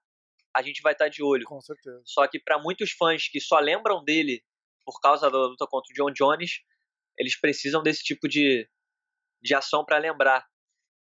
a 0.55 0.63
gente 0.63 0.83
vai 0.83 0.93
estar 0.93 1.09
de 1.09 1.23
olho. 1.23 1.45
Com 1.45 1.61
certeza. 1.61 2.03
Só 2.05 2.27
que 2.27 2.39
para 2.39 2.59
muitos 2.59 2.93
fãs 2.93 3.29
que 3.29 3.41
só 3.41 3.59
lembram 3.59 4.03
dele 4.05 4.43
por 4.85 5.01
causa 5.01 5.31
da 5.31 5.39
luta 5.39 5.67
contra 5.67 5.93
o 5.93 5.95
John 5.95 6.13
Jones, 6.13 6.61
eles 7.19 7.39
precisam 7.39 7.83
desse 7.83 8.03
tipo 8.03 8.29
de, 8.29 8.69
de 9.43 9.55
ação 9.55 9.85
para 9.85 9.99
lembrar. 9.99 10.45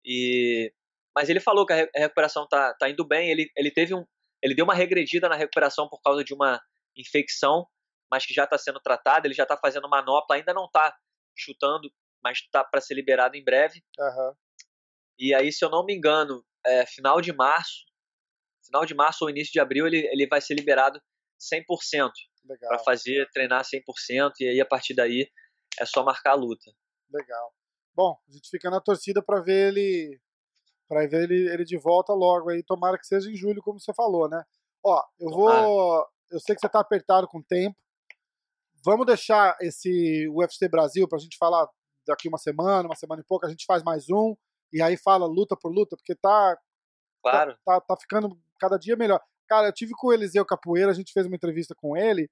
E 0.06 0.72
mas 1.16 1.30
ele 1.30 1.40
falou 1.40 1.66
que 1.66 1.74
a 1.74 1.88
recuperação 1.96 2.48
tá, 2.48 2.74
tá 2.74 2.90
indo 2.90 3.06
bem. 3.06 3.30
Ele, 3.30 3.50
ele 3.56 3.70
teve 3.72 3.94
um, 3.94 4.04
ele 4.42 4.56
deu 4.56 4.66
uma 4.66 4.74
regredida 4.74 5.30
na 5.30 5.36
recuperação 5.36 5.88
por 5.88 6.02
causa 6.02 6.24
de 6.24 6.34
uma 6.34 6.60
infecção, 6.98 7.68
mas 8.12 8.26
que 8.26 8.34
já 8.34 8.46
está 8.46 8.58
sendo 8.58 8.80
tratada. 8.80 9.28
Ele 9.28 9.36
já 9.36 9.44
está 9.44 9.56
fazendo 9.56 9.90
manopla, 9.90 10.36
ainda 10.36 10.54
não 10.54 10.66
está 10.66 10.96
chutando, 11.38 11.92
mas 12.24 12.40
está 12.40 12.64
para 12.64 12.82
ser 12.82 12.96
liberado 12.96 13.38
em 13.38 13.44
breve. 13.44 13.84
Uhum. 14.00 14.34
E 15.20 15.34
aí, 15.36 15.52
se 15.52 15.64
eu 15.64 15.70
não 15.70 15.86
me 15.86 15.96
engano, 15.96 16.44
é, 16.66 16.86
final 16.86 17.22
de 17.22 17.32
março 17.32 17.86
final 18.66 18.86
de 18.86 18.93
março 18.93 19.24
ou 19.24 19.30
início 19.30 19.51
de 19.51 19.59
abril 19.59 19.88
ele, 19.88 20.07
ele 20.11 20.28
vai 20.28 20.41
ser 20.41 20.53
liberado 20.53 20.99
100%. 21.39 22.11
para 22.59 22.80
fazer, 22.80 23.28
treinar 23.34 23.64
100% 23.64 24.32
e 24.39 24.47
aí 24.47 24.61
a 24.61 24.66
partir 24.66 24.93
daí 24.93 25.30
é 25.80 25.86
só 25.86 26.03
marcar 26.03 26.32
a 26.32 26.36
luta. 26.36 26.72
Legal. 27.11 27.53
Bom, 27.95 28.18
a 28.28 28.32
gente 28.32 28.49
fica 28.49 28.70
na 28.70 28.82
torcida 28.82 29.22
para 29.24 29.41
ver 29.41 29.70
ele 29.70 30.20
para 30.88 31.07
ver 31.07 31.24
ele, 31.24 31.49
ele 31.49 31.64
de 31.64 31.78
volta 31.78 32.14
logo 32.14 32.49
aí, 32.49 32.61
tomara 32.64 32.97
que 32.97 33.07
seja 33.07 33.30
em 33.30 33.36
julho, 33.36 33.61
como 33.61 33.80
você 33.80 33.93
falou, 33.93 34.30
né? 34.30 34.43
Ó, 34.84 35.01
eu 35.20 35.30
vou, 35.30 36.05
eu 36.30 36.39
sei 36.39 36.55
que 36.55 36.61
você 36.61 36.70
tá 36.70 36.80
apertado 36.80 37.28
com 37.28 37.39
o 37.39 37.43
tempo. 37.43 37.76
Vamos 38.86 39.05
deixar 39.05 39.55
esse 39.61 40.28
UFC 40.30 40.68
Brasil 40.68 41.07
pra 41.07 41.18
gente 41.18 41.38
falar 41.38 41.68
daqui 42.05 42.28
uma 42.28 42.38
semana, 42.38 42.88
uma 42.88 42.95
semana 42.95 43.22
e 43.22 43.26
pouco, 43.26 43.45
a 43.45 43.49
gente 43.49 43.66
faz 43.66 43.82
mais 43.82 44.09
um 44.09 44.36
e 44.74 44.82
aí 44.82 44.97
fala 44.97 45.26
luta 45.26 45.55
por 45.55 45.72
luta, 45.72 45.95
porque 45.95 46.16
tá 46.16 46.57
claro. 47.24 47.57
tá, 47.66 47.80
tá, 47.80 47.82
tá 47.82 47.97
ficando 47.97 48.38
cada 48.64 48.78
dia 48.78 48.95
melhor. 48.95 49.20
Cara, 49.47 49.68
eu 49.68 49.74
tive 49.74 49.91
com 49.93 50.07
o 50.07 50.14
Eliseu 50.14 50.45
Capoeira, 50.45 50.91
a 50.91 50.93
gente 50.93 51.11
fez 51.11 51.26
uma 51.26 51.36
entrevista 51.36 51.76
com 51.76 51.97
ele 51.97 52.30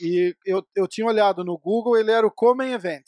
e 0.00 0.34
eu, 0.44 0.66
eu 0.74 0.88
tinha 0.88 1.06
olhado 1.06 1.44
no 1.44 1.56
Google, 1.56 1.96
ele 1.96 2.10
era 2.10 2.26
o 2.26 2.30
Common 2.30 2.64
Event. 2.64 3.04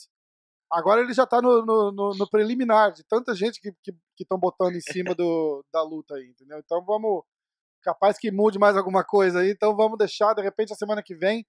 Agora 0.71 1.01
ele 1.01 1.13
já 1.13 1.23
está 1.23 1.41
no, 1.41 1.65
no, 1.65 1.91
no, 1.91 2.15
no, 2.15 2.29
preliminar 2.29 2.91
de 2.91 3.03
tanta 3.03 3.35
gente 3.35 3.59
que 3.59 3.69
estão 3.69 4.01
que, 4.15 4.25
que 4.25 4.37
botando 4.37 4.75
em 4.75 4.81
cima 4.81 5.13
do, 5.13 5.63
da 5.71 5.83
luta 5.83 6.15
aí, 6.15 6.27
entendeu? 6.27 6.59
Então 6.59 6.83
vamos. 6.83 7.23
Capaz 7.81 8.17
que 8.17 8.31
mude 8.31 8.57
mais 8.57 8.75
alguma 8.75 9.03
coisa 9.03 9.41
aí, 9.41 9.51
então 9.51 9.75
vamos 9.75 9.95
deixar, 9.99 10.33
de 10.33 10.41
repente, 10.41 10.73
a 10.73 10.75
semana 10.75 11.03
que 11.03 11.13
vem, 11.13 11.45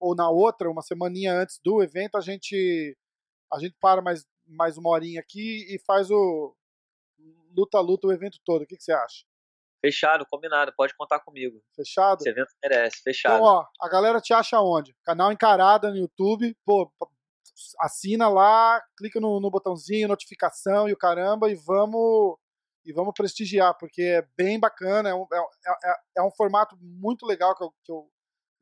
ou 0.00 0.14
na 0.14 0.30
outra, 0.30 0.70
uma 0.70 0.80
semaninha 0.80 1.34
antes 1.34 1.60
do 1.62 1.82
evento, 1.82 2.16
a 2.16 2.22
gente 2.22 2.96
a 3.52 3.58
gente 3.58 3.76
para 3.78 4.00
mais, 4.00 4.24
mais 4.46 4.78
uma 4.78 4.88
horinha 4.88 5.20
aqui 5.20 5.66
e 5.68 5.78
faz 5.86 6.10
o 6.10 6.56
luta-luta 7.54 8.06
o 8.06 8.12
evento 8.12 8.38
todo. 8.44 8.62
O 8.62 8.66
que, 8.66 8.76
que 8.76 8.82
você 8.82 8.92
acha? 8.92 9.24
Fechado, 9.80 10.26
combinado, 10.30 10.72
pode 10.76 10.94
contar 10.96 11.20
comigo. 11.20 11.62
Fechado? 11.74 12.20
Esse 12.20 12.30
evento 12.30 12.52
merece, 12.62 13.02
fechado. 13.02 13.36
Então, 13.36 13.46
ó, 13.46 13.66
a 13.80 13.88
galera 13.88 14.20
te 14.20 14.32
acha 14.32 14.60
onde? 14.60 14.94
Canal 15.04 15.30
Encarada 15.32 15.90
no 15.90 15.96
YouTube. 15.96 16.56
Pô, 16.64 16.90
assina 17.80 18.28
lá, 18.28 18.82
clica 18.96 19.20
no, 19.20 19.40
no 19.40 19.50
botãozinho, 19.50 20.08
notificação 20.08 20.88
e 20.88 20.92
o 20.92 20.96
caramba, 20.96 21.50
e 21.50 21.54
vamos 21.54 22.36
e 22.84 22.92
vamos 22.92 23.14
prestigiar, 23.16 23.76
porque 23.76 24.00
é 24.00 24.28
bem 24.36 24.60
bacana, 24.60 25.08
é 25.08 25.14
um, 25.14 25.26
é, 25.32 25.38
é, 25.38 25.94
é 26.18 26.22
um 26.22 26.30
formato 26.30 26.78
muito 26.80 27.26
legal 27.26 27.52
que 27.56 27.64
eu, 27.64 27.74
que 27.84 27.90
eu, 27.90 28.08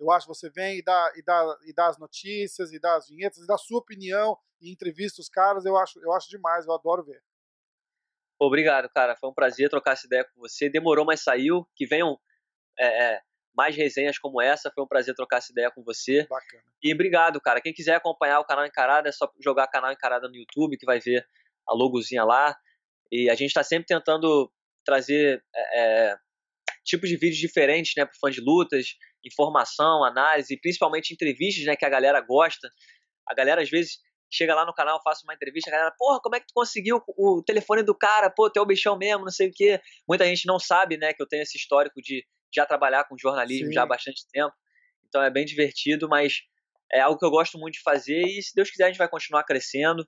eu 0.01 0.11
acho 0.11 0.27
você 0.27 0.49
vem 0.49 0.79
e 0.79 0.83
dá, 0.83 1.13
e, 1.15 1.23
dá, 1.23 1.59
e 1.67 1.75
dá 1.75 1.89
as 1.89 1.99
notícias, 1.99 2.73
e 2.73 2.81
dá 2.81 2.97
as 2.97 3.07
vinhetas, 3.07 3.39
e 3.39 3.47
dá 3.47 3.55
a 3.55 3.59
sua 3.59 3.81
opinião, 3.81 4.35
e 4.63 4.73
entrevista 4.73 5.21
os 5.21 5.29
caras, 5.29 5.67
eu 5.67 5.77
acho, 5.77 6.01
eu 6.01 6.11
acho 6.15 6.31
demais, 6.31 6.65
eu 6.65 6.73
adoro 6.73 7.05
ver. 7.05 7.23
Obrigado, 8.39 8.89
cara, 8.91 9.17
foi 9.17 9.31
um 9.31 9.35
prazer 9.35 9.71
trocar 9.71 9.93
essa 9.93 10.07
ideia 10.07 10.25
com 10.25 10.41
você, 10.41 10.69
demorou, 10.69 11.05
mas 11.05 11.23
saiu, 11.23 11.67
que 11.77 11.87
venham 11.87 12.19
é, 12.79 13.05
é 13.05 13.21
mais 13.57 13.77
resenhas 13.77 14.19
como 14.19 14.43
essa. 14.43 14.71
Foi 14.75 14.85
um 14.85 14.89
prazer 14.89 15.15
trocar 15.15 15.39
essa 15.39 15.53
ideia 15.53 15.71
com 15.71 15.83
você. 15.83 16.27
Bacana. 16.29 16.63
E 16.83 16.93
obrigado, 16.93 17.41
cara. 17.41 17.61
Quem 17.61 17.73
quiser 17.73 17.95
acompanhar 17.95 18.41
o 18.41 18.45
canal 18.45 18.67
Encarada, 18.67 19.09
é 19.09 19.13
só 19.13 19.31
jogar 19.43 19.69
canal 19.69 19.93
Encarada 19.93 20.29
no 20.29 20.37
YouTube, 20.37 20.77
que 20.77 20.85
vai 20.85 20.99
ver 20.99 21.25
a 21.67 21.75
logozinha 21.75 22.25
lá. 22.25 22.57
E 23.11 23.31
a 23.31 23.35
gente 23.35 23.49
está 23.49 23.63
sempre 23.63 23.87
tentando 23.87 24.51
trazer 24.85 25.43
é, 25.55 25.81
é, 25.81 26.17
tipos 26.85 27.09
de 27.09 27.17
vídeos 27.17 27.39
diferentes 27.39 27.93
né, 27.97 28.05
para 28.05 28.15
fãs 28.21 28.35
de 28.35 28.41
lutas, 28.41 28.97
informação, 29.25 30.05
análise, 30.05 30.61
principalmente 30.61 31.15
entrevistas 31.15 31.65
né, 31.65 31.77
que 31.77 31.85
a 31.85 31.91
galera 31.91 32.21
gosta. 32.21 32.69
A 33.27 33.35
galera 33.35 33.63
às 33.63 33.71
vezes 33.71 33.99
chega 34.35 34.55
lá 34.55 34.67
no 34.67 34.75
canal, 34.75 35.01
faço 35.03 35.25
uma 35.25 35.35
entrevista, 35.35 35.71
a 35.71 35.73
galera, 35.73 35.95
porra, 35.97 36.21
como 36.21 36.35
é 36.37 36.41
que 36.41 36.47
tu 36.47 36.55
conseguiu 36.55 37.01
o 37.17 37.43
telefone 37.43 37.83
do 37.83 37.97
cara? 37.97 38.31
Pô, 38.31 38.51
tu 38.51 38.59
é 38.59 38.63
o 38.63 38.67
bichão 38.67 38.99
mesmo, 38.99 39.25
não 39.25 39.31
sei 39.31 39.49
o 39.49 39.53
quê. 39.53 39.81
Muita 40.09 40.25
gente 40.27 40.47
não 40.47 40.59
sabe, 40.59 40.97
né, 40.97 41.13
que 41.13 41.23
eu 41.23 41.29
tenho 41.29 41.43
esse 41.43 41.57
histórico 41.57 42.01
de 42.03 42.27
já 42.55 42.67
trabalhar 42.67 43.05
com 43.05 43.17
jornalismo 43.19 43.69
Sim. 43.69 43.73
já 43.73 43.83
há 43.83 43.87
bastante 43.87 44.27
tempo. 44.31 44.55
Então 45.07 45.23
é 45.23 45.31
bem 45.31 45.45
divertido, 45.45 46.09
mas 46.09 46.43
é 46.93 47.01
algo 47.01 47.19
que 47.19 47.25
eu 47.25 47.31
gosto 47.31 47.59
muito 47.59 47.75
de 47.75 47.83
fazer 47.83 48.23
e 48.23 48.43
se 48.43 48.53
Deus 48.55 48.71
quiser 48.71 48.85
a 48.85 48.89
gente 48.89 48.99
vai 48.99 49.09
continuar 49.09 49.45
crescendo. 49.45 50.07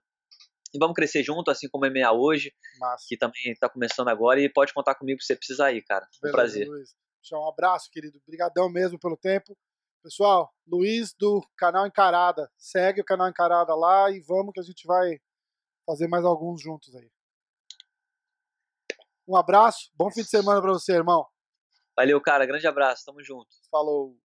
E 0.74 0.78
vamos 0.78 0.94
crescer 0.94 1.22
junto, 1.22 1.50
assim 1.50 1.68
como 1.70 1.86
é 1.86 1.90
meia 1.90 2.12
hoje, 2.12 2.52
Massa. 2.78 3.04
que 3.08 3.16
também 3.16 3.52
está 3.52 3.68
começando 3.68 4.08
agora 4.08 4.40
e 4.40 4.52
pode 4.52 4.74
contar 4.74 4.94
comigo 4.96 5.20
se 5.20 5.28
você 5.28 5.36
precisar 5.36 5.72
ir, 5.72 5.82
cara. 5.82 6.04
Um 6.04 6.20
Beleza, 6.22 6.36
prazer. 6.36 6.68
Luiz. 6.68 6.90
Um 7.32 7.48
abraço, 7.48 7.88
querido. 7.90 8.18
Obrigadão 8.26 8.70
mesmo 8.70 8.98
pelo 8.98 9.16
tempo. 9.16 9.56
Pessoal, 10.06 10.54
Luiz 10.64 11.12
do 11.18 11.44
canal 11.56 11.84
Encarada. 11.84 12.48
Segue 12.56 13.00
o 13.00 13.04
canal 13.04 13.28
Encarada 13.28 13.74
lá 13.74 14.08
e 14.08 14.20
vamos 14.20 14.52
que 14.54 14.60
a 14.60 14.62
gente 14.62 14.86
vai 14.86 15.18
fazer 15.84 16.06
mais 16.06 16.24
alguns 16.24 16.62
juntos 16.62 16.94
aí. 16.94 17.10
Um 19.26 19.34
abraço, 19.34 19.90
bom 19.96 20.08
fim 20.12 20.22
de 20.22 20.28
semana 20.28 20.62
para 20.62 20.70
você, 20.70 20.92
irmão. 20.92 21.26
Valeu, 21.96 22.20
cara. 22.20 22.46
Grande 22.46 22.68
abraço. 22.68 23.04
Tamo 23.04 23.20
junto. 23.20 23.48
Falou. 23.68 24.16